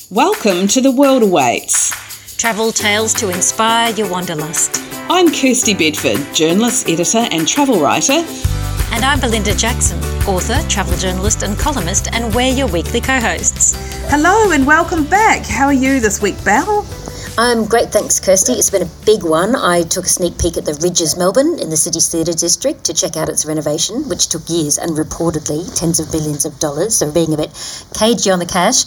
Welcome 0.00 0.68
to 0.68 0.80
The 0.80 0.90
World 0.90 1.22
Awaits. 1.22 2.36
Travel 2.38 2.72
tales 2.72 3.12
to 3.14 3.28
inspire 3.28 3.92
your 3.92 4.08
wanderlust. 4.08 4.78
I'm 5.10 5.28
Kirstie 5.28 5.76
Bedford, 5.76 6.34
journalist, 6.34 6.88
editor, 6.88 7.28
and 7.30 7.46
travel 7.46 7.78
writer. 7.78 8.24
And 8.90 9.04
I'm 9.04 9.20
Belinda 9.20 9.54
Jackson, 9.54 10.02
author, 10.26 10.66
travel 10.68 10.96
journalist, 10.96 11.42
and 11.42 11.58
columnist, 11.58 12.08
and 12.10 12.34
we're 12.34 12.54
your 12.54 12.68
weekly 12.68 13.02
co 13.02 13.20
hosts. 13.20 13.74
Hello 14.08 14.52
and 14.52 14.66
welcome 14.66 15.04
back. 15.04 15.44
How 15.44 15.66
are 15.66 15.74
you 15.74 16.00
this 16.00 16.22
week, 16.22 16.42
Belle? 16.42 16.86
I'm 17.38 17.64
great, 17.64 17.88
thanks, 17.88 18.20
Kirstie. 18.20 18.58
It's 18.58 18.68
been 18.68 18.82
a 18.82 18.90
big 19.06 19.24
one. 19.24 19.56
I 19.56 19.84
took 19.84 20.04
a 20.04 20.08
sneak 20.08 20.36
peek 20.36 20.58
at 20.58 20.66
the 20.66 20.74
Ridges 20.82 21.16
Melbourne 21.16 21.58
in 21.58 21.70
the 21.70 21.78
city's 21.78 22.06
theatre 22.12 22.34
district 22.34 22.84
to 22.84 22.92
check 22.92 23.16
out 23.16 23.30
its 23.30 23.46
renovation, 23.46 24.06
which 24.06 24.28
took 24.28 24.42
years 24.50 24.76
and 24.76 24.92
reportedly 24.92 25.64
tens 25.74 25.98
of 25.98 26.12
billions 26.12 26.44
of 26.44 26.58
dollars, 26.58 26.94
so 26.96 27.10
being 27.10 27.32
a 27.32 27.38
bit 27.38 27.48
cagey 27.96 28.30
on 28.30 28.38
the 28.38 28.44
cash. 28.44 28.84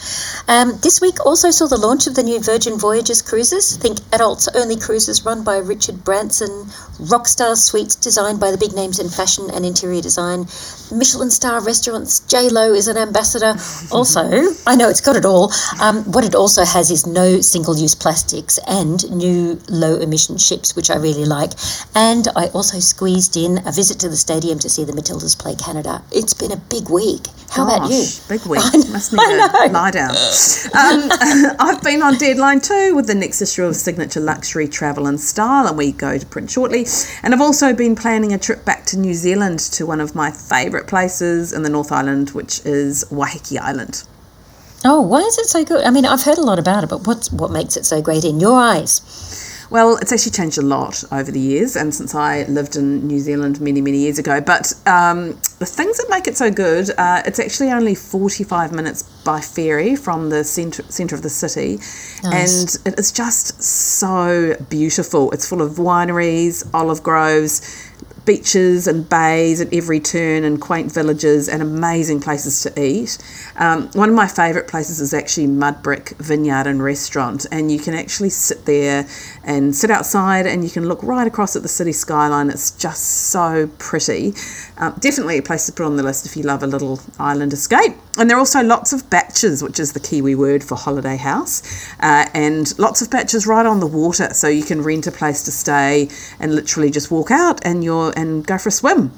Um, 0.48 0.78
this 0.84 1.02
week 1.02 1.26
also 1.26 1.50
saw 1.50 1.66
the 1.66 1.78
launch 1.78 2.06
of 2.06 2.14
the 2.14 2.22
new 2.22 2.40
Virgin 2.40 2.78
Voyages 2.78 3.24
cruises. 3.24 3.78
Think 3.78 3.98
adults 4.14 4.48
only 4.50 4.78
cruises 4.78 5.26
run 5.26 5.44
by 5.44 5.58
Richard 5.58 6.04
Branson, 6.04 6.70
rockstar 7.02 7.58
suites 7.58 7.96
designed 7.96 8.40
by 8.40 8.52
the 8.52 8.60
big 8.60 8.74
names 8.74 9.00
in 9.00 9.10
fashion 9.10 9.50
and 9.56 9.66
interior 9.66 10.02
design, 10.02 10.46
Michelin 10.92 11.32
star 11.32 11.62
restaurants. 11.62 12.20
J 12.20 12.50
Lo 12.50 12.74
is 12.74 12.88
an 12.88 12.98
ambassador. 12.98 13.56
Also, 13.92 14.22
I 14.68 14.76
know 14.76 14.88
it's 14.88 15.02
got 15.02 15.16
it 15.16 15.26
all. 15.26 15.52
Um, 15.82 16.04
what 16.12 16.24
it 16.24 16.36
also 16.36 16.64
has 16.64 16.92
is 16.92 17.08
no 17.08 17.42
single 17.42 17.76
use 17.76 17.96
plastic 17.96 18.35
and 18.68 19.10
new 19.12 19.60
low 19.70 19.96
emission 19.96 20.38
ships, 20.38 20.76
which 20.76 20.90
I 20.90 20.96
really 20.96 21.26
like. 21.26 21.52
And 21.96 22.28
I 22.36 22.48
also 22.48 22.80
squeezed 22.80 23.38
in 23.38 23.60
a 23.66 23.72
visit 23.72 24.00
to 24.00 24.10
the 24.10 24.18
stadium 24.18 24.60
to 24.60 24.70
see 24.70 24.84
the 24.84 24.92
Matildas 24.92 25.38
play 25.38 25.56
Canada. 25.56 26.04
It's 26.12 26.34
been 26.34 26.52
a 26.52 26.58
big 26.58 26.90
week. 26.90 27.28
How 27.50 27.66
Gosh, 27.66 27.78
about 27.78 27.92
you? 27.92 28.06
Big 28.28 28.46
week. 28.46 28.92
Must 28.92 29.14
need 29.14 29.20
to 29.20 29.70
lie 29.72 29.92
down. 29.92 30.10
Um, 30.12 31.56
I've 31.60 31.82
been 31.82 32.02
on 32.02 32.18
deadline 32.18 32.60
too 32.60 32.94
with 32.96 33.08
the 33.08 33.16
next 33.16 33.42
issue 33.42 33.64
of 33.64 33.76
Signature 33.76 34.20
Luxury 34.20 34.68
Travel 34.68 35.08
and 35.08 35.20
Style, 35.20 35.68
and 35.68 35.78
we 35.78 35.92
go 35.92 36.18
to 36.18 36.26
print 36.26 36.52
shortly. 36.52 36.86
And 37.24 37.34
I've 37.34 37.42
also 37.42 37.74
been 37.74 37.96
planning 37.96 38.34
a 38.34 38.38
trip 38.38 38.66
back 38.66 38.86
to 38.88 38.98
New 38.98 39.14
Zealand 39.14 39.60
to 39.60 39.86
one 39.86 40.02
of 40.02 40.16
my 40.16 40.32
favourite 40.32 40.88
places 40.88 41.54
in 41.54 41.64
the 41.64 41.70
North 41.70 41.92
Island, 41.92 42.32
which 42.32 42.66
is 42.66 43.06
Waiheke 43.06 43.58
Island. 43.60 44.04
Oh, 44.88 45.02
why 45.02 45.22
is 45.22 45.38
it 45.40 45.48
so 45.48 45.66
good? 45.66 45.84
I 45.84 45.90
mean, 45.90 46.06
I've 46.06 46.22
heard 46.22 46.38
a 46.38 46.44
lot 46.44 46.60
about 46.60 46.84
it, 46.84 46.92
but 46.92 47.08
what's 47.08 47.32
what 47.32 47.50
makes 47.50 47.76
it 47.76 47.86
so 47.86 48.04
great 48.04 48.24
in 48.24 48.40
your 48.40 48.60
eyes? 48.60 49.02
Well, 49.72 49.98
it's 49.98 50.12
actually 50.12 50.34
changed 50.34 50.60
a 50.60 50.62
lot 50.62 51.04
over 51.12 51.32
the 51.32 51.40
years, 51.40 51.76
and 51.76 51.94
since 51.94 52.14
I 52.14 52.44
lived 52.44 52.76
in 52.76 53.08
New 53.08 53.18
Zealand 53.18 53.60
many, 53.60 53.82
many 53.82 53.98
years 53.98 54.20
ago. 54.20 54.40
But 54.40 54.74
um, 54.86 55.32
the 55.58 55.66
things 55.66 55.98
that 55.98 56.06
make 56.12 56.28
it 56.28 56.38
so 56.38 56.52
good, 56.52 56.92
uh, 57.00 57.24
it's 57.26 57.40
actually 57.40 57.72
only 57.72 57.96
45 57.96 58.72
minutes 58.72 59.02
by 59.24 59.42
ferry 59.42 59.96
from 59.96 60.30
the 60.30 60.44
centre, 60.44 60.84
centre 60.84 61.16
of 61.16 61.24
the 61.24 61.32
city. 61.32 61.78
Nice. 62.24 62.76
And 62.86 62.94
it 62.94 63.00
is 63.00 63.12
just 63.12 63.64
so 63.64 64.56
beautiful. 64.70 65.32
It's 65.32 65.50
full 65.50 65.64
of 65.64 65.74
wineries, 65.74 66.70
olive 66.72 67.02
groves, 67.02 67.92
beaches 68.26 68.88
and 68.88 69.08
bays 69.08 69.62
at 69.62 69.74
every 69.74 70.00
turn 70.00 70.44
and 70.44 70.60
quaint 70.60 70.92
villages 70.92 71.48
and 71.48 71.62
amazing 71.62 72.20
places 72.20 72.62
to 72.64 72.82
eat. 72.82 73.18
Um, 73.58 73.90
one 73.94 74.10
of 74.10 74.16
my 74.16 74.28
favourite 74.28 74.68
places 74.68 75.00
is 75.00 75.14
actually 75.14 75.48
Mudbrick 75.48 76.18
Vineyard 76.18 76.68
and 76.68 76.84
Restaurant, 76.84 77.46
and 77.52 77.72
you 77.72 77.80
can 77.80 77.94
actually 77.94 78.30
sit 78.30 78.66
there 78.66 79.08
and 79.44 79.76
sit 79.76 79.92
outside 79.92 80.46
and 80.46 80.64
you 80.64 80.70
can 80.70 80.88
look 80.88 81.02
right 81.04 81.28
across 81.28 81.56
at 81.56 81.62
the 81.62 81.68
city 81.68 81.92
skyline. 81.92 82.50
It's 82.50 82.72
just 82.72 83.30
so 83.30 83.68
pretty. 83.78 84.34
Um, 84.78 84.96
definitely 85.00 85.38
a 85.38 85.44
place 85.44 85.66
to 85.68 85.72
put 85.72 85.86
on 85.86 85.96
the 85.96 86.04
list 86.04 86.26
if 86.26 86.36
you 86.36 86.44
love 86.44 86.64
a 86.64 86.68
little 86.68 87.00
island 87.20 87.54
escape. 87.54 87.96
And 88.18 88.30
there 88.30 88.38
are 88.38 88.40
also 88.40 88.64
lots 88.64 88.94
of 88.94 89.10
baches, 89.10 89.62
which 89.62 89.80
is 89.80 89.94
the 89.94 90.00
Kiwi 90.00 90.36
word 90.36 90.64
for 90.64 90.76
holiday 90.76 91.18
house, 91.18 91.62
uh, 92.00 92.28
and 92.34 92.78
lots 92.80 93.02
of 93.02 93.10
baches 93.10 93.46
right 93.46 93.66
on 93.66 93.82
the 93.82 93.88
water, 93.88 94.34
so 94.34 94.48
you 94.48 94.64
can 94.64 94.82
rent 94.82 95.06
a 95.06 95.12
place 95.12 95.44
to 95.44 95.52
stay 95.52 96.10
and 96.40 96.56
literally 96.56 96.90
just 96.90 97.12
walk 97.12 97.30
out 97.30 97.60
and 97.66 97.84
you're 97.84 98.14
and 98.16 98.48
go 98.48 98.58
for 98.58 98.70
a 98.70 98.72
swim. 98.72 99.12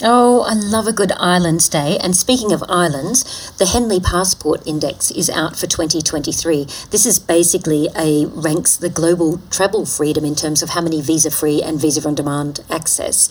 Oh, 0.00 0.42
I 0.42 0.54
love 0.54 0.86
a 0.86 0.92
good 0.92 1.10
island 1.18 1.60
stay. 1.60 1.98
And 1.98 2.14
speaking 2.14 2.52
of 2.52 2.62
islands, 2.68 3.50
the 3.58 3.66
Henley 3.66 3.98
Passport 3.98 4.64
Index 4.64 5.10
is 5.10 5.28
out 5.28 5.56
for 5.56 5.66
2023. 5.66 6.68
This 6.90 7.04
is 7.04 7.18
basically 7.18 7.88
a 7.96 8.26
ranks 8.26 8.76
the 8.76 8.90
global 8.90 9.40
travel 9.50 9.84
freedom 9.86 10.24
in 10.24 10.36
terms 10.36 10.62
of 10.62 10.70
how 10.70 10.82
many 10.82 11.00
visa 11.00 11.32
free 11.32 11.60
and 11.60 11.80
visa 11.80 12.06
on 12.06 12.14
demand 12.14 12.60
access 12.70 13.28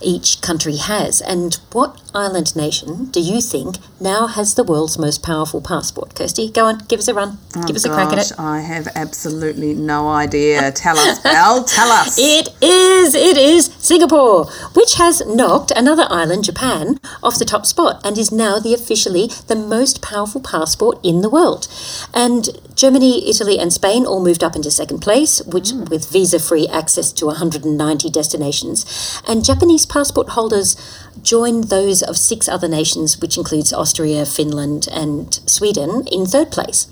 each 0.00 0.40
country 0.40 0.76
has. 0.76 1.20
And 1.20 1.58
what 1.72 2.00
island 2.14 2.54
nation 2.56 3.06
do 3.06 3.20
you 3.20 3.40
think 3.40 3.76
now 4.00 4.26
has 4.26 4.54
the 4.54 4.64
world's 4.64 4.98
most 4.98 5.22
powerful 5.22 5.60
passport? 5.60 6.14
Kirstie, 6.14 6.52
go 6.52 6.66
on, 6.66 6.78
give 6.88 7.00
us 7.00 7.08
a 7.08 7.14
run. 7.14 7.38
Oh 7.56 7.66
give 7.66 7.76
us 7.76 7.84
gosh, 7.84 7.92
a 7.92 7.94
crack 7.94 8.12
at 8.18 8.30
it. 8.30 8.38
I 8.38 8.60
have 8.60 8.88
absolutely 8.94 9.74
no 9.74 10.08
idea. 10.08 10.70
Tell 10.72 10.98
us, 10.98 11.18
Belle, 11.20 11.64
tell 11.64 11.90
us. 11.90 12.18
It 12.38 12.48
is, 12.62 13.14
it 13.14 13.36
is 13.36 13.66
Singapore, 13.78 14.46
which 14.74 14.94
has 14.94 15.24
knocked 15.26 15.70
another 15.72 16.06
island, 16.10 16.44
Japan, 16.44 17.00
off 17.22 17.38
the 17.38 17.44
top 17.44 17.66
spot 17.66 18.00
and 18.04 18.18
is 18.18 18.30
now 18.30 18.58
the 18.58 18.74
officially 18.74 19.30
the 19.46 19.56
most 19.56 20.02
powerful 20.02 20.40
passport 20.40 20.98
in 21.02 21.20
the 21.20 21.30
world. 21.30 21.68
And 22.14 22.48
Germany, 22.78 23.28
Italy, 23.28 23.58
and 23.58 23.72
Spain 23.72 24.06
all 24.06 24.22
moved 24.22 24.44
up 24.44 24.54
into 24.54 24.70
second 24.70 25.00
place, 25.00 25.42
which 25.42 25.72
mm. 25.72 25.90
with 25.90 26.08
visa-free 26.08 26.68
access 26.68 27.10
to 27.14 27.26
190 27.26 28.08
destinations. 28.08 29.20
And 29.26 29.44
Japanese 29.44 29.84
passport 29.84 30.28
holders 30.30 30.76
joined 31.20 31.64
those 31.64 32.04
of 32.04 32.16
six 32.16 32.48
other 32.48 32.68
nations, 32.68 33.20
which 33.20 33.36
includes 33.36 33.72
Austria, 33.72 34.24
Finland, 34.24 34.86
and 34.92 35.34
Sweden, 35.50 36.06
in 36.06 36.24
third 36.24 36.52
place. 36.52 36.86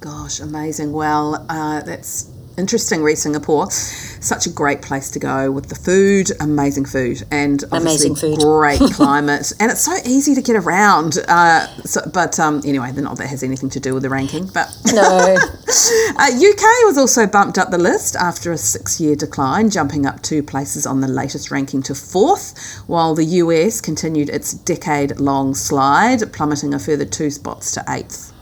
Gosh, 0.00 0.40
amazing. 0.40 0.92
Well, 0.92 1.46
uh, 1.48 1.80
that's 1.80 2.30
interesting 2.56 3.02
re 3.02 3.14
Singapore. 3.14 3.70
Such 3.70 4.46
a 4.46 4.50
great 4.50 4.82
place 4.82 5.10
to 5.10 5.18
go 5.18 5.50
with 5.50 5.68
the 5.68 5.74
food, 5.74 6.30
amazing 6.40 6.86
food, 6.86 7.22
and 7.30 7.62
amazing 7.72 8.16
food, 8.16 8.38
great 8.38 8.80
climate, 8.92 9.52
and 9.60 9.70
it's 9.70 9.82
so 9.82 9.96
easy 10.04 10.34
to 10.34 10.42
get 10.42 10.56
around. 10.56 11.18
Uh, 11.28 11.66
so, 11.82 12.00
but 12.12 12.38
um, 12.40 12.62
anyway, 12.64 12.92
not 12.92 13.18
that 13.18 13.28
has 13.28 13.42
anything 13.42 13.70
to 13.70 13.80
do 13.80 13.94
with 13.94 14.02
the 14.02 14.10
ranking. 14.10 14.46
But 14.46 14.74
no, 14.92 15.02
uh, 15.36 16.30
UK 16.30 16.62
was 16.84 16.96
also 16.98 17.26
bumped 17.26 17.58
up 17.58 17.70
the 17.70 17.78
list 17.78 18.16
after 18.16 18.52
a 18.52 18.58
six-year 18.58 19.16
decline, 19.16 19.70
jumping 19.70 20.06
up 20.06 20.22
two 20.22 20.42
places 20.42 20.86
on 20.86 21.00
the 21.00 21.08
latest 21.08 21.50
ranking 21.50 21.82
to 21.84 21.94
fourth, 21.94 22.82
while 22.86 23.14
the 23.14 23.24
US 23.24 23.80
continued 23.80 24.28
its 24.30 24.52
decade-long 24.52 25.54
slide, 25.54 26.32
plummeting 26.32 26.74
a 26.74 26.78
further 26.78 27.04
two 27.04 27.30
spots 27.30 27.72
to 27.72 27.84
eighth. 27.88 28.33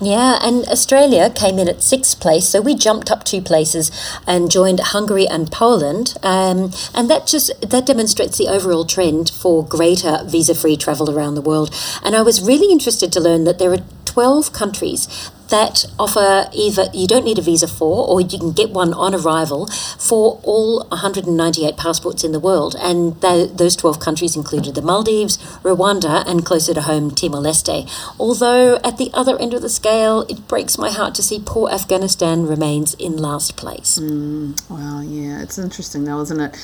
Yeah, 0.00 0.38
and 0.42 0.66
Australia 0.68 1.30
came 1.30 1.58
in 1.58 1.68
at 1.68 1.82
sixth 1.82 2.20
place, 2.20 2.46
so 2.46 2.60
we 2.60 2.74
jumped 2.74 3.10
up 3.10 3.24
two 3.24 3.40
places 3.40 3.90
and 4.26 4.50
joined 4.50 4.78
Hungary 4.78 5.26
and 5.26 5.50
Poland, 5.50 6.14
um, 6.22 6.70
and 6.94 7.08
that 7.08 7.26
just 7.26 7.50
that 7.62 7.86
demonstrates 7.86 8.36
the 8.36 8.48
overall 8.48 8.84
trend 8.84 9.30
for 9.30 9.64
greater 9.64 10.20
visa-free 10.24 10.76
travel 10.76 11.10
around 11.10 11.34
the 11.34 11.40
world. 11.40 11.74
And 12.04 12.14
I 12.14 12.20
was 12.20 12.42
really 12.42 12.70
interested 12.70 13.10
to 13.12 13.20
learn 13.20 13.44
that 13.44 13.58
there 13.58 13.72
are 13.72 13.84
12 14.04 14.52
countries 14.52 15.30
that 15.48 15.84
offer 15.98 16.48
either 16.52 16.86
you 16.92 17.06
don't 17.06 17.24
need 17.24 17.38
a 17.38 17.42
visa 17.42 17.68
for 17.68 18.06
or 18.06 18.20
you 18.20 18.38
can 18.38 18.52
get 18.52 18.70
one 18.70 18.92
on 18.94 19.14
arrival 19.14 19.66
for 19.98 20.40
all 20.42 20.86
198 20.88 21.76
passports 21.76 22.24
in 22.24 22.32
the 22.32 22.40
world 22.40 22.74
and 22.80 23.20
th- 23.20 23.52
those 23.52 23.76
12 23.76 24.00
countries 24.00 24.36
included 24.36 24.74
the 24.74 24.82
Maldives, 24.82 25.38
Rwanda 25.62 26.26
and 26.26 26.44
closer 26.44 26.74
to 26.74 26.82
home 26.82 27.10
Timor-Leste. 27.10 27.88
Although 28.18 28.76
at 28.84 28.98
the 28.98 29.10
other 29.14 29.38
end 29.38 29.54
of 29.54 29.62
the 29.62 29.68
scale 29.68 30.22
it 30.28 30.48
breaks 30.48 30.78
my 30.78 30.90
heart 30.90 31.14
to 31.16 31.22
see 31.22 31.42
poor 31.44 31.70
Afghanistan 31.70 32.46
remains 32.46 32.94
in 32.94 33.16
last 33.16 33.56
place. 33.56 33.98
Mm, 33.98 34.60
well, 34.68 35.02
yeah, 35.02 35.42
it's 35.42 35.58
interesting 35.58 36.04
though, 36.04 36.20
isn't 36.22 36.40
it? 36.40 36.56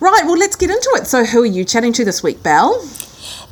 Right, 0.00 0.22
well, 0.24 0.38
let's 0.38 0.54
get 0.54 0.70
into 0.70 0.90
it. 0.94 1.08
So, 1.08 1.24
who 1.24 1.42
are 1.42 1.46
you 1.46 1.64
chatting 1.64 1.92
to 1.94 2.04
this 2.04 2.22
week, 2.22 2.40
Belle? 2.40 2.80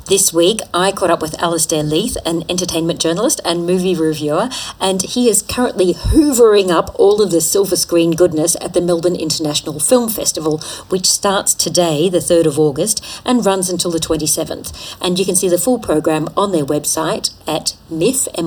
This 0.07 0.31
week, 0.31 0.61
I 0.73 0.93
caught 0.93 1.09
up 1.09 1.21
with 1.21 1.37
Alaisdair 1.37 1.83
Leith, 1.83 2.15
an 2.25 2.43
entertainment 2.47 3.01
journalist 3.01 3.41
and 3.43 3.65
movie 3.65 3.93
reviewer, 3.93 4.47
and 4.79 5.01
he 5.01 5.27
is 5.29 5.41
currently 5.41 5.93
hoovering 5.95 6.69
up 6.69 6.97
all 6.97 7.21
of 7.21 7.29
the 7.29 7.41
silver 7.41 7.75
screen 7.75 8.11
goodness 8.11 8.55
at 8.61 8.73
the 8.73 8.79
Melbourne 8.79 9.17
International 9.17 9.81
Film 9.81 10.07
Festival, 10.07 10.59
which 10.87 11.09
starts 11.09 11.53
today, 11.53 12.07
the 12.07 12.19
3rd 12.19 12.45
of 12.45 12.57
August, 12.57 13.03
and 13.25 13.45
runs 13.45 13.69
until 13.69 13.91
the 13.91 13.99
27th. 13.99 14.95
And 15.01 15.19
you 15.19 15.25
can 15.25 15.35
see 15.35 15.49
the 15.49 15.57
full 15.57 15.77
program 15.77 16.29
on 16.37 16.53
their 16.53 16.65
website 16.65 17.33
at 17.45 17.75
miff.com.au. 17.89 18.37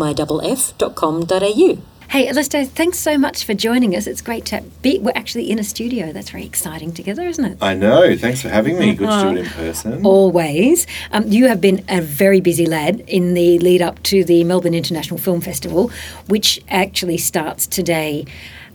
Hey, 2.11 2.27
Alaisdair, 2.27 2.67
thanks 2.67 2.99
so 2.99 3.17
much 3.17 3.45
for 3.45 3.55
joining 3.55 3.95
us. 3.95 4.09
It's 4.09 4.21
great 4.21 4.45
to 4.47 4.65
be. 4.83 4.99
We're 4.99 5.13
actually 5.15 5.49
in 5.49 5.61
a 5.61 5.63
studio. 5.63 6.13
That's 6.13 6.31
very 6.31 6.45
exciting 6.45 6.91
together, 6.91 7.23
isn't 7.23 7.45
it? 7.45 7.59
I 7.61 7.75
know. 7.75 8.17
Thanks 8.17 8.43
for 8.43 8.49
having 8.49 8.81
me. 8.81 8.97
Good 8.97 9.09
to 9.09 9.21
do 9.21 9.37
it 9.37 9.47
in 9.47 9.47
person. 9.47 10.05
Always. 10.05 10.89
Um, 11.13 11.29
you 11.29 11.47
have 11.47 11.61
been 11.61 11.85
a 11.89 12.01
very 12.01 12.41
busy 12.41 12.67
lad 12.67 13.05
in 13.07 13.35
the 13.35 13.61
lead 13.61 13.81
up 13.81 14.03
to 14.03 14.25
the 14.25 14.43
Melbourne 14.43 14.75
International 14.75 15.19
Film 15.19 15.41
Festival, 15.41 15.93
which 16.27 16.61
actually 16.69 17.17
starts 17.17 17.69
today. 17.69 18.25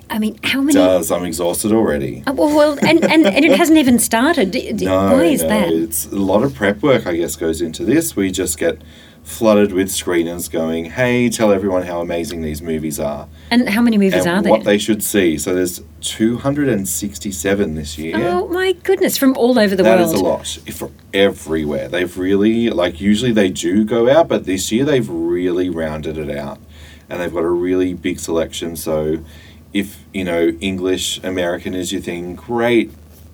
I 0.10 0.18
mean, 0.18 0.40
how 0.42 0.62
many? 0.62 0.76
Does 0.76 1.12
I'm 1.12 1.26
exhausted 1.26 1.74
already? 1.74 2.24
Uh, 2.26 2.32
well, 2.32 2.56
well 2.56 2.80
and, 2.88 3.04
and, 3.04 3.26
and 3.28 3.44
it 3.44 3.58
hasn't 3.58 3.78
even 3.78 4.00
started. 4.00 4.54
no, 4.82 5.12
Why 5.12 5.26
is 5.26 5.44
no. 5.44 5.50
that? 5.50 5.74
It's 5.74 6.06
a 6.06 6.16
lot 6.16 6.44
of 6.44 6.56
prep 6.56 6.82
work, 6.82 7.06
I 7.06 7.18
guess, 7.18 7.36
goes 7.36 7.60
into 7.60 7.84
this. 7.84 8.16
We 8.16 8.32
just 8.32 8.58
get 8.58 8.82
flooded 9.26 9.74
with 9.74 9.90
screeners 9.90 10.50
going, 10.50 10.86
"Hey, 10.86 11.30
tell 11.30 11.52
everyone 11.52 11.82
how 11.82 12.00
amazing 12.00 12.42
these 12.44 12.62
movies 12.62 13.00
are 13.00 13.28
And 13.52 13.68
how 13.68 13.82
many 13.82 13.98
movies 13.98 14.26
are 14.26 14.42
there? 14.42 14.52
what 14.52 14.64
they 14.64 14.78
should 14.78 15.04
see." 15.04 15.38
So 15.38 15.54
there's 15.54 15.82
267 16.02 17.76
this 17.76 17.98
year. 17.98 18.16
Oh 18.18 18.48
my 18.50 18.74
goodness, 18.84 19.18
from 19.18 19.36
all 19.38 19.58
over 19.60 19.76
the 19.76 19.84
That 19.84 20.00
world. 20.00 20.14
is 20.14 20.20
a 20.20 20.24
lot 20.24 20.48
for 20.72 20.92
everywhere. 21.14 21.88
They've 21.88 22.16
really 22.18 22.70
like 22.70 23.02
usually 23.02 23.32
they 23.32 23.50
do 23.50 23.84
go 23.84 24.10
out, 24.10 24.28
but 24.28 24.46
this 24.46 24.72
year 24.72 24.86
they've 24.86 25.10
really 25.10 25.70
rounded 25.70 26.18
it 26.18 26.30
out, 26.36 26.60
and 27.10 27.20
they've 27.20 27.34
got 27.34 27.44
a 27.44 27.50
really 27.50 27.94
big 27.94 28.20
selection. 28.20 28.76
So, 28.76 29.20
if 29.74 30.06
you 30.14 30.24
know 30.24 30.54
English 30.62 31.20
American 31.24 31.74
is 31.74 31.92
your 31.92 32.02
thing, 32.02 32.36
great, 32.36 32.92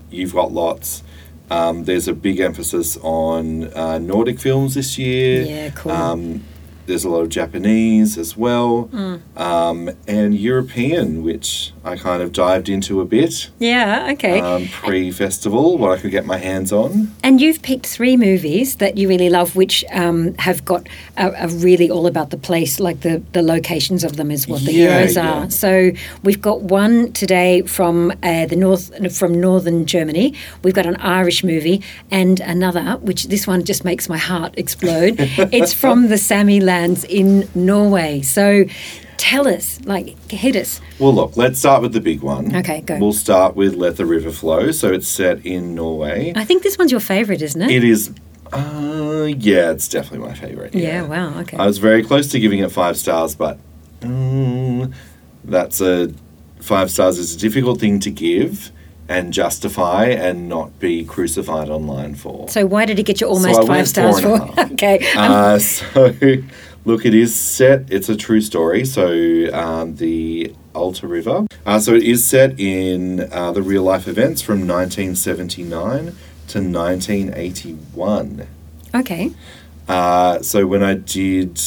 you've 0.09 0.33
got 0.33 0.51
lots. 0.51 1.03
Um, 1.51 1.83
there's 1.83 2.07
a 2.07 2.13
big 2.13 2.39
emphasis 2.39 2.97
on 3.01 3.65
uh, 3.73 3.97
Nordic 3.99 4.39
films 4.39 4.75
this 4.75 4.97
year. 4.97 5.41
Yeah, 5.43 5.69
cool. 5.71 5.91
Um, 5.91 6.43
there's 6.85 7.03
a 7.03 7.09
lot 7.09 7.21
of 7.21 7.29
Japanese 7.29 8.17
as 8.17 8.35
well, 8.37 8.89
Mm. 8.91 9.19
um, 9.37 9.89
and 10.07 10.33
European, 10.33 11.23
which 11.23 11.73
I 11.83 11.97
kind 11.97 12.21
of 12.21 12.31
dived 12.31 12.69
into 12.69 13.01
a 13.01 13.05
bit 13.05 13.49
yeah, 13.57 14.09
okay. 14.13 14.39
um, 14.39 14.67
pre-festival, 14.67 15.79
what 15.79 15.91
I 15.91 15.99
could 15.99 16.11
get 16.11 16.25
my 16.25 16.37
hands 16.37 16.71
on. 16.71 17.11
And 17.23 17.41
you've 17.41 17.63
picked 17.63 17.87
three 17.87 18.15
movies 18.17 18.75
that 18.75 18.97
you 18.97 19.09
really 19.09 19.29
love, 19.29 19.55
which 19.55 19.83
um, 19.91 20.35
have 20.35 20.63
got 20.63 20.87
a, 21.17 21.31
a 21.31 21.47
really 21.47 21.89
all 21.89 22.05
about 22.05 22.29
the 22.29 22.37
place, 22.37 22.79
like 22.79 23.01
the, 23.01 23.23
the 23.33 23.41
locations 23.41 24.03
of 24.03 24.15
them 24.17 24.29
is 24.29 24.47
what 24.47 24.63
the 24.63 24.73
Yeah, 24.73 24.97
heroes 24.97 25.15
yeah. 25.15 25.31
are. 25.31 25.49
So 25.49 25.91
we've 26.21 26.41
got 26.41 26.61
one 26.61 27.13
today 27.13 27.63
from 27.63 28.11
uh, 28.21 28.45
the 28.45 28.55
north, 28.55 29.17
from 29.17 29.41
northern 29.41 29.87
Germany. 29.87 30.35
We've 30.63 30.75
got 30.75 30.85
an 30.85 30.97
Irish 30.97 31.43
movie 31.43 31.81
and 32.11 32.39
another, 32.41 32.97
which 33.01 33.27
this 33.27 33.47
one 33.47 33.63
just 33.63 33.83
makes 33.83 34.07
my 34.07 34.17
heart 34.17 34.53
explode. 34.55 35.15
it's 35.19 35.73
from 35.73 36.09
the 36.09 36.19
Sami 36.19 36.59
lands 36.59 37.03
in 37.05 37.49
Norway. 37.55 38.21
So 38.21 38.65
tell 39.21 39.47
us, 39.47 39.79
like, 39.85 40.17
hit 40.31 40.55
us. 40.55 40.81
Well, 40.97 41.13
look, 41.13 41.37
let's 41.37 41.59
start 41.59 41.83
with 41.83 41.93
the 41.93 42.01
big 42.01 42.21
one. 42.21 42.55
Okay, 42.55 42.81
go. 42.81 42.97
We'll 42.97 43.13
start 43.13 43.55
with 43.55 43.75
Let 43.75 43.97
the 43.97 44.05
River 44.05 44.31
Flow. 44.31 44.71
So 44.71 44.91
it's 44.91 45.07
set 45.07 45.45
in 45.45 45.75
Norway. 45.75 46.33
I 46.35 46.43
think 46.43 46.63
this 46.63 46.75
one's 46.77 46.91
your 46.91 46.99
favourite, 47.01 47.41
isn't 47.43 47.61
it? 47.61 47.69
It 47.69 47.83
is, 47.83 48.11
uh, 48.51 49.27
yeah, 49.37 49.69
it's 49.71 49.87
definitely 49.87 50.27
my 50.27 50.33
favorite. 50.33 50.73
yeah, 50.73 51.03
wow, 51.03 51.39
okay. 51.41 51.55
I 51.55 51.67
was 51.67 51.77
very 51.77 52.03
close 52.03 52.31
to 52.31 52.39
giving 52.39 52.59
it 52.59 52.71
five 52.71 52.97
stars, 52.97 53.35
but 53.35 53.59
mm, 53.99 54.91
that's 55.45 55.81
a 55.81 56.11
five 56.59 56.89
stars 56.89 57.19
is 57.19 57.35
a 57.35 57.37
difficult 57.37 57.79
thing 57.79 57.99
to 57.99 58.09
give 58.11 58.71
and 59.07 59.33
justify 59.33 60.05
and 60.05 60.47
not 60.49 60.79
be 60.79 61.03
crucified 61.03 61.69
online 61.69 62.15
for. 62.15 62.47
so 62.49 62.65
why 62.65 62.85
did 62.85 62.97
it 62.97 63.03
get 63.03 63.19
you 63.19 63.27
almost 63.27 63.59
I 63.59 63.65
five 63.65 63.87
stars 63.87 64.21
four 64.21 64.35
and 64.41 64.49
a 64.49 64.53
for? 64.53 64.61
okay. 64.73 64.97
um, 65.13 65.31
Uh, 65.31 65.59
so, 65.59 66.13
look, 66.85 67.05
it 67.05 67.13
is 67.13 67.33
set. 67.35 67.91
It's 67.91 68.09
a 68.09 68.15
true 68.15 68.41
story. 68.41 68.85
So, 68.85 69.07
um, 69.53 69.95
the 69.95 70.53
Alta 70.73 71.07
River. 71.07 71.45
Uh, 71.65 71.79
so, 71.79 71.93
it 71.93 72.03
is 72.03 72.25
set 72.25 72.59
in 72.59 73.31
uh, 73.31 73.51
the 73.51 73.61
real 73.61 73.83
life 73.83 74.07
events 74.07 74.41
from 74.41 74.67
1979 74.67 76.15
to 76.47 76.59
1981. 76.59 78.47
okay. 78.95 79.31
Uh, 79.87 80.41
so, 80.41 80.65
when 80.65 80.83
I 80.83 80.93
did, 80.95 81.59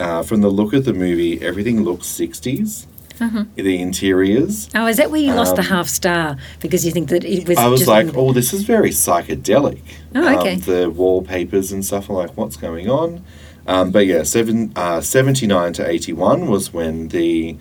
uh, 0.00 0.22
from 0.22 0.40
the 0.40 0.48
look 0.48 0.72
of 0.72 0.84
the 0.84 0.92
movie, 0.94 1.40
everything 1.42 1.82
looks 1.82 2.06
60s. 2.06 2.86
Uh-huh. 3.20 3.44
The 3.54 3.80
interiors. 3.80 4.68
Oh, 4.74 4.86
is 4.86 4.96
that 4.96 5.12
where 5.12 5.20
you 5.20 5.32
lost 5.32 5.54
the 5.54 5.62
half 5.62 5.86
star 5.86 6.36
because 6.60 6.84
you 6.84 6.90
think 6.90 7.08
that 7.10 7.24
it 7.24 7.46
was? 7.46 7.56
Um, 7.56 7.66
I 7.66 7.68
was 7.68 7.86
like, 7.86 8.16
oh, 8.16 8.32
this 8.32 8.52
is 8.52 8.64
very 8.64 8.90
psychedelic. 8.90 9.80
Oh, 10.14 10.38
okay. 10.40 10.54
Um, 10.54 10.60
the 10.60 10.90
wallpapers 10.90 11.70
and 11.70 11.84
stuff. 11.84 12.08
I'm 12.08 12.16
like, 12.16 12.36
what's 12.36 12.56
going 12.56 12.90
on? 12.90 13.24
Um, 13.66 13.90
but 13.90 14.06
yeah, 14.06 14.22
seven, 14.24 14.72
uh, 14.76 15.00
79 15.00 15.72
to 15.74 15.88
81 15.88 16.46
was 16.48 16.72
when 16.72 17.08
the 17.08 17.56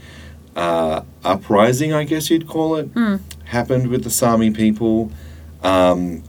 uh, 0.55 1.01
uprising, 1.23 1.93
I 1.93 2.03
guess 2.03 2.29
you'd 2.29 2.47
call 2.47 2.75
it, 2.75 2.85
Hmm. 2.93 3.17
happened 3.45 3.87
with 3.87 4.03
the 4.03 4.09
Sami 4.09 4.51
people. 4.51 5.11
Um, 5.63 6.23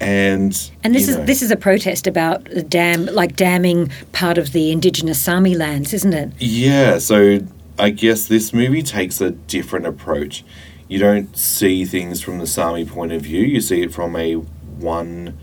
and 0.00 0.70
And 0.84 0.94
this 0.94 1.08
is 1.08 1.16
know, 1.16 1.24
this 1.24 1.42
is 1.42 1.50
a 1.50 1.56
protest 1.56 2.06
about 2.06 2.44
the 2.46 2.62
dam, 2.62 3.06
like 3.06 3.36
damming 3.36 3.90
part 4.12 4.38
of 4.38 4.52
the 4.52 4.70
indigenous 4.70 5.20
Sami 5.20 5.54
lands, 5.56 5.92
isn't 5.92 6.12
it? 6.14 6.30
Yeah, 6.38 6.98
so 6.98 7.40
I 7.78 7.90
guess 7.90 8.26
this 8.28 8.52
movie 8.52 8.82
takes 8.82 9.20
a 9.20 9.30
different 9.32 9.86
approach. 9.86 10.44
You 10.88 10.98
don't 11.00 11.36
see 11.36 11.84
things 11.84 12.20
from 12.22 12.38
the 12.38 12.46
Sami 12.46 12.84
point 12.84 13.12
of 13.12 13.22
view, 13.22 13.42
you 13.42 13.60
see 13.60 13.82
it 13.82 13.92
from 13.92 14.16
a 14.16 14.34
one 14.34 15.36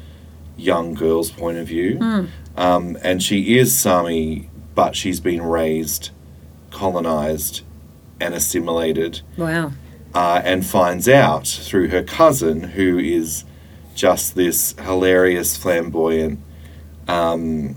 young 0.57 0.93
girl's 0.93 1.31
point 1.31 1.57
of 1.57 1.67
view. 1.67 1.99
Um, 2.57 2.97
and 3.01 3.21
she 3.21 3.57
is 3.57 3.77
Sami, 3.77 4.49
but 4.75 4.95
she's 4.95 5.19
been 5.19 5.41
raised, 5.41 6.11
colonized, 6.71 7.61
and 8.19 8.33
assimilated, 8.33 9.21
Wow. 9.37 9.73
uh, 10.13 10.41
and 10.43 10.65
finds 10.65 11.07
out 11.09 11.47
through 11.47 11.89
her 11.89 12.01
cousin, 12.03 12.63
who 12.63 12.97
is 12.97 13.43
just 13.93 14.35
this 14.35 14.73
hilarious, 14.81 15.55
flamboyant 15.57 16.39
um, 17.07 17.75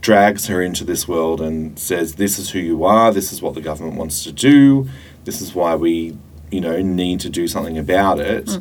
drags 0.00 0.46
her 0.46 0.60
into 0.62 0.84
this 0.84 1.06
world 1.08 1.40
and 1.40 1.78
says, 1.78 2.14
"This 2.14 2.38
is 2.38 2.50
who 2.50 2.58
you 2.58 2.84
are. 2.84 3.12
This 3.12 3.32
is 3.32 3.40
what 3.42 3.54
the 3.54 3.60
government 3.60 3.96
wants 3.96 4.22
to 4.24 4.32
do. 4.32 4.88
This 5.24 5.40
is 5.40 5.54
why 5.54 5.74
we, 5.76 6.16
you 6.50 6.60
know, 6.60 6.80
need 6.82 7.20
to 7.20 7.30
do 7.30 7.46
something 7.48 7.78
about 7.78 8.18
it." 8.20 8.58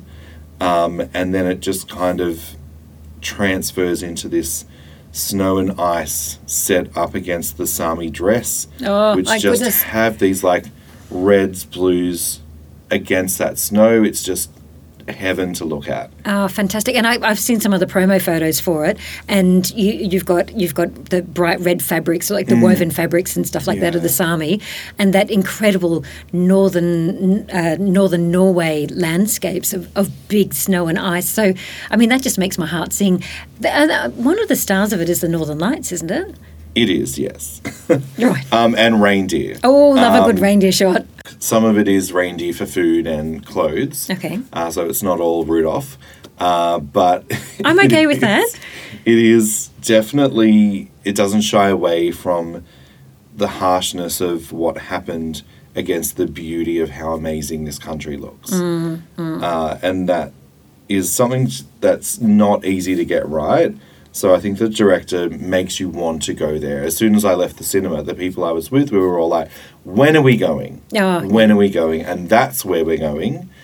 Um, 0.62 1.02
and 1.14 1.34
then 1.34 1.46
it 1.48 1.60
just 1.62 1.90
kind 1.90 2.20
of 2.22 2.56
transfers 3.22 4.02
into 4.04 4.28
this 4.28 4.66
snow 5.12 5.58
and 5.58 5.80
ice 5.80 6.40
set 6.46 6.96
up 6.98 7.16
against 7.16 7.58
the 7.58 7.66
Sami 7.68 8.10
dress, 8.10 8.68
Oh, 8.86 9.16
which 9.16 9.28
just 9.28 9.44
goodness. 9.44 9.82
have 9.84 10.20
these 10.20 10.44
like 10.44 10.66
reds, 11.10 11.66
blues 11.66 12.40
against 12.92 13.38
that 13.40 13.58
snow. 13.58 14.04
It's 14.04 14.24
just 14.24 14.50
heaven 15.12 15.54
to 15.56 15.66
look 15.66 15.88
at. 15.90 16.12
Oh, 16.26 16.48
fantastic! 16.48 16.96
And 16.96 17.06
I, 17.08 17.20
I've 17.28 17.40
seen 17.40 17.60
some 17.60 17.74
of 17.74 17.80
the 17.80 17.86
promo 17.86 18.22
photos 18.22 18.60
for 18.60 18.86
it, 18.86 18.98
and 19.28 19.70
you, 19.72 19.94
you've 19.94 20.26
got 20.26 20.52
you've 20.56 20.76
got 20.76 20.94
the 21.10 21.22
bright 21.22 21.60
red 21.60 21.82
fabrics, 21.84 22.30
like 22.30 22.48
the 22.48 22.60
woven 22.60 22.92
fabrics 22.92 23.36
and 23.36 23.48
stuff 23.48 23.68
like 23.68 23.80
that 23.80 23.96
of 23.96 24.02
the 24.02 24.10
Sami, 24.10 24.62
and 24.98 25.14
that 25.14 25.30
incredible 25.30 26.04
northern 26.34 27.50
uh, 27.50 27.78
northern 27.80 28.32
Norway 28.32 28.88
landscapes 28.88 29.74
of, 29.74 29.96
of 29.98 30.10
big 30.28 30.54
snow 30.54 30.88
and 30.88 31.00
ice. 31.00 31.30
So, 31.30 31.54
I 31.92 31.96
mean, 31.96 32.10
that 32.10 32.22
just 32.22 32.38
makes 32.38 32.58
my 32.58 32.66
heart 32.68 32.94
sing. 32.94 33.24
Uh, 33.66 34.10
one 34.12 34.40
of 34.40 34.48
the 34.48 34.56
stars 34.56 34.94
of 34.94 35.02
it 35.02 35.10
is 35.10 35.22
the 35.22 35.28
Northern 35.30 35.60
Lights, 35.60 35.92
isn't 35.92 36.12
it? 36.12 36.36
It 36.76 36.90
is, 36.90 37.18
yes. 37.18 37.62
Right. 38.20 38.46
um, 38.54 38.76
and 38.76 39.02
reindeer. 39.02 39.58
Oh, 39.64 39.90
love 39.90 40.14
a 40.14 40.20
Um, 40.24 40.32
good 40.32 40.40
reindeer 40.40 40.72
shot. 40.72 41.06
Some 41.40 41.64
of 41.66 41.78
it 41.78 41.88
is 41.88 42.12
reindeer 42.12 42.54
for 42.54 42.66
food 42.66 43.06
and 43.08 43.46
clothes. 43.46 44.10
Okay. 44.10 44.40
Uh, 44.54 44.72
so 44.72 44.86
it's 44.88 45.04
not 45.04 45.20
all 45.20 45.46
Rudolph. 45.46 45.98
Uh, 46.40 46.80
but 46.80 47.26
I'm 47.66 47.80
okay 47.82 48.08
with 48.08 48.18
it 48.20 48.22
that. 48.22 48.44
is- 48.44 48.56
It 49.06 49.18
is 49.20 49.68
definitely, 49.82 50.90
it 51.04 51.16
doesn't 51.16 51.42
shy 51.42 51.70
away 51.70 52.12
from 52.12 52.64
the 53.36 53.48
harshness 53.48 54.20
of 54.22 54.52
what 54.52 54.78
happened 54.78 55.44
against 55.76 56.18
the 56.18 56.26
beauty 56.26 56.80
of 56.80 56.90
how 56.90 57.14
amazing 57.14 57.64
this 57.66 57.80
country 57.80 58.18
looks. 58.18 58.52
Mm, 58.52 59.02
Uh, 59.18 59.78
and 59.82 60.10
that 60.10 60.34
is 60.90 61.12
something 61.12 61.48
that's 61.80 62.20
not 62.20 62.66
easy 62.66 62.96
to 62.96 63.06
get 63.06 63.28
right. 63.28 63.76
So 64.12 64.34
I 64.34 64.40
think 64.40 64.58
the 64.58 64.70
director 64.70 65.30
makes 65.30 65.80
you 65.80 65.88
want 65.90 66.24
to 66.24 66.34
go 66.34 66.58
there. 66.58 66.84
As 66.84 66.98
soon 66.98 67.16
as 67.16 67.24
I 67.24 67.36
left 67.36 67.58
the 67.58 67.64
cinema, 67.64 68.02
the 68.04 68.16
people 68.16 68.44
I 68.44 68.52
was 68.52 68.72
with, 68.72 68.92
we 68.92 69.00
were 69.00 69.20
all 69.20 69.30
like, 69.30 69.50
"When 69.84 70.18
are 70.18 70.22
we 70.22 70.36
going? 70.36 70.82
Oh, 70.96 71.28
when 71.28 71.52
are 71.52 71.56
we 71.56 71.70
going?" 71.70 72.02
And 72.02 72.28
that's 72.30 72.66
where 72.66 72.84
we're 72.84 72.98
going. 72.98 73.50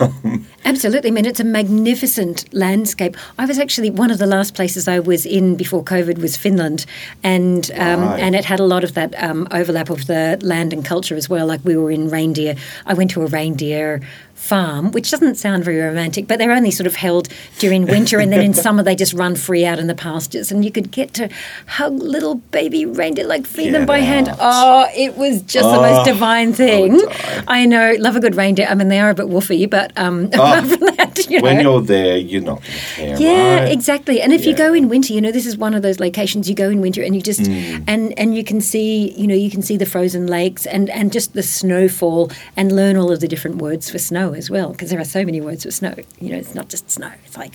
Um, 0.00 0.46
Absolutely. 0.64 1.10
I 1.10 1.12
mean, 1.12 1.24
it's 1.26 1.40
a 1.40 1.44
magnificent 1.44 2.52
landscape. 2.52 3.16
I 3.38 3.46
was 3.46 3.58
actually 3.58 3.90
one 3.90 4.10
of 4.10 4.18
the 4.18 4.26
last 4.26 4.54
places 4.54 4.86
I 4.88 4.98
was 5.00 5.24
in 5.26 5.56
before 5.56 5.82
COVID 5.82 6.18
was 6.18 6.36
Finland, 6.36 6.86
and 7.22 7.70
um, 7.76 8.00
Right. 8.02 8.20
and 8.20 8.34
it 8.34 8.44
had 8.44 8.60
a 8.60 8.64
lot 8.64 8.84
of 8.84 8.94
that 8.94 9.14
um, 9.22 9.48
overlap 9.50 9.90
of 9.90 10.06
the 10.06 10.38
land 10.42 10.72
and 10.72 10.84
culture 10.84 11.16
as 11.16 11.28
well. 11.28 11.46
Like 11.46 11.64
we 11.64 11.76
were 11.76 11.90
in 11.90 12.10
reindeer. 12.10 12.54
I 12.86 12.94
went 12.94 13.10
to 13.12 13.22
a 13.22 13.26
reindeer 13.26 14.00
farm, 14.34 14.90
which 14.92 15.10
doesn't 15.10 15.34
sound 15.34 15.64
very 15.64 15.78
romantic, 15.78 16.26
but 16.26 16.38
they're 16.38 16.52
only 16.52 16.70
sort 16.70 16.86
of 16.86 16.94
held 16.96 17.28
during 17.58 17.84
winter, 17.86 18.18
and 18.20 18.32
then 18.32 18.40
in 18.40 18.54
summer 18.66 18.82
they 18.82 18.96
just 18.96 19.12
run 19.12 19.36
free 19.36 19.64
out 19.66 19.78
in 19.78 19.86
the 19.86 19.94
pastures, 19.94 20.50
and 20.52 20.64
you 20.64 20.70
could 20.70 20.90
get 20.90 21.12
to 21.14 21.28
hug 21.66 21.94
little 21.94 22.36
baby 22.50 22.86
reindeer, 22.86 23.26
like 23.26 23.46
feed 23.46 23.72
them 23.74 23.82
Get 23.82 23.88
by 23.88 23.98
hand. 24.00 24.30
Oh, 24.40 24.86
it 24.96 25.16
was 25.16 25.42
just 25.42 25.68
the 25.68 25.76
most 25.80 26.00
Oh, 26.08 26.12
divine 26.12 26.52
thing. 26.52 26.98
die. 26.98 27.44
I 27.48 27.66
know, 27.66 27.94
love 27.98 28.16
a 28.16 28.20
good 28.20 28.34
reindeer. 28.34 28.66
I 28.70 28.74
mean, 28.74 28.88
they 28.88 28.98
are 29.00 29.10
a 29.10 29.14
bit 29.14 29.26
woofy, 29.26 29.68
but 29.68 29.92
um, 29.98 30.30
apart 30.58 30.66
from 30.78 30.96
that, 30.96 31.30
you 31.30 31.38
know. 31.38 31.42
When 31.42 31.60
you're 31.60 31.80
there, 31.80 32.16
you're 32.16 32.42
not 32.42 32.60
going 32.62 32.72
to 32.72 32.94
care, 32.96 33.16
yeah, 33.20 33.60
right? 33.60 33.72
exactly. 33.72 34.20
And 34.20 34.32
if 34.32 34.44
you 34.46 34.54
go 34.54 34.72
in 34.74 34.88
winter, 34.88 35.12
you 35.12 35.20
know, 35.20 35.32
this 35.32 35.46
is 35.46 35.56
one 35.56 35.74
of 35.74 35.82
those 35.82 36.00
locations 36.00 36.48
you 36.48 36.54
go 36.54 36.68
in 36.70 36.80
winter 36.80 37.02
and 37.02 37.14
you 37.14 37.22
just 37.22 37.40
Mm. 37.40 37.84
and 37.86 38.18
and 38.18 38.36
you 38.36 38.44
can 38.44 38.60
see, 38.60 39.10
you 39.20 39.26
know, 39.26 39.34
you 39.34 39.50
can 39.50 39.62
see 39.62 39.76
the 39.76 39.86
frozen 39.86 40.26
lakes 40.26 40.66
and 40.66 40.90
and 40.90 41.12
just 41.12 41.32
the 41.32 41.42
snowfall 41.42 42.30
and 42.56 42.70
learn 42.72 42.96
all 42.96 43.10
of 43.10 43.20
the 43.20 43.28
different 43.28 43.56
words 43.62 43.88
for 43.90 43.98
snow 43.98 44.32
as 44.34 44.50
well, 44.50 44.70
because 44.72 44.90
there 44.90 45.00
are 45.00 45.04
so 45.04 45.24
many 45.24 45.40
words 45.40 45.64
for 45.64 45.70
snow. 45.70 45.94
You 46.20 46.30
know, 46.32 46.36
it's 46.38 46.54
not 46.54 46.68
just 46.68 46.90
snow. 46.90 47.10
It's 47.24 47.36
like 47.36 47.52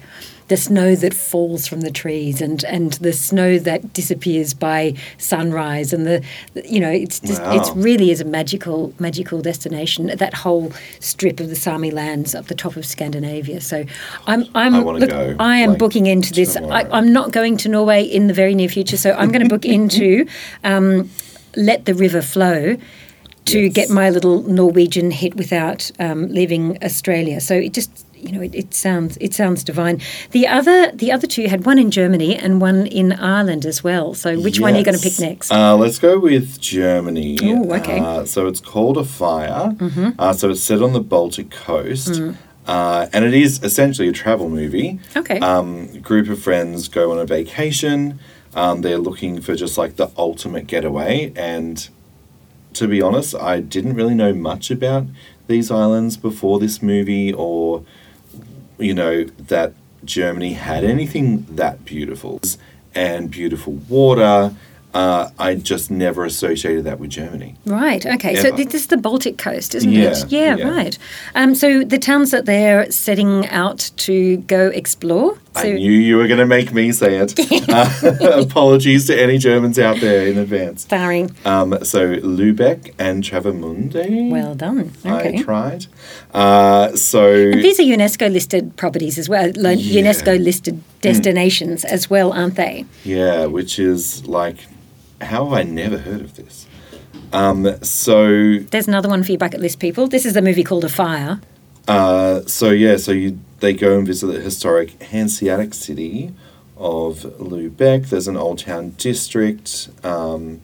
the 0.47 0.57
snow 0.57 0.95
that 0.95 1.13
falls 1.13 1.67
from 1.67 1.81
the 1.81 1.89
trees 1.89 2.39
and, 2.41 2.63
and 2.65 2.93
the 2.93 3.11
snow 3.13 3.57
that 3.57 3.93
disappears 3.93 4.53
by 4.53 4.93
sunrise 5.17 5.91
and 5.91 6.05
the, 6.05 6.23
you 6.63 6.79
know, 6.79 6.91
it's 6.91 7.19
just 7.19 7.41
Wow. 7.41 7.55
it's 7.55 7.71
really 7.75 8.11
is 8.11 8.21
a 8.21 8.25
magical 8.25 8.93
magical 8.99 9.41
destination. 9.41 10.07
That 10.15 10.33
whole 10.35 10.71
strip 10.99 11.39
of 11.39 11.49
the 11.49 11.55
Sami 11.55 11.89
lands 11.91 12.35
up 12.35 12.45
the 12.45 12.55
top 12.55 12.75
of 12.75 12.85
Scandinavia. 12.85 13.59
So 13.61 13.85
I'm 14.27 14.45
I'm 14.53 14.75
I 14.75 14.79
look, 14.81 15.09
go, 15.09 15.35
I 15.39 15.57
am 15.57 15.71
like, 15.71 15.79
booking 15.79 16.05
into 16.05 16.31
this. 16.31 16.55
I. 16.55 16.81
I'm 16.91 17.11
not 17.11 17.31
going 17.31 17.57
to 17.57 17.69
Norway 17.69 18.03
in 18.03 18.27
the 18.27 18.33
very 18.33 18.53
near 18.53 18.69
future, 18.69 18.97
so 18.97 19.13
I'm 19.13 19.31
going 19.31 19.43
to 19.43 19.49
book 19.49 19.65
into 19.77 20.27
um, 20.63 21.09
let 21.55 21.85
the 21.85 21.93
river 21.95 22.21
flow 22.21 22.77
to 23.45 23.59
Yes. 23.59 23.73
get 23.73 23.89
my 23.89 24.09
little 24.09 24.41
Norwegian 24.43 25.11
hit 25.11 25.35
without 25.35 25.91
um, 25.99 26.27
leaving 26.29 26.77
Australia. 26.83 27.39
So 27.41 27.55
it 27.55 27.73
just 27.73 28.04
you 28.25 28.31
know 28.31 28.41
it, 28.41 28.55
it 28.55 28.73
sounds 28.73 29.17
it 29.21 29.33
sounds 29.33 29.63
divine. 29.63 30.01
The 30.31 30.47
other 30.47 30.91
the 30.91 31.11
other 31.11 31.27
two 31.27 31.47
had 31.47 31.65
one 31.65 31.79
in 31.79 31.91
Germany 31.91 32.35
and 32.35 32.61
one 32.61 32.87
in 32.87 33.13
Ireland 33.13 33.65
as 33.65 33.83
well. 33.83 34.13
So 34.13 34.39
which 34.39 34.59
one 34.59 34.73
are 34.73 34.79
you 34.79 34.85
going 34.85 34.97
to 34.97 35.03
pick 35.03 35.19
next? 35.19 35.51
Uh, 35.51 35.75
let's 35.75 35.99
go 35.99 36.19
with 36.19 36.59
Germany. 36.59 37.37
Ooh, 37.43 37.73
okay. 37.73 37.99
Uh, 37.99 38.25
so 38.25 38.47
it's 38.47 38.59
called 38.59 38.97
Afire. 38.97 39.75
Mm-hmm. 39.75 40.09
Uh, 40.19 40.33
so 40.33 40.49
it's 40.49 40.63
set 40.63 40.81
on 40.81 40.93
the 40.93 41.01
Baltic 41.01 41.51
coast. 41.51 42.09
Mm. 42.09 42.35
Uh, 42.67 43.07
and 43.13 43.23
it 43.23 43.33
is 43.33 43.63
essentially 43.63 44.07
a 44.07 44.11
travel 44.11 44.49
movie. 44.49 44.99
Okay. 45.15 45.39
Um, 45.39 46.01
group 46.01 46.29
of 46.29 46.41
friends 46.41 46.87
go 46.87 47.11
on 47.11 47.19
a 47.19 47.25
vacation. 47.25 48.19
Um, 48.55 48.81
they're 48.81 48.97
looking 48.97 49.41
for 49.41 49.55
just 49.55 49.77
like 49.77 49.97
the 49.97 50.09
ultimate 50.17 50.65
getaway. 50.65 51.31
And 51.35 51.87
to 52.73 52.87
be 52.87 53.01
honest, 53.01 53.35
I 53.35 53.59
didn't 53.59 53.93
really 53.93 54.15
know 54.15 54.33
much 54.33 54.71
about 54.71 55.05
these 55.47 55.69
islands 55.69 56.17
before 56.17 56.59
this 56.59 56.81
movie 56.81 57.31
or, 57.31 57.83
you 58.77 58.93
know, 58.93 59.23
that 59.23 59.73
Germany 60.03 60.53
had 60.53 60.83
anything 60.83 61.45
that 61.49 61.85
beautiful 61.85 62.39
and 62.93 63.29
beautiful 63.29 63.73
water. 63.89 64.53
Uh, 64.93 65.29
I 65.37 65.55
just 65.55 65.91
never 65.91 66.23
associated 66.23 66.85
that 66.85 66.99
with 66.99 67.09
Germany. 67.09 67.55
Right. 67.65 68.05
Okay. 68.05 68.35
So 68.35 68.51
this 68.51 68.73
is 68.73 68.87
the 68.87 68.95
Baltic 68.95 69.37
coast, 69.37 69.75
isn't 69.75 69.91
Yeah, 69.91 70.11
it? 70.11 70.31
Yeah. 70.31 70.55
yeah. 70.55 70.69
Right. 70.69 70.97
Um, 71.35 71.53
so 71.53 71.83
the 71.83 71.99
towns 71.99 72.31
that 72.31 72.45
they're 72.45 72.89
setting 72.91 73.45
out 73.49 73.91
to 73.97 74.37
go 74.37 74.67
explore. 74.67 75.37
So 75.55 75.61
I 75.69 75.73
knew 75.73 75.91
you 75.91 76.17
were 76.17 76.27
going 76.27 76.39
to 76.39 76.45
make 76.45 76.73
me 76.73 76.91
say 76.91 77.17
it. 77.17 77.33
uh, 77.69 77.89
apologies 78.41 79.07
to 79.07 79.19
any 79.21 79.37
Germans 79.37 79.79
out 79.79 79.99
there 80.01 80.27
in 80.27 80.37
advance. 80.37 80.81
starring. 80.83 81.31
Um, 81.45 81.77
so 81.83 82.15
Lübeck 82.17 82.93
and 82.99 83.23
Travemünde. 83.23 84.29
Well 84.31 84.55
done. 84.55 84.91
Okay. 85.05 85.39
I 85.39 85.41
tried. 85.43 85.85
Uh, 86.33 86.95
so 86.95 87.31
And 87.51 87.63
these 87.63 87.79
are 87.79 87.83
UNESCO 87.83 88.31
listed 88.31 88.75
properties 88.75 89.17
as 89.17 89.29
well, 89.29 89.47
Yeah. 89.55 89.73
Hmm. 89.75 89.97
UNESCO 90.07 90.43
listed 90.43 90.81
destinations 91.01 91.85
as 91.85 92.09
well, 92.09 92.33
aren't 92.33 92.55
they? 92.55 92.85
yeah, 93.03 93.45
which 93.45 93.79
is 93.79 94.25
like, 94.27 94.57
how 95.21 95.45
have 95.45 95.53
I 95.53 95.63
never 95.63 95.97
heard 95.97 96.21
of 96.21 96.35
this? 96.35 96.67
Um, 97.31 97.67
so 97.81 98.59
There's 98.71 98.87
another 98.87 99.09
one 99.09 99.23
for 99.23 99.31
your 99.31 99.39
bucket 99.39 99.59
list 99.61 99.79
people. 99.79 100.07
This 100.07 100.25
is 100.25 100.35
a 100.35 100.41
movie 100.41 100.63
called 100.63 100.83
Afire. 100.83 101.39
Uh, 101.87 102.41
so 102.45 102.69
yeah, 102.71 102.97
so 102.97 103.11
you 103.11 103.37
they 103.65 103.73
go 103.73 103.97
and 103.97 104.05
visit 104.05 104.27
the 104.27 104.39
historic 104.39 105.01
Hanseatic 105.01 105.73
city 105.73 106.31
of 106.77 107.21
Lübeck. 107.39 108.09
There's 108.09 108.27
an 108.27 108.37
old 108.37 108.59
town 108.59 108.91
district, 108.91 109.89
um, 110.03 110.61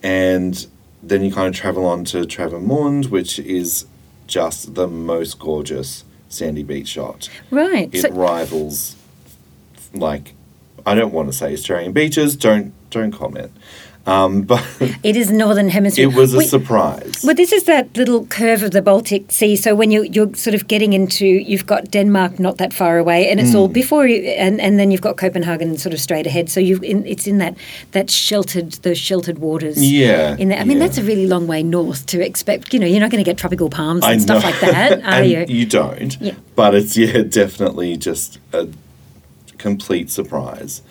and 0.00 0.66
then 1.02 1.24
you 1.24 1.32
kind 1.32 1.48
of 1.48 1.54
travel 1.54 1.84
on 1.84 2.04
to 2.06 2.18
Travemund, 2.18 3.10
which 3.10 3.40
is 3.40 3.86
just 4.28 4.76
the 4.76 4.86
most 4.86 5.40
gorgeous 5.40 6.04
sandy 6.28 6.62
beach 6.62 6.88
shot. 6.88 7.28
Right. 7.50 7.90
It 7.92 8.02
So, 8.02 8.10
rivals, 8.10 8.94
like, 9.92 10.34
I 10.84 10.94
don't 10.94 11.12
want 11.12 11.28
to 11.28 11.32
say 11.32 11.52
Australian 11.52 11.92
beaches. 11.92 12.36
Don't 12.36 12.72
don't 12.90 13.10
comment. 13.10 13.50
Um, 14.06 14.42
but 14.52 14.64
it 15.02 15.16
is 15.16 15.30
Northern 15.32 15.68
Hemisphere. 15.68 16.08
it 16.08 16.14
was 16.14 16.32
a 16.32 16.38
Wait, 16.38 16.48
surprise. 16.48 17.22
Well, 17.24 17.34
this 17.34 17.52
is 17.52 17.64
that 17.64 17.96
little 17.96 18.24
curve 18.26 18.62
of 18.62 18.70
the 18.70 18.80
Baltic 18.82 19.32
Sea. 19.32 19.56
So 19.56 19.74
when 19.74 19.90
you 19.90 20.02
you're 20.04 20.32
sort 20.34 20.54
of 20.54 20.68
getting 20.68 20.92
into, 20.92 21.26
you've 21.26 21.66
got 21.66 21.90
Denmark 21.90 22.38
not 22.38 22.56
that 22.58 22.72
far 22.72 22.98
away, 22.98 23.28
and 23.30 23.40
it's 23.40 23.50
Hmm. 23.50 23.56
all 23.58 23.68
before 23.68 24.06
you, 24.06 24.18
and, 24.38 24.60
and 24.60 24.78
then 24.78 24.90
you've 24.92 25.00
got 25.02 25.16
Copenhagen 25.16 25.76
sort 25.76 25.92
of 25.94 26.00
straight 26.00 26.26
ahead. 26.26 26.48
So 26.48 26.60
you 26.60 26.78
it's 26.82 27.26
in 27.26 27.38
that 27.38 27.54
that 27.92 28.10
sheltered 28.10 28.72
those 28.82 28.98
sheltered 28.98 29.38
waters. 29.38 29.76
Yeah, 29.82 30.36
In 30.38 30.48
that, 30.50 30.60
I 30.60 30.64
mean, 30.64 30.78
yeah. 30.78 30.86
that's 30.86 30.98
a 30.98 31.02
really 31.02 31.26
long 31.26 31.46
way 31.48 31.62
north 31.62 32.06
to 32.06 32.20
expect. 32.24 32.72
You 32.72 32.80
know, 32.80 32.86
you're 32.86 33.00
not 33.00 33.10
going 33.10 33.24
to 33.24 33.30
get 33.30 33.38
tropical 33.38 33.68
palms 33.70 34.04
and 34.04 34.22
stuff 34.22 34.44
like 34.44 34.60
that, 34.60 34.92
are 35.04 35.22
and 35.22 35.50
you? 35.50 35.66
don't. 35.66 36.16
Yeah. 36.20 36.34
But 36.54 36.74
it's 36.74 36.96
yeah, 36.96 37.22
definitely 37.22 37.96
just 37.96 38.38
a 38.52 38.68
complete 39.58 40.10
surprise. 40.10 40.82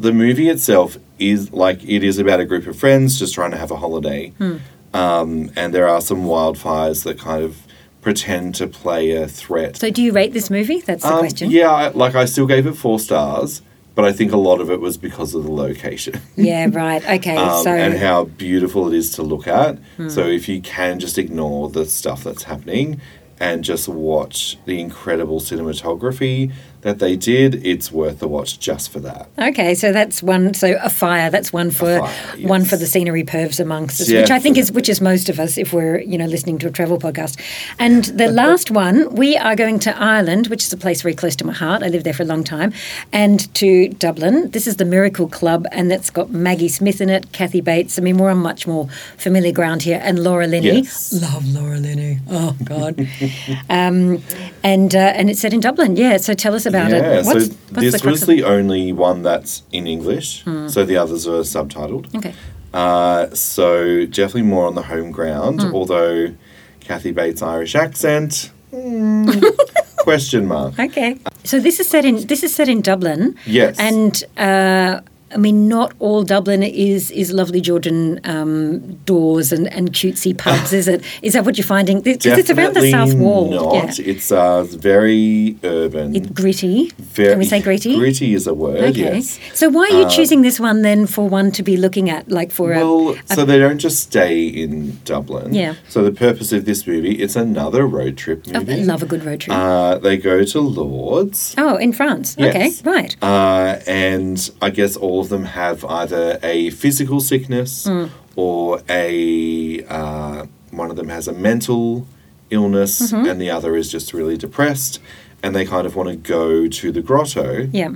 The 0.00 0.12
movie 0.12 0.48
itself 0.48 0.96
is 1.30 1.52
like 1.52 1.82
it 1.84 2.02
is 2.02 2.18
about 2.18 2.40
a 2.40 2.44
group 2.44 2.66
of 2.66 2.76
friends 2.76 3.18
just 3.18 3.34
trying 3.34 3.50
to 3.52 3.56
have 3.56 3.70
a 3.70 3.76
holiday, 3.76 4.32
Hmm. 4.38 4.56
um, 4.94 5.50
and 5.56 5.72
there 5.74 5.88
are 5.88 6.00
some 6.00 6.24
wildfires 6.24 7.04
that 7.04 7.18
kind 7.18 7.42
of 7.44 7.56
pretend 8.00 8.54
to 8.56 8.66
play 8.66 9.12
a 9.12 9.28
threat. 9.28 9.76
So 9.76 9.90
do 9.90 10.02
you 10.02 10.12
rate 10.12 10.32
this 10.32 10.50
movie? 10.50 10.80
That's 10.80 11.04
the 11.04 11.12
Um, 11.12 11.20
question. 11.20 11.50
Yeah, 11.50 11.70
I- 11.70 11.88
like 11.90 12.14
I 12.16 12.24
still 12.24 12.46
gave 12.46 12.66
it 12.66 12.72
four 12.76 12.98
stars, 12.98 13.62
but 13.94 14.04
I 14.04 14.10
think 14.12 14.32
a 14.32 14.36
lot 14.36 14.60
of 14.60 14.70
it 14.70 14.80
was 14.80 14.96
because 14.96 15.34
of 15.36 15.44
the 15.44 15.52
location. 15.52 16.14
Yeah, 16.36 16.66
right. 16.72 17.02
Okay. 17.16 17.36
um, 17.36 17.62
so 17.62 17.70
and 17.70 17.94
how 17.98 18.24
beautiful 18.24 18.88
it 18.88 18.96
is 18.96 19.10
to 19.12 19.22
look 19.22 19.46
at. 19.46 19.78
Hmm. 19.98 20.08
So 20.08 20.26
if 20.26 20.48
you 20.48 20.60
can 20.60 20.98
just 20.98 21.16
ignore 21.18 21.68
the 21.68 21.84
stuff 21.84 22.24
that's 22.24 22.42
happening 22.44 23.00
and 23.38 23.62
just 23.64 23.88
watch 23.88 24.58
the 24.66 24.80
incredible 24.80 25.40
cinematography 25.40 26.50
that 26.82 26.98
they 26.98 27.16
did, 27.16 27.64
it's 27.64 27.92
worth 27.92 28.18
the 28.18 28.26
watch 28.26 28.58
just 28.58 28.90
for 28.90 28.98
that. 29.00 29.28
Okay, 29.38 29.74
so 29.74 29.92
that's 29.92 30.22
one. 30.22 30.52
So 30.52 30.76
Afire. 30.82 31.30
That's 31.30 31.52
one 31.52 31.70
for 31.70 32.00
fire, 32.00 32.46
one 32.46 32.64
for 32.64 32.76
the 32.76 32.86
scenery 32.86 33.22
pervs 33.22 33.60
amongst 33.60 34.00
us, 34.00 34.10
which 34.10 34.30
I 34.30 34.40
think 34.40 34.58
is 34.58 34.72
which 34.72 34.88
is 34.88 35.00
most 35.00 35.28
of 35.28 35.38
us 35.38 35.56
if 35.56 35.72
we're 35.72 36.00
you 36.00 36.18
know 36.18 36.26
listening 36.26 36.58
to 36.58 36.66
a 36.66 36.70
travel 36.70 36.98
podcast. 36.98 37.40
And 37.78 38.04
the 38.04 38.28
last 38.28 38.70
one, 38.70 39.14
we 39.14 39.36
are 39.36 39.54
going 39.54 39.78
to 39.80 39.96
Ireland, 39.96 40.48
which 40.48 40.64
is 40.64 40.72
a 40.72 40.76
place 40.76 41.02
very 41.02 41.14
close 41.14 41.36
to 41.36 41.46
my 41.46 41.52
heart. 41.52 41.84
I 41.84 41.88
lived 41.88 42.04
there 42.04 42.14
for 42.14 42.24
a 42.24 42.26
long 42.26 42.42
time, 42.42 42.72
and 43.12 43.52
to 43.54 43.88
Dublin. 43.88 44.50
This 44.50 44.66
is 44.66 44.76
the 44.76 44.84
Miracle 44.84 45.28
Club, 45.28 45.66
and 45.70 45.88
that's 45.88 46.10
got 46.10 46.30
Maggie 46.30 46.68
Smith 46.68 47.00
in 47.00 47.08
it, 47.08 47.30
Kathy 47.32 47.60
Bates. 47.60 47.96
I 47.96 48.02
mean, 48.02 48.18
we're 48.18 48.30
on 48.30 48.38
much 48.38 48.66
more 48.66 48.88
familiar 49.18 49.52
ground 49.52 49.82
here, 49.82 50.00
and 50.02 50.18
Laura 50.18 50.48
Linney. 50.48 50.80
Yes. 50.80 51.12
Love 51.12 51.46
Laura 51.54 51.78
Linney. 51.78 52.18
Oh 52.28 52.56
God. 52.64 53.08
um, 53.70 54.20
and 54.64 54.96
uh, 54.96 55.12
and 55.14 55.30
it's 55.30 55.40
set 55.40 55.52
in 55.52 55.60
Dublin. 55.60 55.94
Yeah. 55.94 56.16
So 56.16 56.34
tell 56.34 56.56
us 56.56 56.66
about 56.66 56.71
yeah, 56.72 56.96
it. 57.20 57.24
What's, 57.26 57.46
so 57.46 57.54
what's 57.70 57.92
this 57.92 58.00
the 58.02 58.10
was 58.10 58.26
the 58.26 58.44
only 58.44 58.92
one 58.92 59.22
that's 59.22 59.62
in 59.72 59.86
English, 59.86 60.44
so 60.44 60.84
the 60.84 60.96
others 60.96 61.26
are 61.26 61.42
subtitled. 61.42 62.14
Okay. 62.14 62.34
Uh, 62.74 63.28
so 63.34 64.06
definitely 64.06 64.42
more 64.42 64.66
on 64.66 64.74
the 64.74 64.82
home 64.82 65.10
ground, 65.10 65.62
Hmm. 65.62 65.74
although 65.74 66.34
Kathy 66.80 67.12
Bates' 67.12 67.42
Irish 67.42 67.74
accent, 67.74 68.50
hmm, 68.70 69.30
question 69.98 70.46
mark. 70.46 70.78
Okay. 70.78 71.18
So 71.44 71.60
this 71.60 71.80
is 71.80 71.88
set 71.88 72.04
in 72.04 72.26
this 72.26 72.42
is 72.42 72.54
set 72.54 72.68
in 72.68 72.80
Dublin. 72.80 73.36
Yes. 73.46 73.78
And 73.78 74.24
uh, 74.38 75.00
I 75.34 75.36
mean, 75.38 75.68
not 75.68 75.92
all 75.98 76.22
Dublin 76.24 76.62
is 76.62 77.10
is 77.10 77.32
lovely 77.32 77.60
Georgian 77.60 78.20
um, 78.24 78.94
doors 79.04 79.52
and, 79.52 79.66
and 79.72 79.92
cutesy 79.92 80.36
pubs, 80.36 80.72
is 80.72 80.88
it? 80.88 81.02
Is 81.22 81.32
that 81.34 81.44
what 81.44 81.56
you're 81.56 81.64
finding? 81.66 82.00
Because 82.00 82.38
it's 82.38 82.50
around 82.50 82.74
the 82.74 82.90
south 82.90 83.14
wall. 83.14 83.50
Not. 83.50 83.98
Yeah. 83.98 84.04
It's 84.12 84.30
uh, 84.32 84.64
very 84.64 85.56
urban. 85.64 86.14
It, 86.16 86.34
gritty. 86.34 86.90
very, 86.98 87.30
Can 87.30 87.38
we 87.38 87.44
say 87.44 87.60
gritty? 87.60 87.96
Gritty 87.96 88.34
is 88.34 88.46
a 88.46 88.54
word. 88.54 88.82
Okay. 88.90 89.16
Yes. 89.16 89.38
So 89.54 89.68
why 89.68 89.84
are 89.90 89.98
you 90.00 90.06
Uh, 90.06 90.10
choosing 90.10 90.42
this 90.42 90.58
one 90.60 90.82
then 90.82 91.06
for 91.06 91.28
one 91.28 91.50
to 91.52 91.62
be 91.62 91.76
looking 91.76 92.10
at, 92.10 92.28
like 92.30 92.50
for 92.50 92.70
Well, 92.70 93.10
a, 93.30 93.34
so 93.34 93.44
they 93.44 93.58
don't 93.58 93.78
just 93.78 93.98
stay 94.00 94.46
in 94.46 94.98
Dublin. 95.04 95.54
Yeah. 95.54 95.74
So 95.88 96.02
the 96.02 96.12
purpose 96.12 96.52
of 96.52 96.64
this 96.64 96.86
movie, 96.86 97.14
it's 97.22 97.36
another 97.36 97.86
road 97.86 98.16
trip 98.16 98.46
a? 98.46 98.58
movie. 98.58 98.80
I 98.80 98.84
love 98.84 99.02
a 99.02 99.06
good 99.06 99.24
road 99.24 99.40
trip. 99.40 99.56
Uh, 99.56 99.98
they 99.98 100.16
go 100.16 100.44
to 100.44 100.60
Lourdes. 100.60 101.54
oh, 101.58 101.76
in 101.76 101.92
France. 101.92 102.36
yes. 102.38 102.50
Okay. 102.82 102.90
Right. 102.90 103.16
Uh, 103.22 103.80
and 103.86 104.50
I 104.60 104.70
guess 104.70 104.96
all 104.96 105.21
of 105.22 105.28
them 105.30 105.44
have 105.46 105.84
either 106.00 106.38
a 106.42 106.70
physical 106.82 107.18
sickness 107.20 107.86
Mm. 107.86 108.10
or 108.36 108.82
a 108.90 109.82
uh, 109.98 110.46
one 110.70 110.90
of 110.90 110.96
them 110.96 111.08
has 111.08 111.26
a 111.28 111.32
mental 111.32 112.06
illness 112.50 112.92
Mm-hmm. 113.12 113.28
and 113.28 113.40
the 113.40 113.50
other 113.56 113.76
is 113.76 113.90
just 113.90 114.12
really 114.12 114.36
depressed 114.36 115.00
and 115.42 115.54
they 115.56 115.64
kind 115.74 115.86
of 115.88 115.96
want 115.96 116.08
to 116.10 116.16
go 116.16 116.68
to 116.68 116.92
the 116.92 117.02
grotto 117.08 117.68
Yeah. 117.72 117.92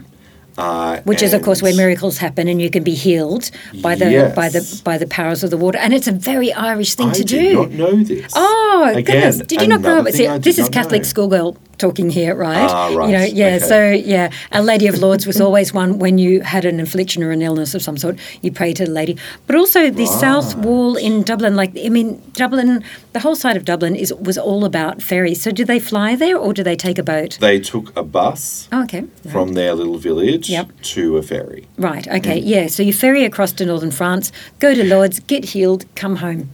Uh, 0.58 1.00
Which 1.04 1.22
is, 1.22 1.34
of 1.34 1.42
course, 1.42 1.60
where 1.60 1.74
miracles 1.74 2.16
happen, 2.16 2.48
and 2.48 2.58
you 2.62 2.70
can 2.70 2.82
be 2.82 2.94
healed 2.94 3.50
by 3.82 3.94
the 3.94 4.32
by 4.34 4.48
the 4.48 4.62
by 4.84 4.96
the 4.96 5.06
powers 5.06 5.44
of 5.44 5.50
the 5.50 5.58
water. 5.58 5.76
And 5.84 5.92
it's 5.92 6.08
a 6.08 6.12
very 6.32 6.50
Irish 6.72 6.94
thing 6.94 7.10
I 7.10 7.12
to 7.20 7.24
did 7.24 7.40
do. 7.50 7.54
not 7.60 7.70
know 7.72 7.94
this. 8.02 8.32
Oh 8.34 8.84
Again, 8.88 9.04
goodness! 9.04 9.36
Did 9.50 9.60
you 9.60 9.68
not 9.68 9.82
grow 9.82 9.98
up? 10.00 10.08
See, 10.18 10.26
this 10.38 10.58
is 10.58 10.70
Catholic 10.70 11.02
know. 11.02 11.08
schoolgirl 11.12 11.58
talking 11.78 12.10
here, 12.10 12.34
right? 12.34 12.70
Ah, 12.70 12.88
right, 12.94 13.08
You 13.10 13.16
know, 13.18 13.24
yeah. 13.24 13.56
okay. 13.56 13.58
So 13.58 13.90
yeah, 13.90 14.30
Our 14.52 14.62
Lady 14.62 14.86
of 14.86 14.98
Lourdes 14.98 15.26
was 15.26 15.40
always 15.40 15.74
one 15.74 15.98
when 15.98 16.18
you 16.18 16.40
had 16.40 16.64
an 16.64 16.80
affliction 16.80 17.22
or 17.22 17.30
an 17.32 17.42
illness 17.42 17.74
of 17.74 17.82
some 17.82 17.96
sort, 17.98 18.18
you 18.42 18.50
pray 18.50 18.72
to 18.72 18.84
the 18.86 18.90
lady. 18.90 19.16
But 19.46 19.56
also 19.56 19.90
the 19.90 20.06
South 20.06 20.54
Wall 20.56 20.96
in 20.96 21.22
Dublin, 21.22 21.54
like 21.56 21.72
I 21.84 21.88
mean, 21.88 22.22
Dublin, 22.32 22.82
the 23.12 23.20
whole 23.20 23.36
side 23.36 23.56
of 23.56 23.64
Dublin 23.64 23.94
is 23.96 24.12
was 24.14 24.38
all 24.38 24.64
about 24.64 25.02
ferries. 25.02 25.42
So 25.42 25.50
do 25.50 25.64
they 25.64 25.78
fly 25.78 26.16
there 26.16 26.36
or 26.38 26.52
do 26.52 26.62
they 26.62 26.76
take 26.76 26.98
a 26.98 27.02
boat? 27.02 27.38
They 27.40 27.60
took 27.60 27.94
a 27.96 28.02
bus 28.02 28.68
Oh, 28.72 28.82
okay. 28.84 29.04
from 29.30 29.52
their 29.54 29.74
little 29.74 29.98
village 29.98 30.48
Yep. 30.50 30.68
to 30.94 31.16
a 31.18 31.22
ferry. 31.22 31.66
Right. 31.78 32.06
Okay. 32.08 32.38
Yeah. 32.38 32.68
So 32.68 32.82
you 32.82 32.92
ferry 32.92 33.24
across 33.24 33.52
to 33.52 33.66
northern 33.66 33.90
France, 33.90 34.32
go 34.58 34.74
to 34.74 34.82
Lourdes, 34.84 35.20
get 35.20 35.44
healed, 35.46 35.84
come 35.94 36.16
home. 36.16 36.48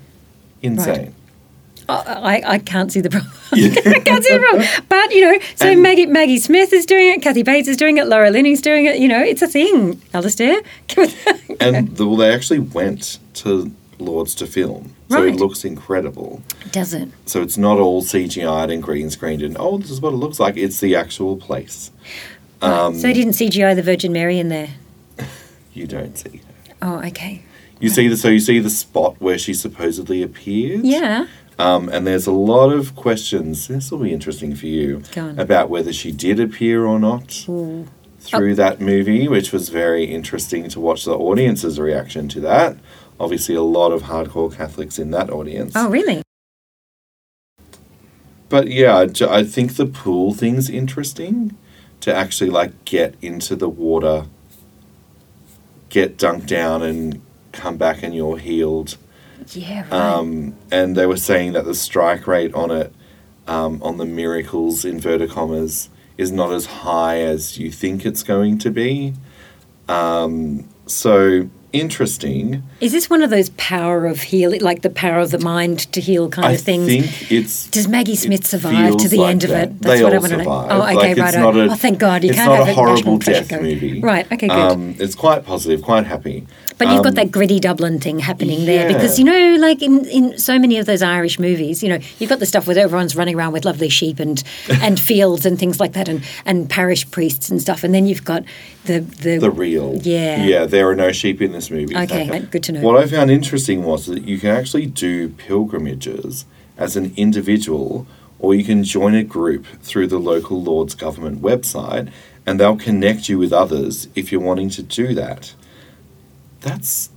Insane. 0.62 1.14
I, 2.06 2.42
I 2.44 2.58
can't 2.58 2.90
see 2.92 3.00
the 3.00 3.10
problem. 3.10 3.32
I 3.52 4.00
can't 4.04 4.24
see 4.24 4.32
the 4.34 4.40
problem. 4.40 4.66
But 4.88 5.12
you 5.12 5.20
know, 5.32 5.38
so 5.56 5.66
And- 5.68 5.82
Maggie 5.82 6.06
Maggie 6.06 6.38
Smith 6.38 6.72
is 6.72 6.86
doing 6.86 7.08
it, 7.12 7.22
Kathy 7.22 7.42
Bates 7.42 7.68
is 7.68 7.76
doing 7.76 7.98
it, 7.98 8.06
Laura 8.06 8.30
Linney's 8.30 8.60
doing 8.60 8.86
it. 8.86 8.98
You 8.98 9.08
know, 9.08 9.22
it's 9.22 9.42
a 9.42 9.46
thing. 9.48 9.96
Alaisdair. 10.14 10.62
And 11.60 11.96
the, 11.96 12.06
well, 12.08 12.16
they 12.16 12.32
actually 12.34 12.58
went 12.58 13.18
to 13.34 13.72
Lourdes 13.98 14.34
to 14.36 14.46
film. 14.46 14.94
So 15.10 15.18
Right. 15.22 15.34
it 15.34 15.36
looks 15.38 15.64
incredible. 15.64 16.42
Does 16.72 16.92
it? 16.94 17.08
So 17.26 17.42
it's 17.42 17.56
not 17.58 17.78
all 17.78 18.02
CGI'd 18.02 18.70
and 18.70 18.82
green 18.82 19.10
screened 19.10 19.42
and, 19.42 19.56
oh, 19.60 19.78
this 19.78 19.90
is 19.90 20.00
what 20.00 20.12
it 20.12 20.16
looks 20.16 20.40
like. 20.40 20.56
It's 20.56 20.80
the 20.80 20.96
actual 20.96 21.36
place. 21.36 21.90
Um, 22.62 22.94
so 22.94 23.02
they 23.02 23.12
didn't 23.12 23.34
CGI 23.34 23.76
the 23.76 23.82
Virgin 23.82 24.12
Mary 24.12 24.38
in 24.38 24.48
there. 24.48 24.70
You 25.74 25.86
don't 25.86 26.16
see. 26.18 26.38
her. 26.38 26.74
Oh, 26.82 26.98
okay. 27.06 27.42
You 27.80 27.88
see 27.88 28.06
the 28.08 28.16
so 28.16 28.28
you 28.28 28.40
see 28.40 28.58
the 28.58 28.68
spot 28.70 29.16
where 29.20 29.38
she 29.38 29.54
supposedly 29.54 30.22
appeared. 30.22 30.84
Yeah. 30.84 31.26
Um, 31.62 31.88
and 31.90 32.04
there's 32.04 32.26
a 32.26 32.32
lot 32.32 32.72
of 32.72 32.96
questions. 32.96 33.68
This 33.68 33.92
will 33.92 34.00
be 34.00 34.12
interesting 34.12 34.56
for 34.56 34.66
you 34.66 35.02
about 35.38 35.70
whether 35.70 35.92
she 35.92 36.10
did 36.10 36.40
appear 36.40 36.84
or 36.84 36.98
not 36.98 37.30
through 38.18 38.54
that 38.56 38.80
movie, 38.80 39.28
which 39.28 39.52
was 39.52 39.68
very 39.68 40.04
interesting 40.04 40.68
to 40.70 40.80
watch 40.80 41.04
the 41.04 41.16
audience's 41.16 41.78
reaction 41.78 42.28
to 42.30 42.40
that. 42.40 42.76
Obviously, 43.20 43.54
a 43.54 43.62
lot 43.62 43.92
of 43.92 44.02
hardcore 44.02 44.52
Catholics 44.52 44.98
in 44.98 45.12
that 45.12 45.30
audience. 45.30 45.74
Oh, 45.76 45.88
really? 45.88 46.22
But 48.48 48.66
yeah, 48.66 48.96
I 48.96 49.38
I 49.40 49.44
think 49.44 49.76
the 49.76 49.86
pool 49.86 50.34
thing's 50.34 50.68
interesting 50.68 51.56
to 52.00 52.12
actually 52.12 52.50
like 52.50 52.84
get 52.84 53.14
into 53.22 53.54
the 53.54 53.68
water, 53.68 54.26
get 55.90 56.18
dunked 56.18 56.48
down, 56.48 56.82
and 56.82 57.22
come 57.52 57.76
back 57.76 58.02
and 58.02 58.12
you're 58.14 58.38
healed. 58.38 58.96
Yeah. 59.52 59.82
Right. 59.82 59.92
Um, 59.92 60.54
and 60.70 60.96
they 60.96 61.06
were 61.06 61.16
saying 61.16 61.52
that 61.52 61.64
the 61.64 61.74
strike 61.74 62.26
rate 62.26 62.54
on 62.54 62.70
it, 62.70 62.92
um, 63.46 63.82
on 63.82 63.96
the 63.98 64.04
miracles 64.04 64.84
inverted 64.84 65.30
commas, 65.30 65.88
is 66.18 66.30
not 66.30 66.52
as 66.52 66.66
high 66.66 67.20
as 67.20 67.58
you 67.58 67.70
think 67.72 68.04
it's 68.04 68.22
going 68.22 68.58
to 68.58 68.70
be. 68.70 69.14
Um, 69.88 70.68
so 70.86 71.48
interesting. 71.72 72.62
is 72.80 72.92
this 72.92 73.08
one 73.08 73.22
of 73.22 73.30
those 73.30 73.48
power 73.50 74.04
of 74.06 74.20
healing, 74.20 74.60
like 74.60 74.82
the 74.82 74.90
power 74.90 75.20
of 75.20 75.30
the 75.30 75.38
mind 75.38 75.80
to 75.92 76.00
heal 76.00 76.28
kind 76.28 76.46
I 76.46 76.52
of 76.52 76.60
things? 76.60 76.86
I 76.88 77.00
think 77.00 77.32
it's. 77.32 77.68
Does 77.70 77.88
Maggie 77.88 78.14
Smith 78.16 78.46
survive 78.46 78.96
to 78.98 79.08
the 79.08 79.18
like 79.18 79.30
end 79.30 79.44
of 79.44 79.50
that. 79.50 79.68
it? 79.68 79.80
That's 79.80 79.98
they 79.98 80.04
what 80.04 80.12
I 80.14 80.18
want 80.18 80.32
to 80.32 80.36
know. 80.38 80.66
Oh, 80.70 80.82
okay, 80.98 81.14
Like, 81.14 81.34
right. 81.34 81.34
a- 81.34 81.72
oh, 81.72 81.74
thank 81.74 81.98
God. 81.98 82.22
You 82.24 82.30
it's 82.30 82.38
can't 82.38 82.50
not 82.50 82.58
have 82.58 82.68
a 82.68 82.74
horrible 82.74 83.18
death 83.18 83.50
movie. 83.52 84.00
Right. 84.00 84.26
Okay. 84.30 84.48
Good. 84.48 84.50
Um, 84.50 84.94
it's 84.98 85.14
quite 85.14 85.44
positive, 85.44 85.82
quite 85.82 86.06
happy. 86.06 86.46
But 86.82 86.92
you've 86.92 87.02
got 87.04 87.10
Um, 87.10 87.14
that 87.14 87.30
gritty 87.30 87.60
Dublin 87.60 88.00
thing 88.00 88.18
happening 88.18 88.64
there 88.66 88.88
because 88.92 89.18
you 89.18 89.24
know, 89.24 89.56
like 89.60 89.82
in, 89.82 90.04
in 90.06 90.38
so 90.38 90.58
many 90.58 90.78
of 90.78 90.86
those 90.86 91.02
Irish 91.02 91.38
movies, 91.38 91.82
you 91.82 91.88
know, 91.88 91.98
you've 92.18 92.30
got 92.30 92.40
the 92.40 92.46
stuff 92.46 92.66
where 92.66 92.78
everyone's 92.78 93.14
running 93.14 93.36
around 93.36 93.52
with 93.52 93.64
lovely 93.64 93.88
sheep 93.88 94.18
and 94.18 94.42
and 94.82 94.98
fields 94.98 95.46
and 95.46 95.58
things 95.58 95.78
like 95.78 95.92
that, 95.92 96.08
and, 96.08 96.24
and 96.44 96.68
parish 96.68 97.08
priests 97.10 97.50
and 97.50 97.60
stuff, 97.60 97.84
and 97.84 97.94
then 97.94 98.06
you've 98.06 98.24
got 98.24 98.42
the 98.84 98.98
the, 99.00 99.38
the 99.38 99.50
real. 99.50 99.98
Yeah. 100.02 100.44
Yeah, 100.44 100.64
there 100.66 100.88
are 100.88 100.96
no 100.96 101.12
sheep 101.12 101.40
in 101.40 101.52
this 101.52 101.70
movie. 101.70 101.96
Okay, 101.96 102.40
good 102.50 102.64
to 102.64 102.72
know. 102.72 102.80
What 102.80 102.96
I 102.96 103.06
found 103.06 103.30
interesting 103.30 103.84
was 103.84 104.06
that 104.06 104.24
you 104.24 104.38
can 104.38 104.50
actually 104.50 104.86
do 104.86 105.28
pilgrimages 105.28 106.44
as 106.76 106.96
an 106.96 107.12
individual, 107.16 108.06
or 108.38 108.54
you 108.54 108.64
can 108.64 108.82
join 108.82 109.14
a 109.14 109.22
group 109.22 109.66
through 109.82 110.08
the 110.08 110.18
local 110.18 110.60
Lourdes 110.62 110.94
government 110.94 111.40
website, 111.42 112.10
and 112.44 112.58
they'll 112.58 112.76
connect 112.76 113.28
you 113.28 113.38
with 113.38 113.52
others 113.52 114.08
if 114.14 114.32
you're 114.32 114.40
wanting 114.40 114.70
to 114.70 114.82
do 114.82 115.14
that. 115.14 115.54
That's 116.62 117.10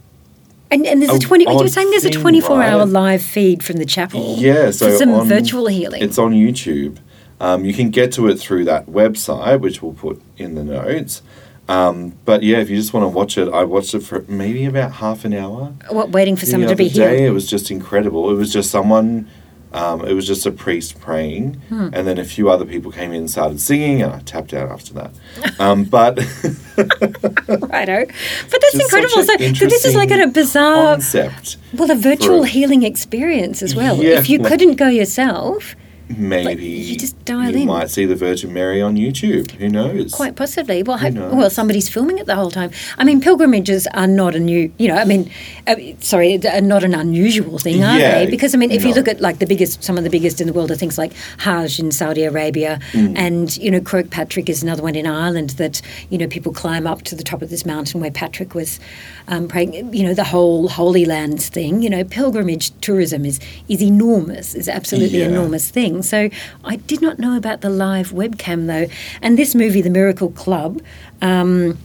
and, 0.72 0.86
and 0.86 1.02
there's 1.02 1.12
a 1.12 1.16
a 1.16 1.20
twenty. 1.20 1.46
You 1.50 1.58
were 1.58 1.68
saying 1.68 1.90
there's 1.92 2.06
a 2.06 2.10
thing, 2.10 2.22
24 2.22 2.64
hour 2.64 2.86
live 2.86 3.22
feed 3.22 3.64
from 3.64 3.78
the 3.78 3.86
chapel. 3.86 4.36
Yeah, 4.38 4.72
so 4.72 4.90
for 4.92 4.98
some 4.98 5.12
on- 5.14 5.28
virtual 5.28 5.68
healing. 5.68 6.02
It's 6.02 6.18
on 6.18 6.34
YouTube. 6.34 6.98
Um, 7.40 7.66
you 7.66 7.74
can 7.74 7.90
get 7.90 8.12
to 8.14 8.28
it 8.30 8.40
through 8.40 8.66
that 8.66 8.86
website, 8.88 9.60
which 9.60 9.82
we'll 9.82 9.94
put 9.94 10.22
in 10.38 10.56
the 10.56 10.64
notes. 10.64 11.22
Um, 11.68 12.14
but 12.26 12.44
yeah, 12.44 12.58
if 12.60 12.70
you 12.70 12.76
just 12.78 12.94
want 12.94 13.04
to 13.04 13.08
watch 13.10 13.38
it, 13.38 13.52
I 13.52 13.64
watched 13.64 13.94
it 13.94 14.02
for 14.02 14.24
maybe 14.28 14.66
about 14.66 14.94
half 14.94 15.26
an 15.26 15.34
hour. 15.34 15.74
what 15.90 16.12
waiting 16.12 16.36
for 16.36 16.46
the 16.46 16.52
someone 16.52 16.70
to 16.70 16.76
be 16.76 16.88
healed. 16.88 17.12
It 17.12 17.32
was 17.32 17.48
just 17.48 17.70
incredible. 17.72 18.30
It 18.32 18.36
was 18.36 18.52
just 18.54 18.70
someone. 18.72 19.28
Um, 19.74 20.06
it 20.08 20.14
was 20.14 20.26
just 20.26 20.46
a 20.46 20.52
priest 20.52 21.02
praying, 21.02 21.56
Hmm. 21.68 21.90
and 21.92 22.08
then 22.08 22.18
a 22.18 22.24
few 22.24 22.50
other 22.50 22.64
people 22.64 22.92
came 22.94 23.12
in 23.12 23.18
and 23.18 23.30
started 23.30 23.60
singing, 23.60 24.02
and 24.02 24.14
I 24.14 24.20
tapped 24.20 24.54
out 24.54 24.70
after 24.72 24.94
that. 24.94 25.12
Um, 25.60 25.84
but 25.84 26.18
Righto. 27.48 28.06
But 28.06 28.62
that's 28.62 28.74
just 28.74 28.82
incredible. 28.82 29.24
So, 29.24 29.54
so 29.54 29.66
this 29.68 29.86
is 29.86 29.96
like 29.96 30.12
a 30.12 30.28
bizarre, 30.28 30.96
concept. 30.96 31.58
well, 31.74 31.90
a 31.92 31.96
virtual 31.96 32.42
for- 32.42 32.48
healing 32.48 32.84
experience 32.84 33.62
as 33.62 33.76
well. 33.76 33.98
Yeah, 34.02 34.18
if 34.20 34.30
you 34.30 34.40
couldn't 34.40 34.76
go 34.76 34.88
yourself, 34.88 35.76
Maybe 36.10 36.66
you 36.66 36.96
just 36.98 37.24
dial 37.26 37.52
you 37.52 37.62
in. 37.62 37.68
might 37.68 37.90
see 37.90 38.06
the 38.06 38.16
Virgin 38.16 38.54
Mary 38.54 38.82
on 38.82 38.96
YouTube. 38.96 39.50
Who 39.52 39.68
knows? 39.70 40.14
Quite 40.14 40.36
possibly. 40.36 40.84
Well, 40.84 41.00
well, 41.36 41.50
somebody's 41.50 41.90
filming 41.90 42.20
it 42.20 42.28
the 42.28 42.36
whole 42.36 42.52
time. 42.52 42.70
I 43.00 43.04
mean, 43.04 43.20
pilgrimages 43.22 43.88
are 43.94 44.06
not 44.08 44.36
a 44.36 44.40
new, 44.40 44.72
you 44.78 44.88
know, 44.88 44.96
I 44.98 45.06
mean, 45.06 45.32
uh, 45.66 45.76
sorry, 46.02 46.38
not 46.38 46.84
an 46.84 46.94
unusual 46.94 47.58
thing, 47.58 47.84
are 47.84 47.98
Yeah, 47.98 48.20
they? 48.20 48.30
Because 48.30 48.54
I 48.54 48.58
mean, 48.60 48.70
if 48.72 48.86
you 48.86 48.94
look 48.94 49.08
at 49.08 49.20
like 49.20 49.40
the 49.40 49.48
biggest, 49.48 49.84
some 49.84 49.98
of 49.98 50.04
the 50.04 50.10
biggest 50.12 50.40
in 50.40 50.48
the 50.48 50.54
world 50.54 50.70
are 50.70 50.76
things 50.76 50.98
like 50.98 51.12
Hajj 51.40 51.80
in 51.80 51.92
Saudi 51.92 52.24
Arabia, 52.24 52.80
Mm. 52.94 53.14
and 53.18 53.58
you 53.58 53.72
know, 53.72 53.80
Croagh 53.82 54.10
Patrick 54.12 54.48
is 54.50 54.62
another 54.62 54.84
one 54.84 54.96
in 54.96 55.08
Ireland 55.08 55.52
that 55.52 55.82
you 56.12 56.18
know 56.20 56.28
people 56.28 56.54
climb 56.54 56.86
up 56.86 57.02
to 57.04 57.16
the 57.16 57.24
top 57.24 57.42
of 57.42 57.50
this 57.50 57.66
mountain 57.66 58.00
where 58.00 58.12
Patrick 58.12 58.54
was 58.54 58.80
um, 59.28 59.48
praying. 59.48 59.94
You 59.94 60.04
know, 60.04 60.14
the 60.14 60.24
whole 60.24 60.68
Holy 60.68 61.06
Lands 61.06 61.50
thing. 61.50 61.82
You 61.82 61.90
know, 61.90 62.04
pilgrimage 62.04 62.72
tourism 62.82 63.26
is 63.26 63.40
is 63.70 63.82
enormous. 63.82 64.54
is 64.56 64.70
absolutely 64.70 65.20
Yeah. 65.20 65.28
enormous 65.30 65.70
thing. 65.72 65.95
So 66.04 66.30
I 66.64 66.76
did 66.78 67.02
not 67.02 67.20
know 67.20 67.36
about 67.38 67.62
the 67.62 67.70
live 67.70 68.12
webcam 68.12 68.68
though. 68.68 68.88
And 69.22 69.38
this 69.38 69.56
movie, 69.56 69.82
The 69.82 69.90
Miracle 69.90 70.32
Club, 70.32 70.82
um, 71.22 71.78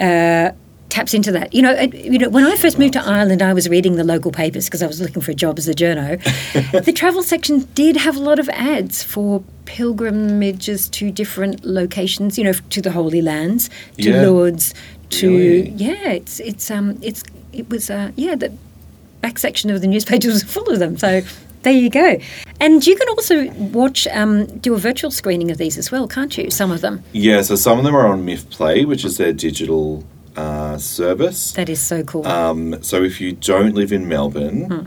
uh, 0.00 0.52
taps 0.88 1.12
into 1.12 1.30
that. 1.32 1.52
You 1.54 1.60
know, 1.62 1.72
it, 1.72 1.92
you 1.94 2.18
know, 2.18 2.30
when 2.30 2.44
I 2.44 2.56
first 2.56 2.78
moved 2.78 2.94
to 2.94 3.00
Ireland, 3.04 3.42
I 3.42 3.52
was 3.52 3.68
reading 3.68 3.96
the 3.96 4.04
local 4.04 4.32
papers 4.32 4.64
because 4.66 4.82
I 4.82 4.86
was 4.86 5.00
looking 5.00 5.20
for 5.20 5.30
a 5.32 5.34
job 5.34 5.58
as 5.58 5.68
a 5.68 5.74
journo. 5.74 6.18
the 6.84 6.92
travel 6.92 7.22
section 7.22 7.68
did 7.74 7.96
have 7.96 8.16
a 8.16 8.20
lot 8.20 8.38
of 8.38 8.48
ads 8.50 9.02
for 9.02 9.42
pilgrimages 9.66 10.88
to 10.90 11.10
different 11.10 11.64
locations. 11.64 12.38
You 12.38 12.44
know, 12.44 12.52
to 12.52 12.80
the 12.82 12.90
Holy 12.90 13.20
Lands, 13.22 13.68
to 13.98 14.10
Yeah. 14.10 14.22
Lourdes, 14.22 14.74
to 15.10 15.28
Really? 15.30 15.70
yeah. 15.70 16.10
It's 16.10 16.40
it's 16.40 16.70
um 16.70 16.98
it's 17.02 17.22
it 17.52 17.68
was 17.68 17.90
uh 17.90 18.12
yeah 18.16 18.34
the 18.34 18.52
back 19.20 19.38
section 19.38 19.68
of 19.70 19.80
the 19.80 19.86
newspapers 19.86 20.32
was 20.32 20.42
full 20.42 20.68
of 20.70 20.78
them. 20.78 20.96
So 20.96 21.22
there 21.62 21.72
you 21.72 21.90
go. 21.90 22.18
And 22.60 22.86
you 22.86 22.96
can 22.96 23.08
also 23.08 23.50
watch, 23.52 24.06
um, 24.08 24.46
do 24.58 24.74
a 24.74 24.78
virtual 24.78 25.10
screening 25.10 25.50
of 25.50 25.58
these 25.58 25.78
as 25.78 25.90
well, 25.90 26.06
can't 26.08 26.36
you? 26.36 26.50
Some 26.50 26.70
of 26.70 26.80
them. 26.80 27.02
Yeah, 27.12 27.42
so 27.42 27.56
some 27.56 27.78
of 27.78 27.84
them 27.84 27.94
are 27.94 28.06
on 28.06 28.24
MIFF 28.24 28.50
Play, 28.50 28.84
which 28.84 29.04
is 29.04 29.16
their 29.16 29.32
digital 29.32 30.04
uh, 30.36 30.78
service. 30.78 31.52
That 31.52 31.68
is 31.68 31.80
so 31.80 32.02
cool. 32.04 32.26
Um, 32.26 32.82
so 32.82 33.02
if 33.02 33.20
you 33.20 33.32
don't 33.32 33.74
live 33.74 33.92
in 33.92 34.08
Melbourne, 34.08 34.64
Hmm. 34.66 34.86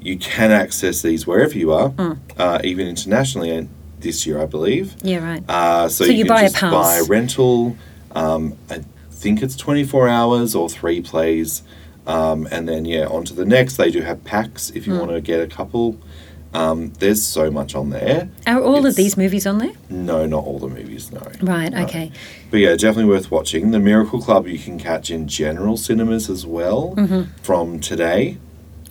you 0.00 0.16
can 0.18 0.50
access 0.50 1.02
these 1.02 1.26
wherever 1.26 1.56
you 1.56 1.72
are, 1.72 1.92
uh, 2.38 2.60
even 2.64 2.86
internationally. 2.86 3.50
And 3.50 3.68
this 4.00 4.26
year, 4.26 4.40
I 4.40 4.46
believe. 4.46 4.94
yeah, 5.02 5.18
right. 5.22 5.42
Uh, 5.48 5.88
so, 5.88 6.04
So 6.04 6.10
you, 6.10 6.18
you 6.18 6.24
can 6.24 6.34
buy 6.34 6.42
a 6.42 6.50
pass. 6.50 6.72
buy 6.72 6.96
a 6.96 7.04
rental. 7.04 7.76
Um, 8.14 8.56
I 8.70 8.80
think 9.10 9.42
it's 9.42 9.54
twenty 9.56 9.84
four 9.84 10.08
hours 10.08 10.54
or 10.54 10.70
three 10.70 11.02
plays, 11.02 11.62
um, 12.10 12.48
and 12.50 12.68
then 12.68 12.84
yeah, 12.84 13.06
on 13.06 13.24
to 13.24 13.34
the 13.34 13.44
next. 13.44 13.76
They 13.76 13.90
do 13.90 14.00
have 14.02 14.18
packs 14.24 14.70
if 14.70 14.86
you 14.86 14.92
Hmm. 14.94 15.00
want 15.00 15.10
to 15.12 15.20
get 15.20 15.40
a 15.40 15.46
couple. 15.46 15.96
Um, 16.52 16.92
there's 16.98 17.22
so 17.22 17.48
much 17.50 17.76
on 17.76 17.90
there. 17.90 18.28
Are 18.46 18.60
all 18.60 18.84
of 18.84 18.96
these 18.96 19.16
movies 19.16 19.46
on 19.46 19.58
there? 19.58 19.70
No, 19.88 20.26
not 20.26 20.42
all 20.44 20.58
the 20.58 20.66
movies. 20.68 21.12
No. 21.12 21.22
Right, 21.40 21.70
No. 21.72 21.82
okay. 21.84 22.10
But 22.50 22.58
yeah, 22.58 22.72
definitely 22.72 23.04
worth 23.04 23.30
watching. 23.30 23.70
The 23.70 23.78
Miracle 23.78 24.20
Club 24.20 24.48
you 24.48 24.58
can 24.58 24.76
catch 24.76 25.10
in 25.12 25.28
general 25.28 25.76
cinemas 25.76 26.28
as 26.28 26.44
well 26.44 26.94
Mm-hmm. 26.96 27.22
from 27.42 27.78
today. 27.78 28.38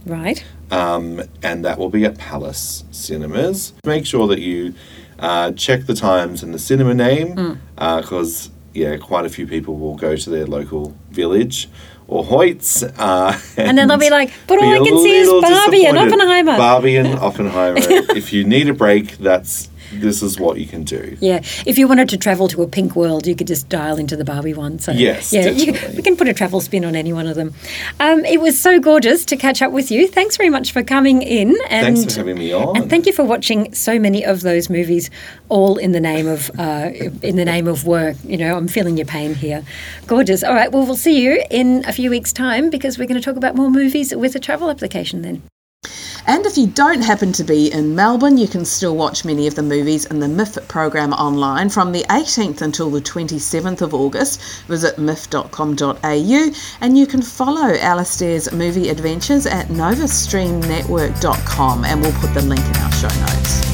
Right. 0.06 0.42
Um, 0.72 1.22
and 1.44 1.66
that 1.66 1.78
will 1.78 1.90
be 1.90 2.06
at 2.06 2.18
Palace 2.18 2.86
Cinemas. 2.92 3.74
Make 3.86 4.06
sure 4.06 4.28
that 4.28 4.40
you 4.40 4.74
uh, 5.20 5.52
check 5.52 5.86
the 5.86 5.96
times 5.96 6.42
and 6.44 6.54
the 6.54 6.60
cinema 6.60 6.94
name 6.94 7.36
Mm. 7.36 7.58
because 8.02 8.52
yeah, 8.74 8.96
quite 8.96 9.26
a 9.26 9.30
few 9.30 9.46
people 9.46 9.76
will 9.78 9.96
go 9.98 10.16
to 10.16 10.30
their 10.30 10.46
local 10.46 10.96
village 11.12 11.68
or 12.10 12.24
Hoyts. 12.26 12.84
Uh, 12.98 13.38
And 13.56 13.78
then 13.78 13.88
they'll 13.88 13.98
be 13.98 14.10
like, 14.10 14.32
"But 14.48 14.62
all 14.62 14.74
I 14.74 14.80
can 14.80 14.98
see 14.98 15.16
is 15.16 15.30
Barbie 15.30 15.86
and. 15.86 15.98
Oppenheimer." 15.98 16.58
Barbie 16.58 16.96
and 16.98 17.20
Oppenheimer. 17.20 17.78
if 18.22 18.34
you 18.34 18.44
need 18.44 18.68
a 18.68 18.74
break, 18.74 19.18
that's 19.20 19.70
this 19.94 20.22
is 20.22 20.40
what 20.40 20.60
you 20.60 20.68
can 20.68 20.84
do. 20.84 21.18
Yeah, 21.20 21.42
if 21.66 21.78
you 21.78 21.88
wanted 21.88 22.10
to 22.10 22.18
travel 22.18 22.48
to 22.50 22.62
a 22.64 22.68
pink 22.68 22.96
world, 22.96 23.28
you 23.28 23.36
could 23.36 23.48
just 23.48 23.70
dial 23.70 23.98
into 23.98 24.16
the 24.16 24.24
Barbie 24.26 24.54
one. 24.54 24.80
So 24.80 24.92
Yes, 24.92 25.32
yeah, 25.34 25.50
you, 25.50 25.74
we 25.96 26.02
can 26.02 26.16
put 26.16 26.28
a 26.28 26.34
travel 26.34 26.62
spin 26.62 26.86
on 26.86 26.96
any 26.96 27.14
one 27.14 27.28
of 27.28 27.36
them. 27.36 27.54
Um, 28.00 28.26
it 28.26 28.42
was 28.42 28.60
so 28.60 28.80
gorgeous 28.80 29.26
to 29.26 29.36
catch 29.38 29.62
up 29.62 29.72
with 29.72 29.92
you. 29.92 30.08
Thanks 30.08 30.38
very 30.38 30.50
much 30.50 30.72
for 30.72 30.84
coming 30.84 31.22
in, 31.22 31.56
and 31.70 31.98
Thanks 31.98 32.14
for 32.14 32.20
having 32.20 32.38
me 32.38 32.54
on. 32.54 32.78
and 32.78 32.90
thank 32.90 33.06
you 33.06 33.14
for 33.14 33.24
watching 33.24 33.74
so 33.74 34.00
many 34.00 34.24
of 34.26 34.42
those 34.42 34.70
movies, 34.70 35.10
all 35.50 35.78
in 35.78 35.92
the 35.92 36.00
name 36.00 36.28
of 36.28 36.52
uh, 36.60 36.92
in 37.22 37.36
the 37.36 37.46
name 37.46 37.68
of 37.68 37.86
work. 37.86 38.16
You 38.24 38.38
know, 38.38 38.56
I'm 38.58 38.68
feeling 38.68 38.98
your 38.98 39.06
pain 39.08 39.34
here. 39.36 39.64
Gorgeous. 40.08 40.44
All 40.44 40.54
right, 40.54 40.72
well, 40.72 40.86
we'll 40.86 40.96
see 40.96 41.22
you 41.22 41.44
in 41.50 41.84
a 41.88 41.94
few 41.94 42.10
weeks' 42.10 42.34
time 42.34 42.70
because 42.70 42.98
we're 42.98 43.08
going 43.08 43.20
to 43.20 43.26
talk 43.26 43.38
about 43.38 43.56
more 43.56 43.70
movies 43.70 44.16
with 44.16 44.36
a 44.36 44.40
travel 44.40 44.70
application 44.70 45.22
then. 45.22 45.42
And 46.30 46.46
if 46.46 46.58
you 46.60 46.68
don't 46.68 47.02
happen 47.02 47.34
to 47.34 47.44
be 47.44 47.72
in 47.72 47.96
Melbourne, 47.96 48.38
you 48.38 48.48
can 48.48 48.64
still 48.64 48.96
watch 48.96 49.26
many 49.26 49.48
of 49.48 49.56
the 49.56 49.64
movies 49.64 50.06
in 50.06 50.20
the 50.20 50.28
MIFF 50.28 50.68
program 50.68 51.12
online 51.14 51.70
from 51.70 51.92
the 51.92 52.04
18th 52.04 52.62
until 52.62 52.92
the 52.92 53.02
27th 53.02 53.82
of 53.82 53.96
August. 53.96 54.40
Visit 54.68 55.00
miff.com.au 55.00 56.52
and 56.82 56.98
you 57.00 57.08
can 57.08 57.24
follow 57.24 57.74
Alaisdair's 57.74 58.52
movie 58.52 58.90
adventures 58.90 59.48
at 59.48 59.70
novastreamnetwork.com 59.70 61.86
and 61.86 62.00
we'll 62.00 62.14
put 62.14 62.32
the 62.36 62.44
link 62.44 62.64
in 62.64 62.76
our 62.76 62.92
show 62.92 63.08
notes. 63.08 63.70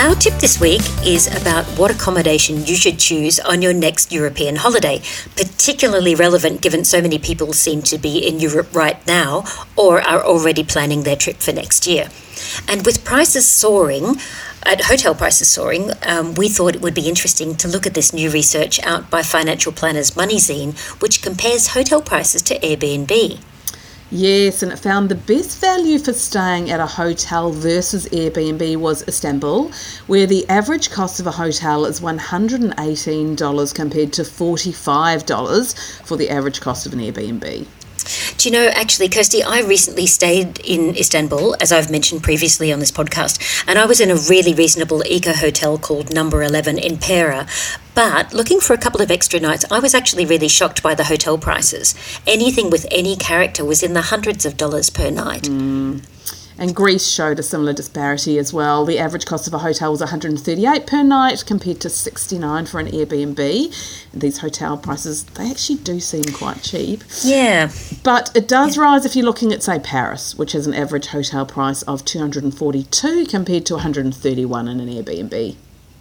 Our 0.00 0.14
tip 0.14 0.38
this 0.40 0.58
week 0.58 0.80
is 1.04 1.26
about 1.42 1.66
what 1.78 1.90
accommodation 1.90 2.64
you 2.64 2.74
should 2.74 2.98
choose 2.98 3.38
on 3.38 3.60
your 3.60 3.74
next 3.74 4.10
European 4.10 4.56
holiday, 4.56 5.02
particularly 5.36 6.14
relevant 6.14 6.62
given 6.62 6.86
so 6.86 7.02
many 7.02 7.18
people 7.18 7.52
seem 7.52 7.82
to 7.82 7.98
be 7.98 8.26
in 8.26 8.40
Europe 8.40 8.74
right 8.74 9.06
now 9.06 9.44
or 9.76 10.00
are 10.00 10.24
already 10.24 10.64
planning 10.64 11.02
their 11.02 11.16
trip 11.16 11.36
for 11.36 11.52
next 11.52 11.86
year. 11.86 12.08
And 12.66 12.86
with 12.86 13.04
prices 13.04 13.46
soaring, 13.46 14.16
at 14.62 14.84
hotel 14.84 15.14
prices 15.14 15.50
soaring, 15.50 15.90
um, 16.06 16.34
we 16.34 16.48
thought 16.48 16.74
it 16.74 16.80
would 16.80 16.94
be 16.94 17.06
interesting 17.06 17.54
to 17.56 17.68
look 17.68 17.86
at 17.86 17.92
this 17.92 18.14
new 18.14 18.30
research 18.30 18.82
out 18.82 19.10
by 19.10 19.22
financial 19.22 19.70
planners 19.70 20.12
Moneyzine, 20.12 20.78
which 21.02 21.20
compares 21.20 21.74
hotel 21.74 22.00
prices 22.00 22.40
to 22.40 22.58
Airbnb. 22.60 23.38
Yes, 24.12 24.64
and 24.64 24.72
it 24.72 24.78
found 24.80 25.08
the 25.08 25.14
best 25.14 25.60
value 25.60 25.96
for 26.00 26.12
staying 26.12 26.68
at 26.68 26.80
a 26.80 26.86
hotel 26.86 27.52
versus 27.52 28.06
Airbnb 28.06 28.78
was 28.78 29.06
Istanbul, 29.06 29.70
where 30.08 30.26
the 30.26 30.48
average 30.48 30.90
cost 30.90 31.20
of 31.20 31.28
a 31.28 31.30
hotel 31.30 31.84
is 31.84 32.00
$118 32.00 33.74
compared 33.74 34.12
to 34.14 34.22
$45 34.22 36.04
for 36.04 36.16
the 36.16 36.28
average 36.28 36.60
cost 36.60 36.86
of 36.86 36.92
an 36.92 36.98
Airbnb. 36.98 37.68
Do 38.36 38.48
you 38.48 38.52
know, 38.52 38.68
actually, 38.68 39.08
Kirstie, 39.08 39.44
I 39.44 39.62
recently 39.62 40.06
stayed 40.06 40.58
in 40.60 40.96
Istanbul, 40.96 41.56
as 41.60 41.72
I've 41.72 41.90
mentioned 41.90 42.22
previously 42.22 42.72
on 42.72 42.78
this 42.78 42.90
podcast, 42.90 43.64
and 43.66 43.78
I 43.78 43.86
was 43.86 44.00
in 44.00 44.10
a 44.10 44.16
really 44.16 44.54
reasonable 44.54 45.02
eco 45.06 45.32
hotel 45.32 45.78
called 45.78 46.12
Number 46.12 46.42
11 46.42 46.78
in 46.78 46.98
Pera. 46.98 47.46
But 47.94 48.32
looking 48.32 48.60
for 48.60 48.72
a 48.72 48.78
couple 48.78 49.02
of 49.02 49.10
extra 49.10 49.40
nights, 49.40 49.64
I 49.70 49.78
was 49.78 49.94
actually 49.94 50.26
really 50.26 50.48
shocked 50.48 50.82
by 50.82 50.94
the 50.94 51.04
hotel 51.04 51.38
prices. 51.38 51.94
Anything 52.26 52.70
with 52.70 52.86
any 52.90 53.16
character 53.16 53.64
was 53.64 53.82
in 53.82 53.92
the 53.92 54.02
hundreds 54.02 54.46
of 54.46 54.56
dollars 54.56 54.90
per 54.90 55.10
night. 55.10 55.46
Hmm. 55.46 55.98
And 56.60 56.76
Greece 56.76 57.08
showed 57.08 57.38
a 57.38 57.42
similar 57.42 57.72
disparity 57.72 58.38
as 58.38 58.52
well. 58.52 58.84
The 58.84 58.98
average 58.98 59.24
cost 59.24 59.46
of 59.46 59.54
a 59.54 59.58
hotel 59.58 59.90
was 59.90 60.00
138 60.00 60.86
per 60.86 61.02
night 61.02 61.42
compared 61.46 61.80
to 61.80 61.88
69 61.88 62.66
for 62.66 62.78
an 62.78 62.88
Airbnb. 62.88 64.10
These 64.12 64.38
hotel 64.38 64.76
prices, 64.76 65.24
they 65.24 65.50
actually 65.50 65.78
do 65.78 65.98
seem 66.00 66.24
quite 66.24 66.62
cheap. 66.62 67.02
Yeah. 67.24 67.72
But 68.02 68.30
it 68.36 68.46
does 68.46 68.76
rise 68.76 69.06
if 69.06 69.16
you're 69.16 69.24
looking 69.24 69.54
at, 69.54 69.62
say, 69.62 69.78
Paris, 69.78 70.36
which 70.36 70.52
has 70.52 70.66
an 70.66 70.74
average 70.74 71.06
hotel 71.06 71.46
price 71.46 71.80
of 71.82 72.04
242 72.04 73.24
compared 73.24 73.64
to 73.64 73.74
131 73.74 74.68
in 74.68 74.80
an 74.80 74.88
Airbnb. 74.88 75.56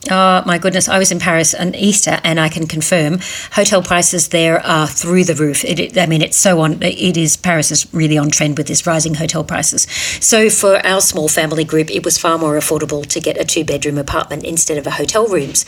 Oh 0.10 0.44
my 0.46 0.58
goodness! 0.58 0.88
I 0.88 0.98
was 0.98 1.12
in 1.12 1.20
Paris 1.20 1.54
on 1.54 1.76
Easter, 1.76 2.22
and 2.24 2.40
I 2.40 2.48
can 2.48 2.68
confirm 2.68 3.20
hotel 3.52 3.84
prices 3.84 4.30
there 4.30 4.66
are 4.66 4.88
through 4.88 5.26
the 5.26 5.36
roof. 5.36 5.66
It, 5.66 5.78
it- 5.80 5.98
I 5.98 6.06
mean, 6.06 6.22
it's 6.22 6.38
so 6.38 6.62
on. 6.62 6.82
It 6.82 7.18
is 7.18 7.36
Paris 7.36 7.70
is 7.70 7.86
really 7.94 8.18
on 8.18 8.30
trend 8.30 8.58
with 8.58 8.68
this 8.68 8.88
rising 8.88 9.16
hotel 9.16 9.44
prices. 9.44 9.84
So 10.24 10.50
for 10.50 10.78
our 10.86 11.02
small 11.02 11.28
family 11.28 11.66
group, 11.66 11.92
it 11.92 12.06
was 12.06 12.18
far 12.18 12.38
more 12.38 12.58
affordable 12.58 13.06
to 13.08 13.20
get 13.20 13.38
a 13.38 13.44
two-bedroom 13.44 13.98
apartment 13.98 14.46
instead 14.46 14.78
of 14.78 14.88
a 14.88 14.92
hotel 14.92 15.28
rooms. 15.28 15.66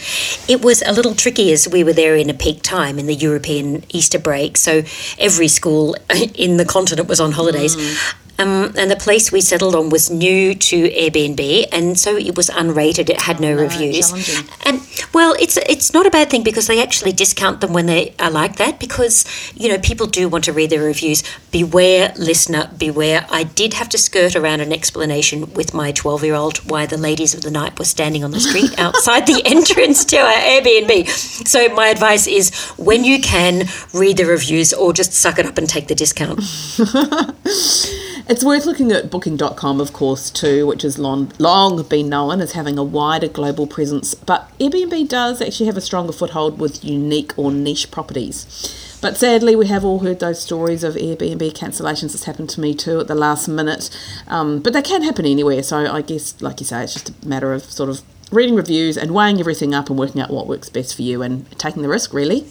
It 0.47 0.61
was 0.63 0.81
a 0.83 0.93
little 0.93 1.13
tricky 1.13 1.51
as 1.51 1.67
we 1.67 1.83
were 1.83 1.93
there 1.93 2.15
in 2.15 2.29
a 2.29 2.33
peak 2.33 2.61
time 2.61 2.97
in 2.99 3.07
the 3.07 3.15
European 3.15 3.83
Easter 3.89 4.17
break. 4.17 4.55
So 4.55 4.83
every 5.19 5.49
school 5.49 5.97
in 6.35 6.55
the 6.55 6.65
continent 6.65 7.09
was 7.09 7.19
on 7.19 7.33
holidays. 7.33 7.75
Mm. 7.75 8.15
Um, 8.41 8.73
and 8.77 8.89
the 8.89 8.95
place 8.95 9.31
we 9.31 9.41
settled 9.41 9.75
on 9.75 9.89
was 9.89 10.09
new 10.09 10.55
to 10.55 10.89
Airbnb, 10.89 11.67
and 11.71 11.99
so 11.99 12.17
it 12.17 12.35
was 12.35 12.49
unrated. 12.49 13.09
It 13.09 13.21
had 13.21 13.39
no 13.39 13.53
reviews. 13.53 14.11
And 14.65 14.81
well, 15.13 15.35
it's 15.39 15.57
it's 15.57 15.93
not 15.93 16.05
a 16.05 16.09
bad 16.09 16.29
thing 16.29 16.43
because 16.43 16.67
they 16.67 16.81
actually 16.81 17.11
discount 17.11 17.61
them 17.61 17.73
when 17.73 17.85
they 17.85 18.13
are 18.19 18.31
like 18.31 18.55
that 18.55 18.79
because 18.79 19.25
you 19.55 19.69
know 19.69 19.77
people 19.77 20.07
do 20.07 20.27
want 20.27 20.43
to 20.45 20.53
read 20.53 20.69
their 20.69 20.83
reviews. 20.83 21.23
Beware, 21.51 22.13
listener, 22.17 22.71
beware. 22.77 23.25
I 23.29 23.43
did 23.43 23.73
have 23.73 23.89
to 23.89 23.97
skirt 23.97 24.35
around 24.35 24.61
an 24.61 24.71
explanation 24.73 25.53
with 25.53 25.73
my 25.73 25.91
twelve 25.91 26.23
year 26.23 26.35
old 26.35 26.57
why 26.69 26.85
the 26.85 26.97
ladies 26.97 27.33
of 27.33 27.41
the 27.41 27.51
night 27.51 27.77
were 27.77 27.85
standing 27.85 28.23
on 28.23 28.31
the 28.31 28.39
street 28.39 28.77
outside 28.85 29.27
the 29.27 29.41
entrance 29.45 30.05
to 30.05 30.17
our 30.17 30.33
Airbnb. 30.33 31.07
So 31.47 31.69
my 31.75 31.87
advice 31.87 32.27
is 32.27 32.55
when 32.77 33.03
you 33.03 33.21
can 33.21 33.67
read 33.93 34.17
the 34.17 34.25
reviews 34.25 34.73
or 34.73 34.93
just 34.93 35.13
suck 35.13 35.37
it 35.37 35.45
up 35.45 35.57
and 35.57 35.69
take 35.69 35.87
the 35.87 35.95
discount. 35.95 36.39
It's 38.27 38.43
worth 38.43 38.65
looking 38.65 38.91
at 38.91 39.09
booking.com, 39.09 39.81
of 39.81 39.93
course, 39.93 40.29
too, 40.29 40.67
which 40.67 40.83
has 40.83 40.99
long, 40.99 41.31
long 41.39 41.81
been 41.83 42.09
known 42.09 42.39
as 42.39 42.51
having 42.53 42.77
a 42.77 42.83
wider 42.83 43.27
global 43.27 43.67
presence. 43.67 44.13
But 44.13 44.49
Airbnb 44.59 45.09
does 45.09 45.41
actually 45.41 45.65
have 45.65 45.77
a 45.77 45.81
stronger 45.81 46.13
foothold 46.13 46.59
with 46.59 46.83
unique 46.83 47.37
or 47.37 47.51
niche 47.51 47.91
properties. 47.91 48.97
But 49.01 49.17
sadly, 49.17 49.55
we 49.55 49.67
have 49.67 49.83
all 49.83 49.99
heard 49.99 50.19
those 50.19 50.41
stories 50.41 50.83
of 50.83 50.93
Airbnb 50.93 51.53
cancellations. 51.53 52.13
It's 52.13 52.25
happened 52.25 52.51
to 52.51 52.61
me 52.61 52.75
too 52.75 52.99
at 52.99 53.07
the 53.07 53.15
last 53.15 53.47
minute. 53.47 53.89
Um, 54.27 54.61
but 54.61 54.73
they 54.73 54.83
can 54.83 55.01
happen 55.01 55.25
anywhere. 55.25 55.63
So 55.63 55.91
I 55.91 56.01
guess, 56.01 56.39
like 56.41 56.59
you 56.59 56.65
say, 56.67 56.83
it's 56.83 56.93
just 56.93 57.09
a 57.09 57.27
matter 57.27 57.53
of 57.53 57.63
sort 57.63 57.89
of 57.89 58.01
reading 58.31 58.55
reviews 58.55 58.97
and 58.97 59.11
weighing 59.11 59.39
everything 59.39 59.73
up 59.73 59.89
and 59.89 59.97
working 59.97 60.21
out 60.21 60.29
what 60.29 60.47
works 60.47 60.69
best 60.69 60.95
for 60.95 61.01
you 61.01 61.21
and 61.23 61.49
taking 61.57 61.81
the 61.81 61.89
risk, 61.89 62.13
really. 62.13 62.45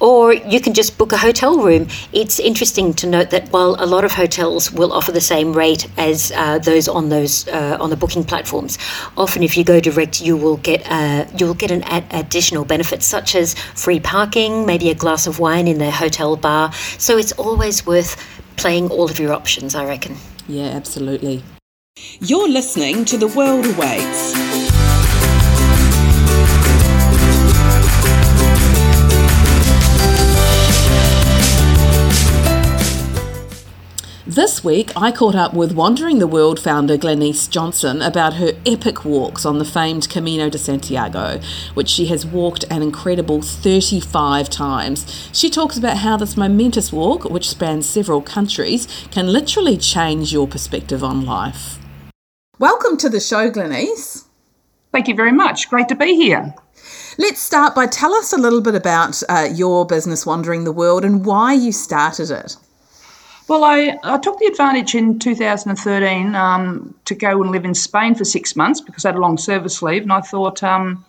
Or 0.00 0.32
you 0.32 0.60
can 0.60 0.74
just 0.74 0.96
book 0.98 1.12
a 1.12 1.16
hotel 1.16 1.58
room. 1.58 1.88
It's 2.12 2.38
interesting 2.38 2.94
to 2.94 3.06
note 3.06 3.30
that 3.30 3.48
while 3.50 3.76
a 3.78 3.86
lot 3.86 4.04
of 4.04 4.12
hotels 4.12 4.72
will 4.72 4.92
offer 4.92 5.12
the 5.12 5.20
same 5.20 5.52
rate 5.52 5.88
as 5.96 6.32
uh, 6.36 6.58
those 6.58 6.88
on 6.88 7.08
those 7.08 7.48
uh, 7.48 7.76
on 7.80 7.90
the 7.90 7.96
booking 7.96 8.24
platforms, 8.24 8.78
often 9.16 9.42
if 9.42 9.56
you 9.56 9.64
go 9.64 9.80
direct, 9.80 10.20
you 10.20 10.36
will 10.36 10.58
get 10.58 10.86
uh, 10.90 11.26
you'll 11.36 11.54
get 11.54 11.70
an 11.70 11.82
ad- 11.84 12.06
additional 12.10 12.64
benefits 12.64 13.06
such 13.06 13.34
as 13.34 13.54
free 13.74 14.00
parking, 14.00 14.66
maybe 14.66 14.90
a 14.90 14.94
glass 14.94 15.26
of 15.26 15.38
wine 15.38 15.66
in 15.66 15.78
the 15.78 15.90
hotel 15.90 16.36
bar. 16.36 16.72
So 16.98 17.18
it's 17.18 17.32
always 17.32 17.86
worth 17.86 18.16
playing 18.56 18.90
all 18.90 19.10
of 19.10 19.18
your 19.18 19.32
options, 19.32 19.74
I 19.74 19.84
reckon. 19.86 20.16
Yeah, 20.46 20.66
absolutely. 20.66 21.42
You're 22.20 22.48
listening 22.48 23.04
to 23.06 23.18
The 23.18 23.28
World 23.28 23.66
Awaits. 23.66 24.67
This 34.38 34.62
week, 34.62 34.92
I 34.94 35.10
caught 35.10 35.34
up 35.34 35.52
with 35.52 35.72
Wandering 35.72 36.20
the 36.20 36.28
World 36.28 36.60
founder 36.60 36.96
Glenyce 36.96 37.50
Johnston 37.50 38.00
about 38.00 38.34
her 38.34 38.52
epic 38.64 39.04
walks 39.04 39.44
on 39.44 39.58
the 39.58 39.64
famed 39.64 40.08
Camino 40.08 40.48
de 40.48 40.58
Santiago, 40.58 41.40
which 41.74 41.88
she 41.88 42.06
has 42.06 42.24
walked 42.24 42.64
an 42.70 42.80
incredible 42.80 43.42
35 43.42 44.48
times. 44.48 45.28
She 45.32 45.50
talks 45.50 45.76
about 45.76 45.96
how 45.96 46.16
this 46.16 46.36
momentous 46.36 46.92
walk, 46.92 47.24
which 47.24 47.48
spans 47.48 47.88
several 47.88 48.22
countries, 48.22 48.86
can 49.10 49.32
literally 49.32 49.76
change 49.76 50.32
your 50.32 50.46
perspective 50.46 51.02
on 51.02 51.26
life. 51.26 51.80
Welcome 52.60 52.96
to 52.98 53.08
the 53.08 53.18
show, 53.18 53.50
Glenyce. 53.50 54.26
Thank 54.92 55.08
you 55.08 55.16
very 55.16 55.32
much. 55.32 55.68
Great 55.68 55.88
to 55.88 55.96
be 55.96 56.14
here. 56.14 56.54
Let's 57.18 57.40
start 57.40 57.74
by 57.74 57.88
tell 57.88 58.14
us 58.14 58.32
a 58.32 58.38
little 58.38 58.60
bit 58.60 58.76
about 58.76 59.20
uh, 59.28 59.48
your 59.52 59.84
business, 59.84 60.24
Wandering 60.24 60.62
the 60.62 60.70
World, 60.70 61.04
and 61.04 61.26
why 61.26 61.54
you 61.54 61.72
started 61.72 62.30
it. 62.30 62.56
Well, 63.48 63.64
I, 63.64 63.98
I 64.04 64.18
took 64.18 64.38
the 64.38 64.46
advantage 64.46 64.94
in 64.94 65.18
2013 65.18 66.34
um, 66.34 66.94
to 67.06 67.14
go 67.14 67.42
and 67.42 67.50
live 67.50 67.64
in 67.64 67.74
Spain 67.74 68.14
for 68.14 68.24
six 68.24 68.54
months 68.54 68.80
because 68.80 69.04
I 69.04 69.08
had 69.08 69.16
a 69.16 69.20
long 69.20 69.38
service 69.38 69.82
leave, 69.82 70.02
and 70.02 70.12
I 70.12 70.20
thought, 70.20 70.62
um, 70.62 71.04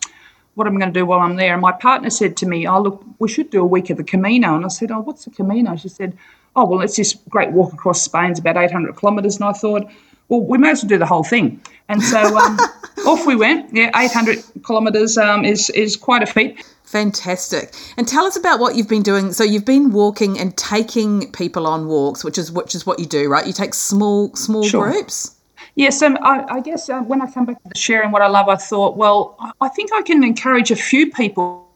what 0.55 0.65
am 0.65 0.75
I 0.77 0.79
going 0.79 0.93
to 0.93 0.99
do 0.99 1.05
while 1.05 1.19
I'm 1.19 1.35
there? 1.35 1.53
And 1.53 1.61
my 1.61 1.73
partner 1.73 2.09
said 2.09 2.37
to 2.37 2.45
me, 2.45 2.65
"Oh, 2.65 2.81
look, 2.81 3.03
we 3.19 3.27
should 3.29 3.49
do 3.49 3.61
a 3.61 3.65
week 3.65 3.89
of 3.89 3.97
the 3.97 4.03
Camino." 4.03 4.55
And 4.55 4.65
I 4.65 4.69
said, 4.69 4.89
"Oh, 4.89 5.01
what's 5.01 5.25
the 5.25 5.31
Camino?" 5.31 5.75
She 5.75 5.89
said, 5.89 6.17
oh, 6.55 6.65
well, 6.65 6.81
it's 6.81 6.95
this 6.95 7.13
great 7.29 7.51
walk 7.51 7.73
across 7.73 8.01
Spain. 8.01 8.31
It's 8.31 8.39
about 8.39 8.57
800 8.57 8.97
kilometres. 8.97 9.35
And 9.37 9.45
I 9.45 9.53
thought, 9.53 9.89
well, 10.27 10.41
we 10.41 10.57
may 10.57 10.71
as 10.71 10.83
well 10.83 10.89
do 10.89 10.97
the 10.97 11.05
whole 11.05 11.23
thing. 11.23 11.61
And 11.87 12.01
so 12.01 12.37
um, 12.37 12.59
off 13.07 13.25
we 13.25 13.35
went. 13.35 13.73
Yeah, 13.73 13.91
800 13.95 14.43
kilometres 14.65 15.17
um, 15.17 15.45
is, 15.45 15.69
is 15.71 15.95
quite 15.95 16.23
a 16.23 16.25
feat. 16.25 16.63
Fantastic. 16.89 17.75
And 17.97 18.07
tell 18.07 18.25
us 18.25 18.35
about 18.35 18.59
what 18.59 18.75
you've 18.75 18.87
been 18.87 19.03
doing. 19.03 19.31
So 19.31 19.43
you've 19.43 19.63
been 19.63 19.91
walking 19.91 20.39
and 20.39 20.57
taking 20.57 21.31
people 21.33 21.67
on 21.67 21.87
walks, 21.87 22.23
which 22.23 22.39
is 22.39 22.51
which 22.51 22.73
is 22.73 22.83
what 22.83 22.97
you 22.97 23.05
do, 23.05 23.29
right? 23.29 23.45
You 23.45 23.53
take 23.53 23.75
small 23.75 24.35
small 24.35 24.63
sure. 24.63 24.89
groups. 24.89 25.35
Yes, 25.75 26.01
um, 26.01 26.17
I, 26.23 26.43
I 26.49 26.61
guess 26.61 26.89
uh, 26.89 27.01
when 27.01 27.21
I 27.21 27.29
come 27.29 27.45
back 27.45 27.61
to 27.61 27.69
the 27.69 27.77
sharing 27.77 28.09
what 28.09 28.23
I 28.23 28.27
love, 28.27 28.49
I 28.49 28.55
thought, 28.55 28.97
well, 28.97 29.37
I 29.61 29.69
think 29.69 29.91
I 29.93 30.01
can 30.01 30.23
encourage 30.23 30.71
a 30.71 30.75
few 30.75 31.11
people 31.11 31.69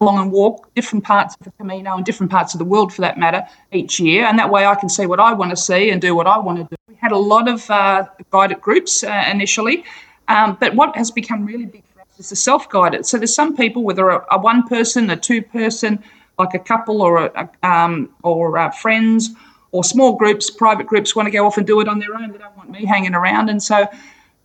along 0.00 0.18
and 0.18 0.32
walk 0.32 0.74
different 0.74 1.04
parts 1.04 1.36
of 1.36 1.44
the 1.44 1.52
Camino 1.52 1.94
and 1.94 2.04
different 2.04 2.32
parts 2.32 2.52
of 2.52 2.58
the 2.58 2.64
world 2.64 2.92
for 2.92 3.02
that 3.02 3.16
matter 3.16 3.46
each 3.70 4.00
year. 4.00 4.24
And 4.24 4.40
that 4.40 4.50
way 4.50 4.66
I 4.66 4.74
can 4.74 4.88
see 4.88 5.06
what 5.06 5.20
I 5.20 5.34
want 5.34 5.52
to 5.52 5.56
see 5.56 5.90
and 5.90 6.02
do 6.02 6.16
what 6.16 6.26
I 6.26 6.36
want 6.36 6.58
to 6.58 6.64
do. 6.64 6.76
We 6.88 6.96
had 6.96 7.12
a 7.12 7.16
lot 7.16 7.46
of 7.46 7.70
uh, 7.70 8.06
guided 8.30 8.60
groups 8.60 9.04
uh, 9.04 9.24
initially, 9.30 9.84
um, 10.26 10.56
but 10.58 10.74
what 10.74 10.96
has 10.96 11.12
become 11.12 11.46
really 11.46 11.66
big 11.66 11.84
for 12.18 12.32
a 12.32 12.36
self 12.36 12.68
guided. 12.68 13.06
So 13.06 13.16
there's 13.16 13.34
some 13.34 13.56
people, 13.56 13.84
whether 13.84 14.08
a, 14.10 14.26
a 14.30 14.38
one 14.40 14.66
person, 14.66 15.08
a 15.10 15.16
two 15.16 15.40
person, 15.40 16.02
like 16.38 16.54
a 16.54 16.58
couple 16.58 17.00
or 17.00 17.26
a, 17.26 17.48
um, 17.62 18.10
or 18.22 18.58
uh, 18.58 18.70
friends 18.70 19.30
or 19.70 19.84
small 19.84 20.16
groups, 20.16 20.50
private 20.50 20.86
groups 20.86 21.14
want 21.14 21.26
to 21.26 21.30
go 21.30 21.46
off 21.46 21.58
and 21.58 21.66
do 21.66 21.80
it 21.80 21.88
on 21.88 21.98
their 21.98 22.14
own. 22.14 22.32
They 22.32 22.38
don't 22.38 22.56
want 22.56 22.70
me 22.70 22.84
hanging 22.84 23.14
around. 23.14 23.50
And 23.50 23.62
so 23.62 23.86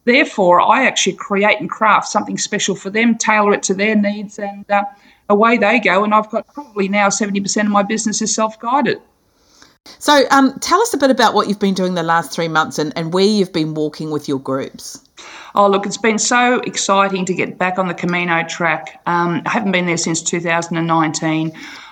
therefore 0.05 0.62
I 0.62 0.86
actually 0.86 1.13
create 1.13 1.59
and 1.59 1.69
craft 1.69 2.07
something 2.07 2.38
special 2.38 2.75
for 2.75 2.89
them, 2.89 3.17
tailor 3.17 3.53
it 3.53 3.63
to 3.63 3.73
their 3.73 3.95
needs 3.95 4.38
and 4.38 4.69
uh, 4.69 4.83
away 5.29 5.57
they 5.57 5.79
go. 5.79 6.03
And 6.03 6.13
I've 6.13 6.29
got 6.29 6.53
probably 6.53 6.88
now 6.88 7.07
70% 7.07 7.62
of 7.62 7.67
my 7.67 7.83
business 7.83 8.21
is 8.21 8.33
self 8.33 8.59
guided. 8.59 9.01
So, 9.99 10.23
um, 10.31 10.57
tell 10.59 10.79
us 10.81 10.93
a 10.93 10.97
bit 10.97 11.12
about 11.12 11.33
what 11.33 11.49
you've 11.49 11.59
been 11.59 11.73
doing 11.73 11.93
the 11.93 12.03
last 12.03 12.31
three 12.31 12.47
months 12.47 12.79
and, 12.79 12.93
and 12.95 13.13
where 13.13 13.25
you've 13.25 13.51
been 13.51 13.73
walking 13.73 14.12
with 14.12 14.29
your 14.29 14.39
groups. 14.39 15.03
Oh, 15.55 15.67
look, 15.69 15.86
it's 15.86 15.97
been 15.97 16.19
so 16.19 16.59
exciting 16.62 17.25
to 17.25 17.33
get 17.33 17.57
back 17.57 17.77
on 17.77 17.88
the 17.88 17.93
Camino 17.93 18.43
track. 18.43 19.01
Um, 19.05 19.41
I 19.45 19.49
haven't 19.51 19.71
been 19.71 19.86
there 19.86 19.97
since 19.97 20.21
2019. 20.21 21.51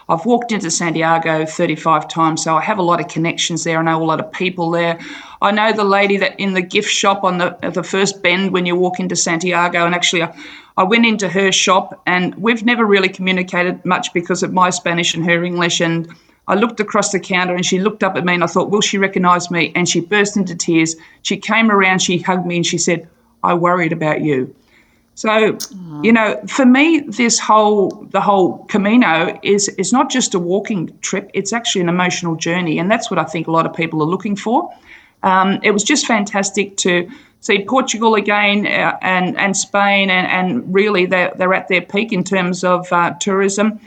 I've 0.10 0.26
walked 0.26 0.52
into 0.52 0.70
Santiago 0.70 1.46
35 1.46 2.08
times, 2.08 2.44
so 2.44 2.56
I 2.56 2.62
have 2.62 2.80
a 2.80 2.84
lot 2.84 3.00
of 3.00 3.08
connections 3.08 3.63
there. 3.63 3.80
I 3.80 3.82
know 3.84 4.02
a 4.02 4.04
lot 4.04 4.20
of 4.20 4.32
people 4.32 4.72
there. 4.72 5.00
I 5.41 5.52
know 5.52 5.72
the 5.72 5.86
lady 5.86 6.17
that 6.17 6.39
in 6.39 6.54
the 6.54 6.62
gift 6.62 6.89
shop 6.89 7.24
on 7.24 7.38
the 7.38 7.58
the 7.74 7.84
first 7.84 8.22
bend 8.22 8.52
when 8.52 8.65
you 8.65 8.76
walk 8.76 9.00
into 9.00 9.15
Santiago, 9.15 9.86
and 9.86 9.96
actually, 9.96 10.24
I, 10.24 10.36
I 10.76 10.84
went 10.84 11.06
into 11.06 11.30
her 11.30 11.52
shop, 11.52 12.02
and 12.06 12.36
we've 12.36 12.65
never 12.65 12.86
really 12.86 13.10
communicated 13.10 13.86
much 13.86 14.12
because 14.13 14.44
of 14.44 14.52
my 14.52 14.70
Spanish 14.70 15.13
and 15.13 15.24
her 15.24 15.44
English, 15.46 15.80
and 15.80 16.13
I 16.48 16.56
looked 16.56 16.82
across 16.82 17.12
the 17.12 17.20
counter 17.20 17.56
and 17.56 17.65
she 17.65 17.80
looked 17.80 18.04
up 18.04 18.17
at 18.17 18.26
me 18.26 18.34
and 18.34 18.44
I 18.44 18.48
thought, 18.48 18.72
will 18.72 18.82
she 18.82 18.98
recognize 18.98 19.50
me? 19.52 19.72
And 19.76 19.88
she 19.88 20.02
burst 20.02 20.36
into 20.36 20.56
tears. 20.56 20.96
She 21.22 21.38
came 21.38 21.72
around, 21.72 22.02
she 22.02 22.17
hugged 22.17 22.46
me, 22.46 22.58
and 22.58 22.65
she 22.65 22.78
said, 22.78 23.08
I 23.43 23.54
worried 23.54 23.93
about 23.93 24.21
you. 24.21 24.54
So, 25.15 25.58
you 26.01 26.13
know, 26.13 26.41
for 26.47 26.65
me, 26.65 27.01
this 27.01 27.38
whole 27.38 27.89
the 28.12 28.21
whole 28.21 28.65
Camino 28.65 29.39
is 29.43 29.67
is 29.69 29.91
not 29.91 30.10
just 30.10 30.34
a 30.34 30.39
walking 30.39 30.97
trip; 31.01 31.30
it's 31.34 31.54
actually 31.54 31.82
an 31.82 31.89
emotional 31.89 32.36
journey, 32.36 32.80
and 32.80 32.89
that's 32.89 33.12
what 33.12 33.19
I 33.19 33.25
think 33.25 33.47
a 33.47 33.51
lot 33.51 33.65
of 33.65 33.73
people 33.73 34.01
are 34.01 34.06
looking 34.08 34.36
for. 34.36 34.73
Um, 35.21 35.60
it 35.62 35.71
was 35.71 35.84
just 35.84 36.08
fantastic 36.08 36.77
to 36.77 37.08
see 37.41 37.65
Portugal 37.65 38.15
again 38.15 38.65
uh, 38.65 38.97
and 39.01 39.38
and 39.38 39.56
Spain, 39.56 40.10
and, 40.10 40.27
and 40.27 40.73
really 40.73 41.06
they're 41.06 41.34
they're 41.36 41.54
at 41.54 41.67
their 41.67 41.82
peak 41.82 42.13
in 42.13 42.23
terms 42.23 42.63
of 42.63 42.91
uh, 42.91 43.13
tourism. 43.19 43.80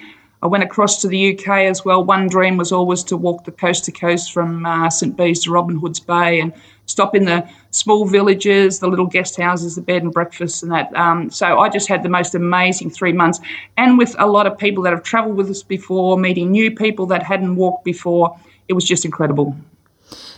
I 0.44 0.46
went 0.46 0.62
across 0.62 1.00
to 1.00 1.09
the 1.09 1.35
UK 1.35 1.48
as 1.61 1.87
well. 1.87 2.04
One 2.04 2.28
dream 2.28 2.59
was 2.59 2.70
always 2.70 3.02
to 3.04 3.16
walk 3.16 3.44
the 3.44 3.50
coast 3.50 3.87
to 3.87 3.92
coast 3.92 4.30
from 4.30 4.66
uh, 4.66 4.90
St 4.90 5.16
Bees 5.16 5.40
to 5.44 5.50
Robin 5.50 5.78
Hood's 5.78 6.00
Bay 6.00 6.38
and 6.38 6.52
stop 6.85 7.14
in 7.14 7.24
the 7.24 7.48
small 7.70 8.07
villages, 8.07 8.80
the 8.80 8.87
little 8.87 9.07
guest 9.07 9.40
houses, 9.40 9.76
the 9.76 9.80
bed 9.80 10.02
and 10.02 10.12
breakfasts, 10.12 10.62
and 10.62 10.70
that. 10.70 10.94
Um, 10.94 11.30
so 11.30 11.59
I 11.59 11.70
just 11.70 11.88
had 11.88 12.02
the 12.02 12.11
most 12.11 12.35
amazing 12.35 12.90
three 12.90 13.14
months, 13.14 13.40
and 13.78 13.96
with 13.96 14.14
a 14.18 14.26
lot 14.26 14.46
of 14.46 14.59
people 14.59 14.83
that 14.83 14.92
have 14.92 15.02
travelled 15.02 15.37
with 15.37 15.48
us 15.48 15.62
before, 15.62 16.18
meeting 16.18 16.50
new 16.50 16.70
people 16.70 17.07
that 17.07 17.22
hadn't 17.22 17.57
walked 17.57 17.83
before. 17.83 18.38
It 18.68 18.74
was 18.74 18.85
just 18.85 19.04
incredible. 19.04 19.57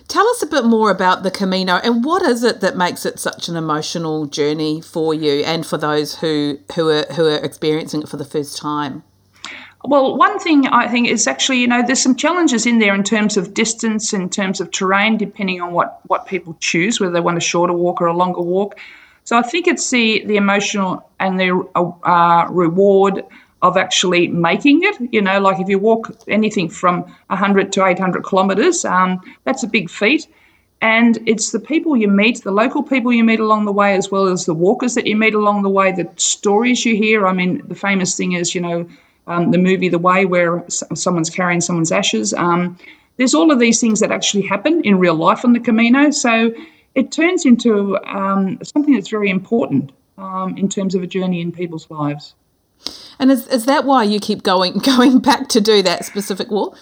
Tell 0.09 0.27
us 0.29 0.43
a 0.43 0.47
bit 0.47 0.65
more 0.65 0.91
about 0.91 1.25
the 1.25 1.31
Camino 1.33 1.77
and 1.77 2.05
what 2.05 2.23
is 2.23 2.45
it 2.45 2.61
that 2.61 2.77
makes 2.77 3.05
it 3.05 3.19
such 3.19 3.49
an 3.49 3.57
emotional 3.57 4.27
journey 4.27 4.81
for 4.81 5.15
you 5.15 5.43
and 5.45 5.67
for 5.67 5.79
those 5.79 6.17
who 6.21 6.59
who 6.77 6.89
are 6.91 7.03
who 7.15 7.27
are 7.27 7.39
experiencing 7.39 8.03
it 8.03 8.09
for 8.09 8.17
the 8.17 8.25
first 8.25 8.57
time. 8.57 9.03
Well, 9.89 10.17
one 10.17 10.39
thing 10.41 10.67
I 10.67 10.89
think 10.89 11.07
is 11.07 11.29
actually, 11.29 11.59
you 11.59 11.69
know, 11.69 11.81
there's 11.81 12.03
some 12.03 12.17
challenges 12.17 12.67
in 12.67 12.81
there 12.81 12.95
in 12.95 13.05
terms 13.05 13.37
of 13.37 13.55
distance, 13.55 14.13
in 14.13 14.29
terms 14.29 14.61
of 14.61 14.73
terrain, 14.73 15.17
depending 15.17 15.61
on 15.61 15.73
what, 15.73 16.01
what 16.09 16.27
people 16.27 16.57
choose, 16.59 16.99
whether 16.99 17.13
they 17.13 17.21
want 17.21 17.39
a 17.39 17.41
shorter 17.41 17.73
walk 17.73 18.01
or 18.01 18.07
a 18.07 18.17
longer 18.17 18.41
walk. 18.41 18.81
So 19.23 19.39
I 19.39 19.43
think 19.43 19.69
it's 19.69 19.89
the, 19.91 20.25
the 20.27 20.37
emotional 20.37 21.09
and 21.21 21.39
the 21.39 21.51
uh, 22.05 22.47
reward 22.51 23.25
of 23.63 23.77
actually 23.77 24.27
making 24.27 24.81
it. 24.83 24.97
You 25.13 25.23
know, 25.23 25.41
like 25.41 25.61
if 25.61 25.69
you 25.69 25.79
walk 25.79 26.17
anything 26.27 26.69
from 26.69 27.03
100 27.29 27.73
to 27.73 27.87
800 27.87 28.25
kilometres, 28.25 28.85
um, 28.85 29.21
that's 29.45 29.63
a 29.63 29.69
big 29.69 29.89
feat. 29.89 30.27
And 30.81 31.19
it's 31.27 31.53
the 31.53 31.61
people 31.61 31.97
you 31.97 32.09
meet, 32.09 32.43
the 32.43 32.51
local 32.51 32.83
people 32.83 33.13
you 33.13 33.25
meet 33.25 33.41
along 33.41 33.65
the 33.65 33.73
way, 33.73 33.95
as 33.95 34.11
well 34.11 34.27
as 34.27 34.45
the 34.45 34.55
walkers 34.55 34.95
that 34.95 35.07
you 35.07 35.17
meet 35.17 35.35
along 35.35 35.63
the 35.63 35.71
way, 35.71 35.93
the 35.93 36.09
stories 36.17 36.85
you 36.85 36.97
hear. 36.97 37.27
I 37.27 37.33
mean, 37.33 37.63
the 37.67 37.75
famous 37.75 38.17
thing 38.17 38.33
is, 38.33 38.55
you 38.55 38.61
know, 38.61 38.87
um, 39.27 39.51
the 39.51 39.59
movie 39.59 39.89
The 39.89 39.99
Way, 39.99 40.25
where 40.25 40.65
someone's 40.69 41.31
carrying 41.31 41.61
someone's 41.61 41.93
ashes. 41.93 42.33
Um, 42.35 42.79
there's 43.17 43.35
all 43.35 43.51
of 43.51 43.59
these 43.59 43.81
things 43.81 44.01
that 44.01 44.13
actually 44.13 44.43
happen 44.43 44.83
in 44.83 44.99
real 44.99 45.15
life 45.15 45.45
on 45.45 45.53
the 45.53 45.61
Camino. 45.61 46.11
So 46.11 46.53
it 46.95 47.13
turns 47.13 47.45
into 47.45 47.99
um, 48.05 48.59
something 48.63 48.95
that's 48.95 49.09
very 49.09 49.31
important 49.31 49.93
um, 50.19 50.57
in 50.57 50.69
terms 50.69 50.95
of 50.95 51.03
a 51.03 51.07
journey 51.07 51.41
in 51.41 51.53
people's 51.53 51.91
lives. 51.91 52.35
And 53.19 53.31
is, 53.31 53.47
is 53.49 53.65
that 53.67 53.85
why 53.85 54.05
you 54.05 54.21
keep 54.21 54.43
going 54.43 54.79
going 54.85 55.19
back 55.19 55.49
to 55.51 55.61
do 55.61 55.83
that 55.83 56.05
specific 56.05 56.51
walk? 56.51 56.77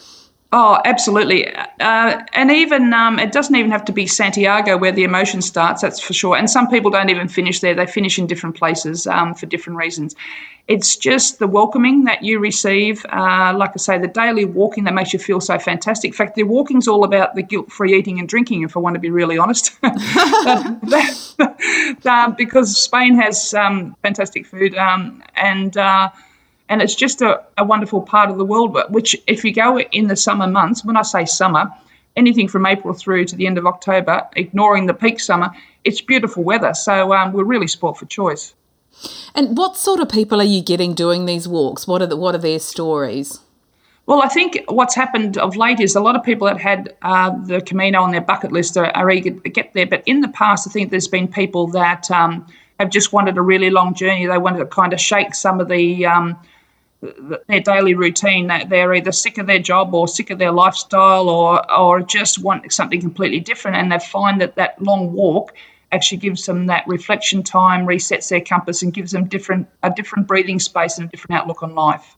Oh, 0.56 0.80
absolutely. 0.84 1.52
Uh, 1.52 2.22
and 2.32 2.48
even 2.52 2.92
um, 2.92 3.18
it 3.18 3.32
doesn't 3.32 3.56
even 3.56 3.72
have 3.72 3.84
to 3.86 3.92
be 3.92 4.06
Santiago 4.06 4.76
where 4.78 4.92
the 4.92 5.02
emotion 5.02 5.42
starts, 5.42 5.82
that's 5.82 5.98
for 5.98 6.12
sure. 6.12 6.36
And 6.36 6.48
some 6.48 6.68
people 6.68 6.92
don't 6.92 7.10
even 7.10 7.26
finish 7.26 7.58
there, 7.58 7.74
they 7.74 7.86
finish 7.86 8.20
in 8.20 8.28
different 8.28 8.54
places 8.54 9.08
um, 9.08 9.34
for 9.34 9.46
different 9.46 9.80
reasons. 9.80 10.14
It's 10.68 10.96
just 10.96 11.40
the 11.40 11.48
welcoming 11.48 12.04
that 12.04 12.22
you 12.22 12.38
receive. 12.38 13.04
Uh, 13.06 13.52
like 13.56 13.70
I 13.70 13.78
say, 13.78 13.98
the 13.98 14.06
daily 14.06 14.44
walking 14.44 14.84
that 14.84 14.94
makes 14.94 15.12
you 15.12 15.18
feel 15.18 15.40
so 15.40 15.58
fantastic. 15.58 16.10
In 16.10 16.14
fact, 16.14 16.36
the 16.36 16.44
walking's 16.44 16.86
all 16.86 17.02
about 17.02 17.34
the 17.34 17.42
guilt 17.42 17.72
free 17.72 17.98
eating 17.98 18.20
and 18.20 18.28
drinking, 18.28 18.62
if 18.62 18.76
I 18.76 18.80
want 18.80 18.94
to 18.94 19.00
be 19.00 19.10
really 19.10 19.36
honest. 19.36 19.76
uh, 19.82 20.76
because 22.38 22.80
Spain 22.80 23.16
has 23.16 23.54
um, 23.54 23.96
fantastic 24.02 24.46
food 24.46 24.76
um, 24.76 25.20
and 25.34 25.76
uh, 25.76 26.10
and 26.68 26.80
it's 26.80 26.94
just 26.94 27.20
a, 27.22 27.44
a 27.58 27.64
wonderful 27.64 28.02
part 28.02 28.30
of 28.30 28.38
the 28.38 28.44
world. 28.44 28.76
Which, 28.90 29.16
if 29.26 29.44
you 29.44 29.52
go 29.52 29.80
in 29.80 30.08
the 30.08 30.16
summer 30.16 30.46
months, 30.46 30.84
when 30.84 30.96
I 30.96 31.02
say 31.02 31.24
summer, 31.24 31.70
anything 32.16 32.48
from 32.48 32.66
April 32.66 32.94
through 32.94 33.26
to 33.26 33.36
the 33.36 33.46
end 33.46 33.58
of 33.58 33.66
October, 33.66 34.26
ignoring 34.36 34.86
the 34.86 34.94
peak 34.94 35.20
summer, 35.20 35.50
it's 35.84 36.00
beautiful 36.00 36.42
weather. 36.42 36.74
So 36.74 37.12
um, 37.12 37.32
we're 37.32 37.44
really 37.44 37.66
sport 37.66 37.98
for 37.98 38.06
choice. 38.06 38.54
And 39.34 39.56
what 39.56 39.76
sort 39.76 40.00
of 40.00 40.08
people 40.08 40.40
are 40.40 40.44
you 40.44 40.62
getting 40.62 40.94
doing 40.94 41.26
these 41.26 41.48
walks? 41.48 41.86
What 41.86 42.00
are 42.00 42.06
the, 42.06 42.16
what 42.16 42.34
are 42.34 42.38
their 42.38 42.60
stories? 42.60 43.40
Well, 44.06 44.22
I 44.22 44.28
think 44.28 44.62
what's 44.68 44.94
happened 44.94 45.38
of 45.38 45.56
late 45.56 45.80
is 45.80 45.96
a 45.96 46.00
lot 46.00 46.14
of 46.14 46.22
people 46.22 46.46
that 46.46 46.60
had 46.60 46.94
uh, 47.02 47.30
the 47.44 47.60
Camino 47.62 48.02
on 48.02 48.12
their 48.12 48.20
bucket 48.20 48.52
list 48.52 48.76
are, 48.76 48.90
are, 48.94 49.10
eager 49.10 49.30
to 49.30 49.48
get 49.48 49.72
there. 49.72 49.86
But 49.86 50.02
in 50.04 50.20
the 50.20 50.28
past, 50.28 50.68
I 50.68 50.70
think 50.70 50.90
there's 50.90 51.08
been 51.08 51.26
people 51.26 51.68
that 51.68 52.10
um, 52.10 52.46
have 52.78 52.90
just 52.90 53.14
wanted 53.14 53.38
a 53.38 53.42
really 53.42 53.70
long 53.70 53.94
journey. 53.94 54.26
They 54.26 54.36
wanted 54.36 54.58
to 54.58 54.66
kind 54.66 54.92
of 54.92 55.00
shake 55.00 55.34
some 55.34 55.58
of 55.58 55.68
the 55.68 56.04
um, 56.04 56.38
their 57.48 57.60
daily 57.60 57.94
routine 57.94 58.46
that 58.48 58.68
they're 58.68 58.94
either 58.94 59.12
sick 59.12 59.38
of 59.38 59.46
their 59.46 59.58
job 59.58 59.94
or 59.94 60.08
sick 60.08 60.30
of 60.30 60.38
their 60.38 60.52
lifestyle 60.52 61.28
or 61.28 61.70
or 61.72 62.00
just 62.00 62.42
want 62.42 62.70
something 62.72 63.00
completely 63.00 63.40
different 63.40 63.76
and 63.76 63.90
they 63.90 63.98
find 63.98 64.40
that 64.40 64.54
that 64.56 64.80
long 64.82 65.12
walk 65.12 65.54
actually 65.92 66.18
gives 66.18 66.46
them 66.46 66.66
that 66.66 66.84
reflection 66.86 67.42
time 67.42 67.86
resets 67.86 68.28
their 68.28 68.40
compass 68.40 68.82
and 68.82 68.92
gives 68.92 69.12
them 69.12 69.26
different 69.26 69.68
a 69.82 69.90
different 69.90 70.26
breathing 70.26 70.58
space 70.58 70.98
and 70.98 71.08
a 71.08 71.10
different 71.10 71.40
outlook 71.40 71.62
on 71.62 71.74
life 71.74 72.16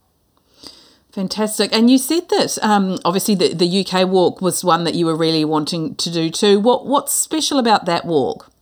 Fantastic. 1.12 1.72
And 1.75 1.90
you 1.90 1.96
said 1.96 2.29
that 2.29 2.59
um, 2.61 2.99
obviously 3.03 3.35
the, 3.35 3.55
the 3.55 3.87
UK 3.87 4.07
walk 4.07 4.42
was 4.42 4.62
one 4.62 4.85
that 4.85 4.94
you 4.94 5.07
were 5.07 5.16
really 5.16 5.46
wanting 5.46 5.94
to 5.94 6.11
do 6.11 6.29
too. 6.29 6.61
What 6.61 6.85
what's 6.85 7.11
special 7.11 7.59
about 7.59 7.87
that 7.87 8.05
walk? 8.05 8.53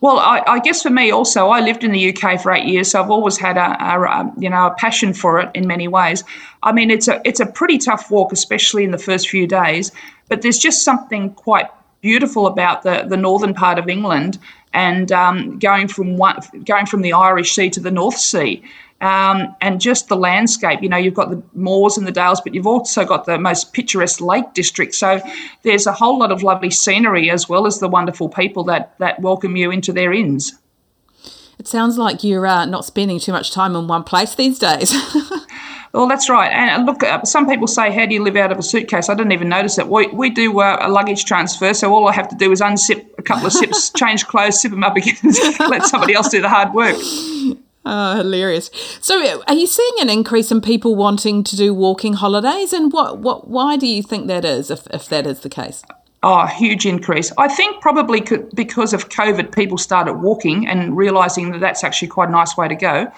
Well, 0.00 0.18
I, 0.18 0.42
I, 0.46 0.60
guess 0.60 0.82
for 0.82 0.88
me 0.88 1.10
also, 1.10 1.48
I 1.48 1.60
lived 1.60 1.84
in 1.84 1.92
the 1.92 2.16
UK 2.16 2.40
for 2.40 2.52
eight 2.52 2.66
years, 2.66 2.90
so 2.90 3.02
I've 3.02 3.10
always 3.10 3.36
had 3.36 3.58
a, 3.58 3.82
a, 3.84 4.32
you 4.38 4.48
know 4.48 4.66
a 4.66 4.74
passion 4.78 5.12
for 5.12 5.38
it 5.40 5.50
in 5.54 5.66
many 5.66 5.88
ways. 5.88 6.24
I 6.62 6.72
mean, 6.72 6.90
it's 6.90 7.06
a 7.06 7.20
it's 7.24 7.40
a 7.40 7.46
pretty 7.46 7.76
tough 7.76 8.10
walk, 8.10 8.32
especially 8.32 8.84
in 8.84 8.92
the 8.92 8.98
first 8.98 9.28
few 9.28 9.46
days. 9.46 9.92
But 10.28 10.42
there's 10.42 10.58
just 10.58 10.84
something 10.84 11.34
quite 11.34 11.68
beautiful 12.00 12.46
about 12.46 12.82
the, 12.82 13.04
the 13.06 13.16
northern 13.16 13.52
part 13.52 13.78
of 13.78 13.88
England 13.88 14.38
and 14.72 15.12
um, 15.12 15.58
going 15.58 15.88
from 15.88 16.16
one, 16.16 16.40
going 16.64 16.86
from 16.86 17.02
the 17.02 17.12
Irish 17.12 17.52
Sea 17.52 17.68
to 17.70 17.80
the 17.80 17.90
North 17.90 18.16
Sea. 18.16 18.62
Um, 19.00 19.56
and 19.62 19.80
just 19.80 20.08
the 20.08 20.16
landscape. 20.16 20.82
You 20.82 20.90
know, 20.90 20.98
you've 20.98 21.14
got 21.14 21.30
the 21.30 21.42
moors 21.54 21.96
and 21.96 22.06
the 22.06 22.12
dales, 22.12 22.40
but 22.42 22.54
you've 22.54 22.66
also 22.66 23.06
got 23.06 23.24
the 23.24 23.38
most 23.38 23.72
picturesque 23.72 24.20
lake 24.20 24.52
district. 24.52 24.94
So 24.94 25.22
there's 25.62 25.86
a 25.86 25.92
whole 25.92 26.18
lot 26.18 26.30
of 26.30 26.42
lovely 26.42 26.70
scenery 26.70 27.30
as 27.30 27.48
well 27.48 27.66
as 27.66 27.78
the 27.78 27.88
wonderful 27.88 28.28
people 28.28 28.62
that 28.64 28.98
that 28.98 29.20
welcome 29.20 29.56
you 29.56 29.70
into 29.70 29.92
their 29.92 30.12
inns. 30.12 30.52
It 31.58 31.66
sounds 31.66 31.96
like 31.96 32.22
you're 32.24 32.46
uh, 32.46 32.66
not 32.66 32.84
spending 32.84 33.18
too 33.20 33.32
much 33.32 33.52
time 33.52 33.74
in 33.74 33.86
one 33.86 34.04
place 34.04 34.34
these 34.34 34.58
days. 34.58 34.94
Well, 35.92 36.06
that's 36.06 36.30
right. 36.30 36.52
And 36.52 36.86
look, 36.86 37.02
uh, 37.02 37.24
some 37.24 37.48
people 37.48 37.66
say, 37.66 37.90
"How 37.90 38.06
do 38.06 38.14
you 38.14 38.22
live 38.22 38.36
out 38.36 38.52
of 38.52 38.58
a 38.58 38.62
suitcase?" 38.62 39.08
I 39.08 39.14
didn't 39.14 39.32
even 39.32 39.48
notice 39.48 39.76
it. 39.76 39.88
We, 39.88 40.06
we 40.08 40.30
do 40.30 40.60
uh, 40.60 40.78
a 40.80 40.88
luggage 40.88 41.24
transfer, 41.24 41.74
so 41.74 41.92
all 41.92 42.06
I 42.06 42.12
have 42.12 42.28
to 42.28 42.36
do 42.36 42.52
is 42.52 42.60
unzip 42.60 43.04
a 43.18 43.22
couple 43.22 43.46
of 43.46 43.52
sips, 43.52 43.90
change 43.96 44.24
clothes, 44.26 44.60
zip 44.60 44.70
them 44.70 44.84
up 44.84 44.96
again, 44.96 45.16
let 45.68 45.86
somebody 45.86 46.14
else 46.14 46.28
do 46.28 46.40
the 46.40 46.48
hard 46.48 46.72
work. 46.74 46.96
Oh, 47.84 48.16
hilarious! 48.16 48.70
So, 49.00 49.42
are 49.48 49.54
you 49.54 49.66
seeing 49.66 49.94
an 50.00 50.10
increase 50.10 50.52
in 50.52 50.60
people 50.60 50.94
wanting 50.94 51.42
to 51.44 51.56
do 51.56 51.72
walking 51.72 52.12
holidays, 52.12 52.72
and 52.74 52.92
what, 52.92 53.18
what, 53.18 53.48
why 53.48 53.76
do 53.76 53.86
you 53.86 54.02
think 54.02 54.26
that 54.26 54.44
is, 54.44 54.70
if, 54.70 54.86
if 54.88 55.08
that 55.08 55.26
is 55.26 55.40
the 55.40 55.48
case? 55.48 55.82
Oh, 56.22 56.44
huge 56.44 56.84
increase. 56.84 57.32
I 57.38 57.48
think 57.48 57.80
probably 57.80 58.20
because 58.54 58.92
of 58.92 59.08
COVID, 59.08 59.54
people 59.54 59.78
started 59.78 60.14
walking 60.14 60.68
and 60.68 60.94
realizing 60.94 61.50
that 61.52 61.60
that's 61.60 61.82
actually 61.82 62.08
quite 62.08 62.28
a 62.28 62.32
nice 62.32 62.58
way 62.58 62.68
to 62.68 62.74
go. 62.74 63.10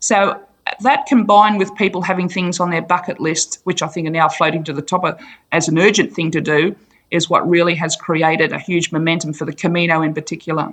So 0.00 0.38
that 0.80 1.06
combined 1.06 1.58
with 1.58 1.74
people 1.76 2.02
having 2.02 2.28
things 2.28 2.60
on 2.60 2.68
their 2.68 2.82
bucket 2.82 3.18
list, 3.18 3.60
which 3.64 3.82
I 3.82 3.86
think 3.86 4.06
are 4.06 4.10
now 4.10 4.28
floating 4.28 4.62
to 4.64 4.74
the 4.74 4.82
top 4.82 5.04
of, 5.04 5.18
as 5.52 5.68
an 5.68 5.78
urgent 5.78 6.12
thing 6.12 6.30
to 6.32 6.42
do, 6.42 6.76
is 7.10 7.30
what 7.30 7.48
really 7.48 7.74
has 7.76 7.96
created 7.96 8.52
a 8.52 8.58
huge 8.58 8.92
momentum 8.92 9.32
for 9.32 9.46
the 9.46 9.54
Camino 9.54 10.02
in 10.02 10.12
particular. 10.12 10.72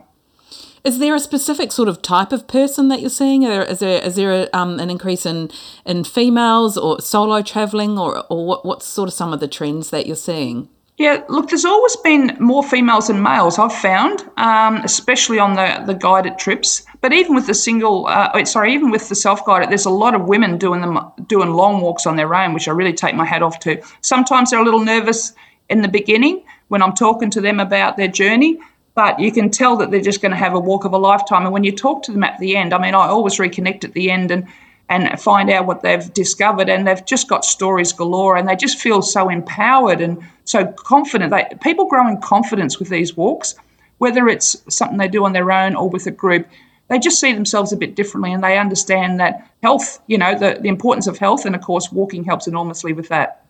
Is 0.84 1.00
there 1.00 1.16
a 1.16 1.20
specific 1.20 1.72
sort 1.72 1.90
of 1.90 2.02
type 2.02 2.32
of 2.32 2.48
person 2.48 2.88
that 2.90 3.02
you're 3.02 3.10
seeing? 3.10 3.44
Is 3.44 3.80
there 3.80 4.02
is 4.02 4.16
there 4.16 4.50
um, 4.54 4.80
an 4.80 4.90
increase 4.90 5.26
in, 5.26 5.50
in 5.86 6.04
females 6.04 6.78
or 6.78 7.02
solo 7.02 7.42
traveling, 7.42 7.98
or 7.98 8.26
or 8.30 8.46
what, 8.46 8.66
what's 8.66 8.86
sort 8.86 9.10
of 9.10 9.14
some 9.14 9.34
of 9.34 9.40
the 9.40 9.48
trends 9.48 9.90
that 9.90 10.06
you're 10.06 10.16
seeing? 10.16 10.70
Yeah, 10.98 11.24
look, 11.30 11.50
there's 11.50 11.66
always 11.66 11.96
been 11.98 12.36
more 12.40 12.64
females 12.64 13.08
than 13.08 13.22
males, 13.22 13.60
I've 13.60 13.74
found, 13.74 14.28
um, 14.38 14.78
especially 14.78 15.38
on 15.38 15.54
the, 15.54 15.84
the 15.86 15.94
guided 15.94 16.40
trips. 16.40 16.88
But 17.02 17.14
even 17.14 17.36
with 17.36 17.46
the 17.46 17.54
single, 17.54 18.08
uh, 18.08 18.32
oh, 18.34 18.44
sorry, 18.46 18.74
even 18.74 18.90
with 18.90 19.08
the 19.08 19.14
self 19.14 19.46
guided, 19.46 19.70
there's 19.70 19.86
a 19.86 19.92
lot 19.92 20.16
of 20.16 20.28
women 20.28 20.58
doing 20.58 20.82
them 20.82 21.00
doing 21.28 21.54
long 21.54 21.82
walks 21.82 22.08
on 22.08 22.16
their 22.16 22.34
own, 22.34 22.54
which 22.54 22.68
I 22.68 22.72
really 22.72 22.94
take 22.94 23.14
my 23.14 23.26
hat 23.26 23.44
off 23.44 23.60
to. 23.60 23.80
Sometimes 24.02 24.50
they're 24.50 24.60
a 24.60 24.64
little 24.64 24.84
nervous 24.84 25.34
in 25.70 25.84
the 25.84 25.88
beginning 25.88 26.44
when 26.70 26.82
I'm 26.82 26.94
talking 26.94 27.30
to 27.30 27.42
them 27.42 27.60
about 27.60 27.98
their 27.98 28.08
journey, 28.08 28.60
but 28.98 29.20
you 29.20 29.32
can 29.32 29.52
tell 29.52 29.78
that 29.78 29.92
they're 29.92 30.02
just 30.02 30.24
going 30.24 30.32
to 30.32 30.38
have 30.38 30.56
a 30.56 30.60
walk 30.60 30.84
of 30.84 30.92
a 30.92 30.98
lifetime. 30.98 31.44
And 31.44 31.54
when 31.54 31.64
you 31.64 31.72
talk 31.72 32.02
to 32.04 32.12
them 32.12 32.24
at 32.24 32.40
the 32.40 32.58
end, 32.58 32.74
I 32.74 32.82
mean, 32.82 32.96
I 32.96 33.06
always 33.06 33.38
reconnect 33.38 33.84
at 33.84 33.94
the 33.94 34.10
end 34.10 34.32
and 34.32 34.48
and 34.90 35.22
find 35.22 35.52
out 35.52 35.68
what 35.68 35.82
they've 35.82 36.12
discovered. 36.14 36.68
And 36.68 36.88
they've 36.88 37.06
just 37.06 37.30
got 37.30 37.46
stories 37.46 37.94
galore, 37.94 38.36
and 38.38 38.48
they 38.48 38.56
just 38.56 38.80
feel 38.80 39.04
so 39.04 39.30
empowered 39.30 40.02
and 40.02 40.18
so 40.46 40.66
confident. 40.66 41.30
They, 41.30 41.46
people 41.62 41.86
grow 41.86 42.08
in 42.08 42.20
confidence 42.22 42.80
with 42.80 42.90
these 42.90 43.16
walks, 43.16 43.54
whether 44.00 44.28
it's 44.28 44.64
something 44.68 44.98
they 44.98 45.08
do 45.08 45.26
on 45.26 45.34
their 45.34 45.52
own 45.52 45.76
or 45.76 45.88
with 45.88 46.08
a 46.08 46.12
group. 46.12 46.48
They 46.88 46.98
just 46.98 47.20
see 47.20 47.34
themselves 47.34 47.72
a 47.72 47.78
bit 47.78 47.96
differently, 47.96 48.34
and 48.34 48.44
they 48.44 48.58
understand 48.58 49.20
that 49.20 49.48
health, 49.62 50.00
you 50.08 50.18
know, 50.18 50.40
the, 50.40 50.58
the 50.60 50.70
importance 50.70 51.06
of 51.06 51.20
health, 51.20 51.46
and 51.46 51.54
of 51.54 51.62
course, 51.62 51.92
walking 51.92 52.24
helps 52.24 52.48
enormously 52.48 52.94
with 52.94 53.10
that. 53.10 53.46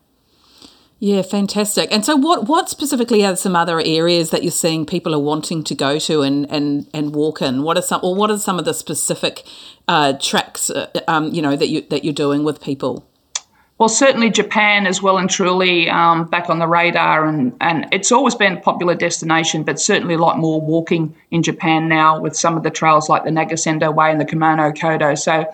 Yeah, 0.99 1.21
fantastic. 1.21 1.91
And 1.91 2.03
so, 2.03 2.15
what 2.15 2.47
what 2.47 2.69
specifically 2.69 3.23
are 3.23 3.35
some 3.35 3.55
other 3.55 3.79
areas 3.79 4.31
that 4.31 4.41
you're 4.41 4.51
seeing 4.51 4.85
people 4.85 5.13
are 5.13 5.19
wanting 5.19 5.63
to 5.65 5.75
go 5.75 5.99
to 5.99 6.21
and 6.23 6.49
and 6.49 6.87
and 6.91 7.13
walk 7.13 7.41
in? 7.41 7.61
What 7.61 7.77
are 7.77 7.83
some 7.83 7.99
or 8.01 8.15
what 8.15 8.31
are 8.31 8.39
some 8.39 8.57
of 8.57 8.65
the 8.65 8.73
specific 8.73 9.43
uh, 9.87 10.13
tracks, 10.13 10.71
uh, 10.71 10.89
um, 11.07 11.31
you 11.33 11.41
know, 11.41 11.55
that 11.55 11.67
you 11.67 11.81
that 11.89 12.03
you're 12.03 12.15
doing 12.15 12.43
with 12.43 12.61
people? 12.61 13.07
Well, 13.77 13.89
certainly 13.89 14.31
Japan 14.31 14.87
is 14.87 15.03
well 15.03 15.19
and 15.19 15.29
truly 15.29 15.87
um, 15.87 16.25
back 16.25 16.49
on 16.49 16.57
the 16.57 16.65
radar, 16.65 17.27
and, 17.27 17.55
and 17.61 17.85
it's 17.91 18.11
always 18.11 18.33
been 18.33 18.57
a 18.57 18.59
popular 18.59 18.95
destination, 18.95 19.61
but 19.61 19.79
certainly 19.79 20.15
a 20.15 20.17
lot 20.17 20.39
more 20.39 20.59
walking 20.59 21.15
in 21.29 21.43
Japan 21.43 21.87
now 21.87 22.19
with 22.19 22.35
some 22.35 22.57
of 22.57 22.63
the 22.63 22.71
trails 22.71 23.07
like 23.07 23.23
the 23.23 23.29
Nakasendo 23.29 23.93
Way 23.93 24.09
and 24.09 24.19
the 24.19 24.25
Kumano 24.25 24.75
Kodo. 24.75 25.15
So 25.15 25.45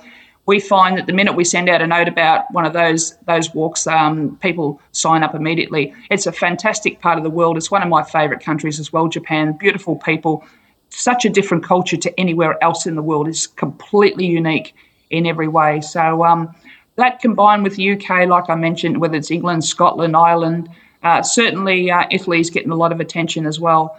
we 0.46 0.60
find 0.60 0.98
that 0.98 1.08
the 1.08 1.14
minute 1.14 1.36
we 1.36 1.46
send 1.46 1.70
out 1.70 1.82
a 1.82 1.88
note 1.88 2.08
about 2.08 2.52
one 2.52 2.66
of 2.66 2.74
those 2.74 3.16
those 3.26 3.54
walks, 3.54 3.88
um, 3.88 4.38
people 4.38 4.82
sign 4.92 5.24
up 5.24 5.36
immediately. 5.36 5.94
It's 6.10 6.28
a 6.28 6.32
fantastic 6.32 7.00
part 7.00 7.18
of 7.18 7.24
the 7.24 7.30
world. 7.30 7.56
It's 7.58 7.72
one 7.72 7.82
of 7.82 7.90
my 7.90 8.04
favourite 8.04 8.44
countries 8.44 8.80
as 8.80 8.92
well. 8.92 9.08
Japan, 9.08 9.54
beautiful 9.54 9.96
people, 9.96 10.44
such 10.90 11.26
a 11.26 11.30
different 11.30 11.64
culture 11.64 11.98
to 11.98 12.20
anywhere 12.20 12.62
else 12.62 12.86
in 12.86 12.96
the 12.96 13.02
world. 13.02 13.28
It's 13.28 13.48
completely 13.48 14.26
unique 14.26 14.76
in 15.10 15.26
every 15.26 15.48
way. 15.48 15.80
So 15.80 16.26
um, 16.26 16.54
that 16.96 17.20
combined 17.20 17.64
with 17.64 17.76
the 17.76 17.94
UK, 17.94 18.28
like 18.28 18.50
I 18.50 18.56
mentioned, 18.56 19.00
whether 19.00 19.16
it's 19.16 19.32
England, 19.32 19.64
Scotland, 19.64 20.16
Ireland, 20.16 20.70
uh, 21.04 21.22
certainly 21.22 21.90
uh, 21.90 22.06
Italy's 22.12 22.50
getting 22.50 22.72
a 22.72 22.76
lot 22.76 22.92
of 22.92 23.00
attention 23.00 23.46
as 23.46 23.60
well. 23.60 23.98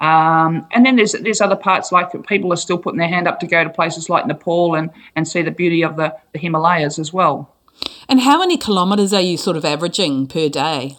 Um, 0.00 0.66
and 0.72 0.84
then 0.84 0.96
there's 0.96 1.12
there's 1.12 1.40
other 1.40 1.56
parts 1.56 1.90
like 1.90 2.10
people 2.26 2.52
are 2.52 2.56
still 2.56 2.78
putting 2.78 2.98
their 2.98 3.08
hand 3.08 3.26
up 3.26 3.40
to 3.40 3.46
go 3.46 3.64
to 3.64 3.70
places 3.70 4.10
like 4.10 4.26
Nepal 4.26 4.74
and, 4.74 4.90
and 5.14 5.26
see 5.26 5.42
the 5.42 5.50
beauty 5.50 5.82
of 5.82 5.96
the, 5.96 6.14
the 6.32 6.38
Himalayas 6.38 6.98
as 6.98 7.12
well. 7.12 7.54
And 8.08 8.20
how 8.20 8.38
many 8.38 8.56
kilometres 8.56 9.12
are 9.12 9.20
you 9.20 9.36
sort 9.36 9.56
of 9.56 9.64
averaging 9.64 10.26
per 10.26 10.48
day? 10.48 10.98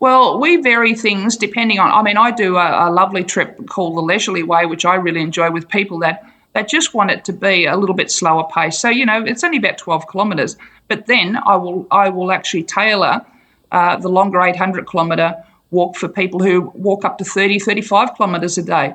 Well, 0.00 0.40
we 0.40 0.56
vary 0.56 0.94
things 0.94 1.36
depending 1.36 1.78
on. 1.78 1.90
I 1.90 2.02
mean, 2.02 2.16
I 2.16 2.30
do 2.30 2.56
a, 2.56 2.88
a 2.88 2.90
lovely 2.90 3.24
trip 3.24 3.66
called 3.68 3.96
the 3.96 4.00
Leisurely 4.00 4.42
Way, 4.42 4.66
which 4.66 4.84
I 4.84 4.94
really 4.96 5.20
enjoy 5.20 5.50
with 5.50 5.68
people 5.68 5.98
that 6.00 6.24
that 6.52 6.68
just 6.68 6.94
want 6.94 7.12
it 7.12 7.24
to 7.26 7.32
be 7.32 7.64
a 7.64 7.76
little 7.76 7.94
bit 7.94 8.10
slower 8.10 8.48
pace. 8.52 8.78
So 8.78 8.88
you 8.88 9.06
know, 9.06 9.24
it's 9.24 9.44
only 9.44 9.58
about 9.58 9.78
12 9.78 10.10
kilometres, 10.10 10.56
but 10.88 11.06
then 11.06 11.38
I 11.46 11.56
will 11.56 11.86
I 11.90 12.08
will 12.08 12.32
actually 12.32 12.64
tailor 12.64 13.24
uh, 13.72 13.96
the 13.96 14.08
longer 14.08 14.40
800 14.40 14.88
kilometre 14.88 15.44
walk 15.70 15.96
for 15.96 16.08
people 16.08 16.42
who 16.42 16.70
walk 16.74 17.04
up 17.04 17.18
to 17.18 17.24
30, 17.24 17.58
35 17.58 18.16
kilometres 18.16 18.58
a 18.58 18.62
day. 18.62 18.94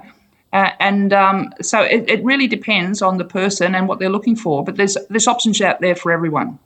Uh, 0.53 0.71
and 0.79 1.11
um, 1.11 1.53
so 1.61 1.81
it, 1.81 2.09
it 2.09 2.23
really 2.23 2.47
depends 2.47 3.01
on 3.01 3.17
the 3.17 3.25
person 3.25 3.75
and 3.75 3.87
what 3.87 3.99
they're 3.99 4.09
looking 4.09 4.35
for. 4.35 4.63
But 4.63 4.77
there's 4.77 4.97
there's 5.09 5.27
options 5.27 5.59
out 5.61 5.81
there 5.81 5.95
for 5.95 6.11
everyone. 6.11 6.59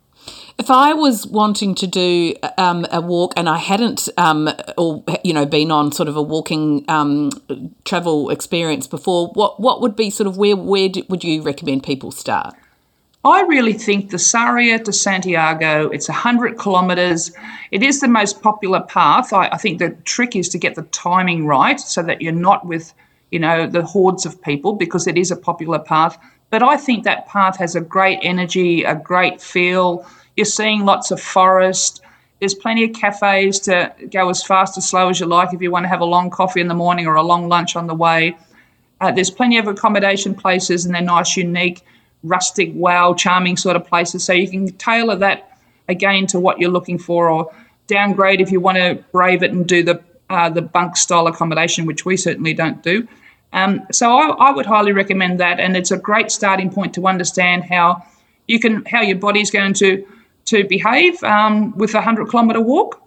If 0.58 0.70
I 0.70 0.92
was 0.92 1.26
wanting 1.26 1.74
to 1.76 1.86
do 1.86 2.34
um, 2.58 2.86
a 2.92 3.00
walk 3.00 3.32
and 3.36 3.48
I 3.48 3.56
hadn't, 3.56 4.08
um, 4.18 4.50
or 4.76 5.02
you 5.24 5.32
know, 5.32 5.46
been 5.46 5.70
on 5.70 5.90
sort 5.90 6.08
of 6.08 6.16
a 6.16 6.22
walking 6.22 6.84
um, 6.88 7.30
travel 7.84 8.30
experience 8.30 8.86
before, 8.86 9.28
what 9.28 9.58
what 9.58 9.80
would 9.80 9.96
be 9.96 10.10
sort 10.10 10.26
of 10.26 10.36
where 10.36 10.56
where 10.56 10.88
do, 10.88 11.02
would 11.08 11.24
you 11.24 11.42
recommend 11.42 11.82
people 11.82 12.12
start? 12.12 12.54
I 13.24 13.42
really 13.42 13.74
think 13.74 14.10
the 14.10 14.16
Sarria 14.16 14.82
to 14.82 14.92
Santiago, 14.94 15.90
it's 15.90 16.08
100 16.08 16.58
kilometres. 16.58 17.32
It 17.70 17.82
is 17.82 18.00
the 18.00 18.08
most 18.08 18.40
popular 18.40 18.80
path. 18.80 19.34
I, 19.34 19.48
I, 19.48 19.58
think 19.58 19.78
the 19.78 19.90
trick 20.04 20.34
is 20.34 20.48
to 20.50 20.58
get 20.58 20.74
the 20.74 20.84
timing 20.84 21.46
right 21.46 21.78
so 21.78 22.02
that 22.02 22.22
you're 22.22 22.32
not 22.32 22.64
with, 22.64 22.94
you 23.30 23.38
know, 23.38 23.66
the 23.66 23.84
hordes 23.84 24.24
of 24.24 24.40
people 24.40 24.72
because 24.72 25.06
it 25.06 25.18
is 25.18 25.30
a 25.30 25.36
popular 25.36 25.78
path. 25.78 26.18
But 26.48 26.62
I 26.62 26.78
think 26.78 27.04
that 27.04 27.28
path 27.28 27.58
has 27.58 27.76
a 27.76 27.82
great 27.82 28.20
energy, 28.22 28.84
a 28.84 28.94
great 28.94 29.42
feel. 29.42 30.06
You're 30.36 30.46
seeing 30.46 30.86
lots 30.86 31.10
of 31.10 31.20
forest. 31.20 32.00
There's 32.38 32.54
plenty 32.54 32.84
of 32.84 32.94
cafes 32.94 33.60
to 33.60 33.92
go 34.10 34.30
as 34.30 34.42
fast 34.42 34.78
or 34.78 34.80
slow 34.80 35.10
as 35.10 35.20
you 35.20 35.26
like 35.26 35.52
if 35.52 35.60
you 35.60 35.70
want 35.70 35.84
to 35.84 35.90
have 35.90 36.00
a 36.00 36.06
long 36.06 36.30
coffee 36.30 36.62
in 36.62 36.68
the 36.68 36.74
morning 36.74 37.06
or 37.06 37.16
a 37.16 37.22
long 37.22 37.48
lunch 37.50 37.76
on 37.76 37.86
the 37.86 37.94
way. 37.94 38.38
Uh, 39.02 39.12
there's 39.12 39.30
plenty 39.30 39.58
of 39.58 39.66
accommodation 39.66 40.34
places 40.34 40.86
and 40.86 40.94
they're 40.94 41.02
nice, 41.02 41.36
unique 41.36 41.84
rustic, 42.22 42.70
wow, 42.74 43.14
charming 43.14 43.56
sort 43.56 43.76
of 43.76 43.86
places. 43.86 44.24
So 44.24 44.32
you 44.32 44.48
can 44.48 44.68
tailor 44.76 45.16
that 45.16 45.58
again 45.88 46.26
to 46.28 46.40
what 46.40 46.58
you're 46.58 46.70
looking 46.70 46.98
for, 46.98 47.28
or 47.28 47.52
downgrade 47.86 48.40
if 48.40 48.52
you 48.52 48.60
want 48.60 48.78
to 48.78 49.02
brave 49.12 49.42
it 49.42 49.52
and 49.52 49.66
do 49.66 49.82
the 49.82 50.02
uh, 50.30 50.48
the 50.48 50.62
bunk 50.62 50.96
style 50.96 51.26
accommodation, 51.26 51.86
which 51.86 52.04
we 52.04 52.16
certainly 52.16 52.54
don't 52.54 52.82
do. 52.82 53.06
Um, 53.52 53.84
so 53.90 54.16
I, 54.16 54.28
I, 54.28 54.50
would 54.52 54.66
highly 54.66 54.92
recommend 54.92 55.40
that, 55.40 55.58
and 55.58 55.76
it's 55.76 55.90
a 55.90 55.98
great 55.98 56.30
starting 56.30 56.70
point 56.70 56.94
to 56.94 57.08
understand 57.08 57.64
how 57.64 58.04
you 58.46 58.60
can 58.60 58.84
how 58.84 59.02
your 59.02 59.16
body's 59.16 59.50
going 59.50 59.74
to 59.74 60.06
to 60.46 60.64
behave 60.64 61.22
um, 61.24 61.76
with 61.76 61.94
a 61.94 62.00
hundred 62.00 62.30
kilometre 62.30 62.60
walk. 62.60 63.02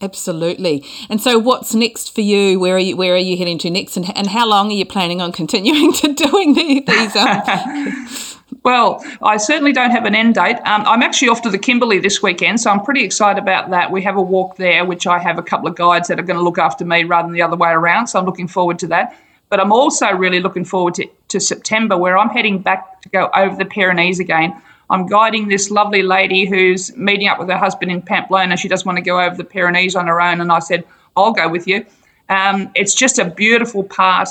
Absolutely. 0.00 0.84
And 1.08 1.20
so, 1.20 1.38
what's 1.38 1.74
next 1.74 2.14
for 2.14 2.20
you? 2.20 2.58
Where 2.58 2.76
are 2.76 2.80
you? 2.80 2.96
Where 2.96 3.14
are 3.14 3.18
you 3.18 3.36
heading 3.36 3.58
to 3.58 3.70
next? 3.70 3.96
And, 3.96 4.16
and 4.16 4.26
how 4.26 4.46
long 4.46 4.68
are 4.68 4.74
you 4.74 4.84
planning 4.84 5.20
on 5.20 5.32
continuing 5.32 5.92
to 5.94 6.12
doing 6.14 6.54
these? 6.54 7.16
Um... 7.16 8.08
well, 8.64 9.04
I 9.22 9.36
certainly 9.36 9.72
don't 9.72 9.92
have 9.92 10.04
an 10.04 10.14
end 10.14 10.34
date. 10.34 10.56
Um, 10.64 10.82
I'm 10.84 11.02
actually 11.02 11.28
off 11.28 11.42
to 11.42 11.50
the 11.50 11.58
Kimberley 11.58 12.00
this 12.00 12.22
weekend, 12.22 12.60
so 12.60 12.70
I'm 12.70 12.80
pretty 12.80 13.04
excited 13.04 13.40
about 13.40 13.70
that. 13.70 13.90
We 13.90 14.02
have 14.02 14.16
a 14.16 14.22
walk 14.22 14.56
there, 14.56 14.84
which 14.84 15.06
I 15.06 15.18
have 15.18 15.38
a 15.38 15.42
couple 15.42 15.68
of 15.68 15.76
guides 15.76 16.08
that 16.08 16.18
are 16.18 16.24
going 16.24 16.38
to 16.38 16.42
look 16.42 16.58
after 16.58 16.84
me 16.84 17.04
rather 17.04 17.28
than 17.28 17.34
the 17.34 17.42
other 17.42 17.56
way 17.56 17.70
around. 17.70 18.08
So 18.08 18.18
I'm 18.18 18.26
looking 18.26 18.48
forward 18.48 18.78
to 18.80 18.86
that. 18.88 19.16
But 19.48 19.60
I'm 19.60 19.72
also 19.72 20.10
really 20.10 20.40
looking 20.40 20.64
forward 20.64 20.94
to, 20.94 21.06
to 21.28 21.38
September, 21.38 21.96
where 21.96 22.18
I'm 22.18 22.30
heading 22.30 22.58
back 22.58 23.00
to 23.02 23.08
go 23.10 23.30
over 23.34 23.54
the 23.54 23.64
Pyrenees 23.64 24.18
again. 24.18 24.60
I'm 24.90 25.06
guiding 25.06 25.48
this 25.48 25.70
lovely 25.70 26.02
lady 26.02 26.44
who's 26.44 26.94
meeting 26.96 27.28
up 27.28 27.38
with 27.38 27.48
her 27.48 27.56
husband 27.56 27.90
in 27.90 28.02
Pamplona. 28.02 28.56
She 28.56 28.68
doesn't 28.68 28.86
want 28.86 28.98
to 28.98 29.02
go 29.02 29.20
over 29.20 29.36
the 29.36 29.44
Pyrenees 29.44 29.96
on 29.96 30.06
her 30.06 30.20
own. 30.20 30.40
And 30.40 30.52
I 30.52 30.58
said, 30.58 30.84
I'll 31.16 31.32
go 31.32 31.48
with 31.48 31.66
you. 31.66 31.86
Um, 32.28 32.70
it's 32.74 32.94
just 32.94 33.18
a 33.18 33.24
beautiful 33.24 33.84
part 33.84 34.28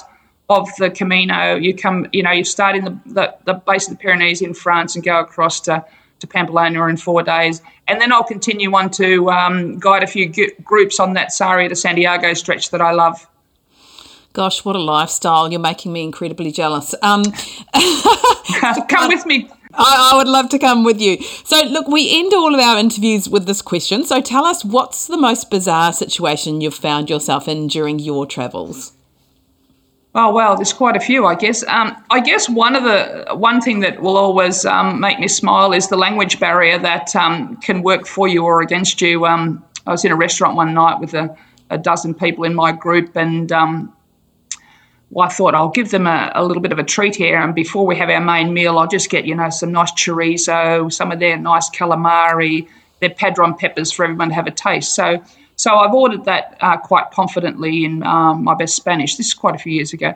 of 0.49 0.69
the 0.77 0.89
Camino. 0.89 1.55
You 1.55 1.75
come, 1.75 2.07
you 2.11 2.23
know, 2.23 2.31
you 2.31 2.43
start 2.43 2.75
in 2.75 2.85
the, 2.85 2.99
the, 3.05 3.35
the 3.45 3.53
base 3.53 3.87
of 3.87 3.97
the 3.97 4.01
Pyrenees 4.01 4.41
in 4.41 4.53
France 4.53 4.95
and 4.95 5.03
go 5.03 5.19
across 5.19 5.59
to, 5.61 5.83
to 6.19 6.27
Pamplona 6.27 6.85
in 6.87 6.97
four 6.97 7.23
days. 7.23 7.61
And 7.87 7.99
then 7.99 8.11
I'll 8.11 8.23
continue 8.23 8.73
on 8.75 8.89
to 8.91 9.29
um, 9.31 9.79
guide 9.79 10.03
a 10.03 10.07
few 10.07 10.29
g- 10.29 10.51
groups 10.63 10.99
on 10.99 11.13
that 11.13 11.29
Sarria 11.29 11.69
to 11.69 11.75
Santiago 11.75 12.33
stretch 12.33 12.71
that 12.71 12.81
I 12.81 12.91
love. 12.91 13.27
Gosh, 14.33 14.65
what 14.65 14.75
a 14.75 14.79
lifestyle. 14.79 15.51
You're 15.51 15.61
making 15.61 15.93
me 15.93 16.03
incredibly 16.03 16.51
jealous. 16.51 16.95
Um, 17.03 17.23
come 18.89 19.07
with 19.07 19.25
me. 19.27 19.49
I, 19.75 20.11
I, 20.13 20.17
would 20.17 20.27
love 20.27 20.49
to 20.49 20.59
come 20.59 20.83
with 20.83 21.01
you. 21.01 21.21
So, 21.43 21.61
look, 21.63 21.87
we 21.87 22.19
end 22.19 22.33
all 22.33 22.53
of 22.53 22.59
our 22.59 22.77
interviews 22.77 23.27
with 23.27 23.45
this 23.45 23.61
question. 23.61 24.03
So, 24.03 24.21
tell 24.21 24.45
us 24.45 24.63
what's 24.63 25.07
the 25.07 25.17
most 25.17 25.49
bizarre 25.49 25.93
situation 25.93 26.61
you've 26.61 26.75
found 26.75 27.09
yourself 27.09 27.47
in 27.47 27.67
during 27.67 27.99
your 27.99 28.25
travels? 28.25 28.93
Oh 30.15 30.31
well, 30.31 30.55
there's 30.55 30.73
quite 30.73 30.95
a 30.95 30.99
few, 30.99 31.25
I 31.25 31.33
guess. 31.33 31.63
Um, 31.67 31.95
I 32.11 32.19
guess 32.19 32.47
one 32.47 32.75
of 32.75 32.83
the 32.83 33.25
one 33.35 33.61
thing 33.61 33.79
that 33.79 33.99
will 33.99 34.15
always 34.15 34.63
um, 34.63 34.99
make 34.99 35.19
me 35.19 35.27
smile 35.27 35.73
is 35.73 35.87
the 35.87 35.97
language 35.97 36.39
barrier 36.39 36.77
that 36.77 37.15
um, 37.15 37.57
can 37.57 37.81
work 37.81 38.05
for 38.05 38.27
you 38.27 38.43
or 38.43 38.61
against 38.61 39.01
you. 39.01 39.25
Um, 39.25 39.65
I 39.87 39.91
was 39.91 40.05
in 40.05 40.11
a 40.11 40.15
restaurant 40.15 40.55
one 40.55 40.73
night 40.75 40.99
with 40.99 41.15
a, 41.15 41.35
a 41.71 41.79
dozen 41.79 42.13
people 42.13 42.43
in 42.43 42.53
my 42.53 42.71
group, 42.71 43.15
and 43.15 43.51
um, 43.51 43.91
well, 45.13 45.27
I 45.27 45.31
thought 45.31 45.53
I'll 45.53 45.69
give 45.69 45.91
them 45.91 46.07
a, 46.07 46.31
a, 46.33 46.43
little 46.43 46.61
bit 46.61 46.71
of 46.71 46.79
a 46.79 46.83
treat 46.83 47.15
here. 47.15 47.39
And 47.39 47.53
before 47.53 47.85
we 47.85 47.95
have 47.97 48.09
our 48.09 48.19
main 48.19 48.51
meal, 48.51 48.79
I'll 48.79 48.87
just 48.87 49.09
get 49.09 49.25
you 49.25 49.35
know 49.35 49.49
some 49.49 49.71
nice 49.71 49.91
chorizo, 49.91 50.91
some 50.91 51.11
of 51.11 51.19
their 51.19 51.37
nice 51.37 51.69
calamari, 51.69 52.67
their 52.99 53.11
padron 53.11 53.53
peppers 53.55 53.91
for 53.91 54.05
everyone 54.05 54.29
to 54.29 54.35
have 54.35 54.47
a 54.47 54.51
taste. 54.51 54.95
So 54.95 55.23
so 55.55 55.75
I've 55.75 55.93
ordered 55.93 56.25
that 56.25 56.57
uh, 56.61 56.77
quite 56.77 57.11
confidently 57.11 57.85
in 57.85 58.03
um, 58.03 58.43
my 58.43 58.55
best 58.55 58.75
Spanish. 58.75 59.15
This 59.15 59.27
is 59.27 59.33
quite 59.33 59.55
a 59.55 59.59
few 59.59 59.71
years 59.71 59.93
ago. 59.93 60.15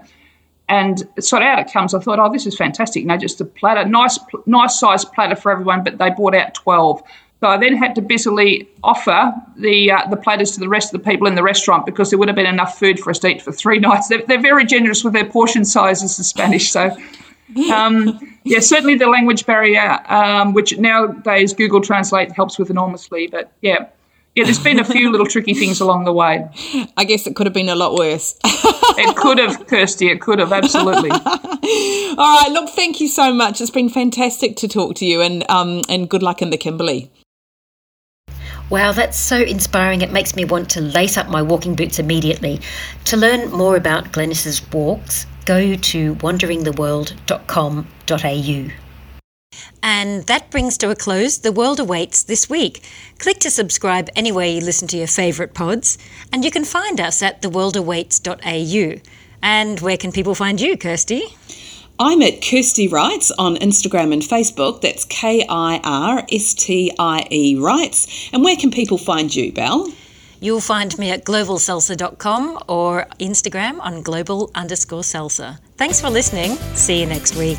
And 0.69 1.07
sort 1.19 1.43
of 1.43 1.47
out 1.47 1.59
it 1.59 1.71
comes. 1.71 1.93
I 1.93 1.99
thought, 1.99 2.19
oh, 2.19 2.31
this 2.31 2.45
is 2.45 2.57
fantastic. 2.57 3.03
You 3.03 3.07
know, 3.07 3.17
just 3.17 3.39
a 3.39 3.45
platter, 3.45 3.87
nice, 3.87 4.19
nice 4.47 4.79
sized 4.79 5.13
platter 5.13 5.35
for 5.35 5.51
everyone. 5.51 5.83
But 5.83 5.97
they 5.97 6.09
brought 6.09 6.35
out 6.35 6.53
twelve. 6.55 7.01
So 7.39 7.47
I 7.47 7.57
then 7.57 7.75
had 7.75 7.93
to 7.95 8.01
busily 8.01 8.67
offer 8.83 9.31
the 9.57 9.91
uh, 9.91 10.07
the 10.09 10.17
platters 10.17 10.51
to 10.51 10.59
the 10.59 10.69
rest 10.69 10.93
of 10.93 11.03
the 11.03 11.09
people 11.09 11.27
in 11.27 11.35
the 11.35 11.43
restaurant 11.43 11.85
because 11.85 12.09
there 12.09 12.17
would 12.17 12.27
have 12.27 12.35
been 12.35 12.47
enough 12.47 12.79
food 12.79 12.99
for 12.99 13.11
us 13.11 13.19
to 13.19 13.27
eat 13.27 13.41
for 13.43 13.51
three 13.51 13.79
nights. 13.88 14.07
They're, 14.07 14.23
they're 14.25 14.41
very 14.41 14.65
generous 14.65 15.03
with 15.03 15.13
their 15.13 15.25
portion 15.25 15.63
sizes, 15.63 16.17
the 16.17 16.23
Spanish. 16.23 16.71
So, 16.71 16.97
um, 17.71 18.19
yeah, 18.43 18.59
certainly 18.59 18.95
the 18.95 19.07
language 19.07 19.45
barrier, 19.45 19.99
um, 20.11 20.53
which 20.53 20.77
nowadays 20.77 21.53
Google 21.53 21.81
Translate 21.81 22.31
helps 22.31 22.57
with 22.57 22.71
enormously. 22.71 23.27
But 23.27 23.51
yeah, 23.61 23.88
yeah, 24.38 24.43
there's 24.43 24.59
been 24.59 24.79
a 24.79 24.85
few 24.85 25.11
little 25.11 25.25
tricky 25.27 25.53
things 25.53 25.79
along 25.79 26.05
the 26.05 26.13
way. 26.13 26.47
I 26.95 27.03
guess 27.03 27.27
it 27.27 27.35
could 27.35 27.45
have 27.45 27.53
been 27.53 27.69
a 27.69 27.75
lot 27.75 27.93
worse. 27.95 28.35
it 28.45 29.15
could 29.15 29.39
have, 29.39 29.67
Kirstie. 29.67 30.11
It 30.11 30.21
could 30.21 30.39
have, 30.39 30.53
absolutely. 30.53 31.09
All 31.11 31.19
right, 32.17 32.49
look, 32.51 32.69
thank 32.69 32.99
you 32.99 33.07
so 33.07 33.33
much. 33.33 33.61
It's 33.61 33.71
been 33.71 33.89
fantastic 33.89 34.55
to 34.57 34.67
talk 34.67 34.95
to 34.95 35.05
you, 35.05 35.21
and 35.21 35.43
um, 35.49 35.81
and 35.89 36.09
good 36.09 36.21
luck 36.21 36.41
in 36.41 36.51
the 36.51 36.57
Kimberley. 36.57 37.11
Wow, 38.70 38.91
that's 38.91 39.18
so 39.18 39.38
inspiring. 39.38 40.01
It 40.01 40.11
makes 40.11 40.36
me 40.36 40.43
want 40.43 40.70
to 40.72 40.82
lace 40.82 41.15
up 41.15 41.30
my 41.30 41.41
walking 41.41 41.74
boots 41.74 41.99
immediately. 41.99 42.59
To 43.05 43.15
learn 43.15 43.49
more 43.49 43.78
about 43.78 44.11
Glenyce's 44.11 44.61
walks, 44.74 45.26
go 45.45 45.76
to 45.76 46.15
wanderingtheworld.com.au. 46.15 48.72
And 49.82 50.24
that 50.24 50.51
brings 50.51 50.78
to 50.80 50.89
a 50.89 50.95
close 50.95 51.38
The 51.38 51.53
World 51.53 51.80
Awaits 51.80 52.24
this 52.24 52.49
week. 52.49 52.84
Click 53.20 53.39
to 53.39 53.49
subscribe 53.49 54.09
anywhere 54.18 54.47
you 54.47 54.59
listen 54.59 54.89
to 54.89 54.97
your 54.97 55.07
favourite 55.07 55.53
pods, 55.53 55.97
and 56.34 56.43
you 56.43 56.51
can 56.51 56.65
find 56.65 56.99
us 56.99 57.24
at 57.24 57.41
theworldawaits.au. 57.41 58.99
And 59.41 59.80
where 59.80 59.97
can 59.97 60.11
people 60.11 60.36
find 60.36 60.59
you, 60.59 60.78
Kirstie? 60.78 61.38
I'm 61.99 62.21
at 62.21 62.41
Kirstie 62.41 62.91
Writes 62.91 63.31
on 63.39 63.55
Instagram 63.55 64.13
and 64.13 64.21
Facebook. 64.21 64.81
That's 64.81 65.03
K 65.05 65.43
I 65.49 65.79
R 65.83 66.23
S 66.31 66.53
T 66.53 66.93
I 66.99 67.25
E 67.31 67.55
Writes. 67.57 68.29
And 68.31 68.43
where 68.43 68.55
can 68.55 68.69
people 68.69 68.99
find 68.99 69.35
you, 69.35 69.51
Belle? 69.51 69.91
You'll 70.39 70.61
find 70.61 70.95
me 70.99 71.09
at 71.09 71.25
globalsalsa.com 71.25 72.59
or 72.67 73.07
Instagram 73.19 73.79
on 73.79 74.03
global 74.03 74.51
underscore 74.53 75.01
salsa. 75.01 75.57
Thanks 75.77 75.99
for 75.99 76.11
listening. 76.11 76.51
See 76.75 76.99
you 76.99 77.07
next 77.07 77.35
week. 77.35 77.57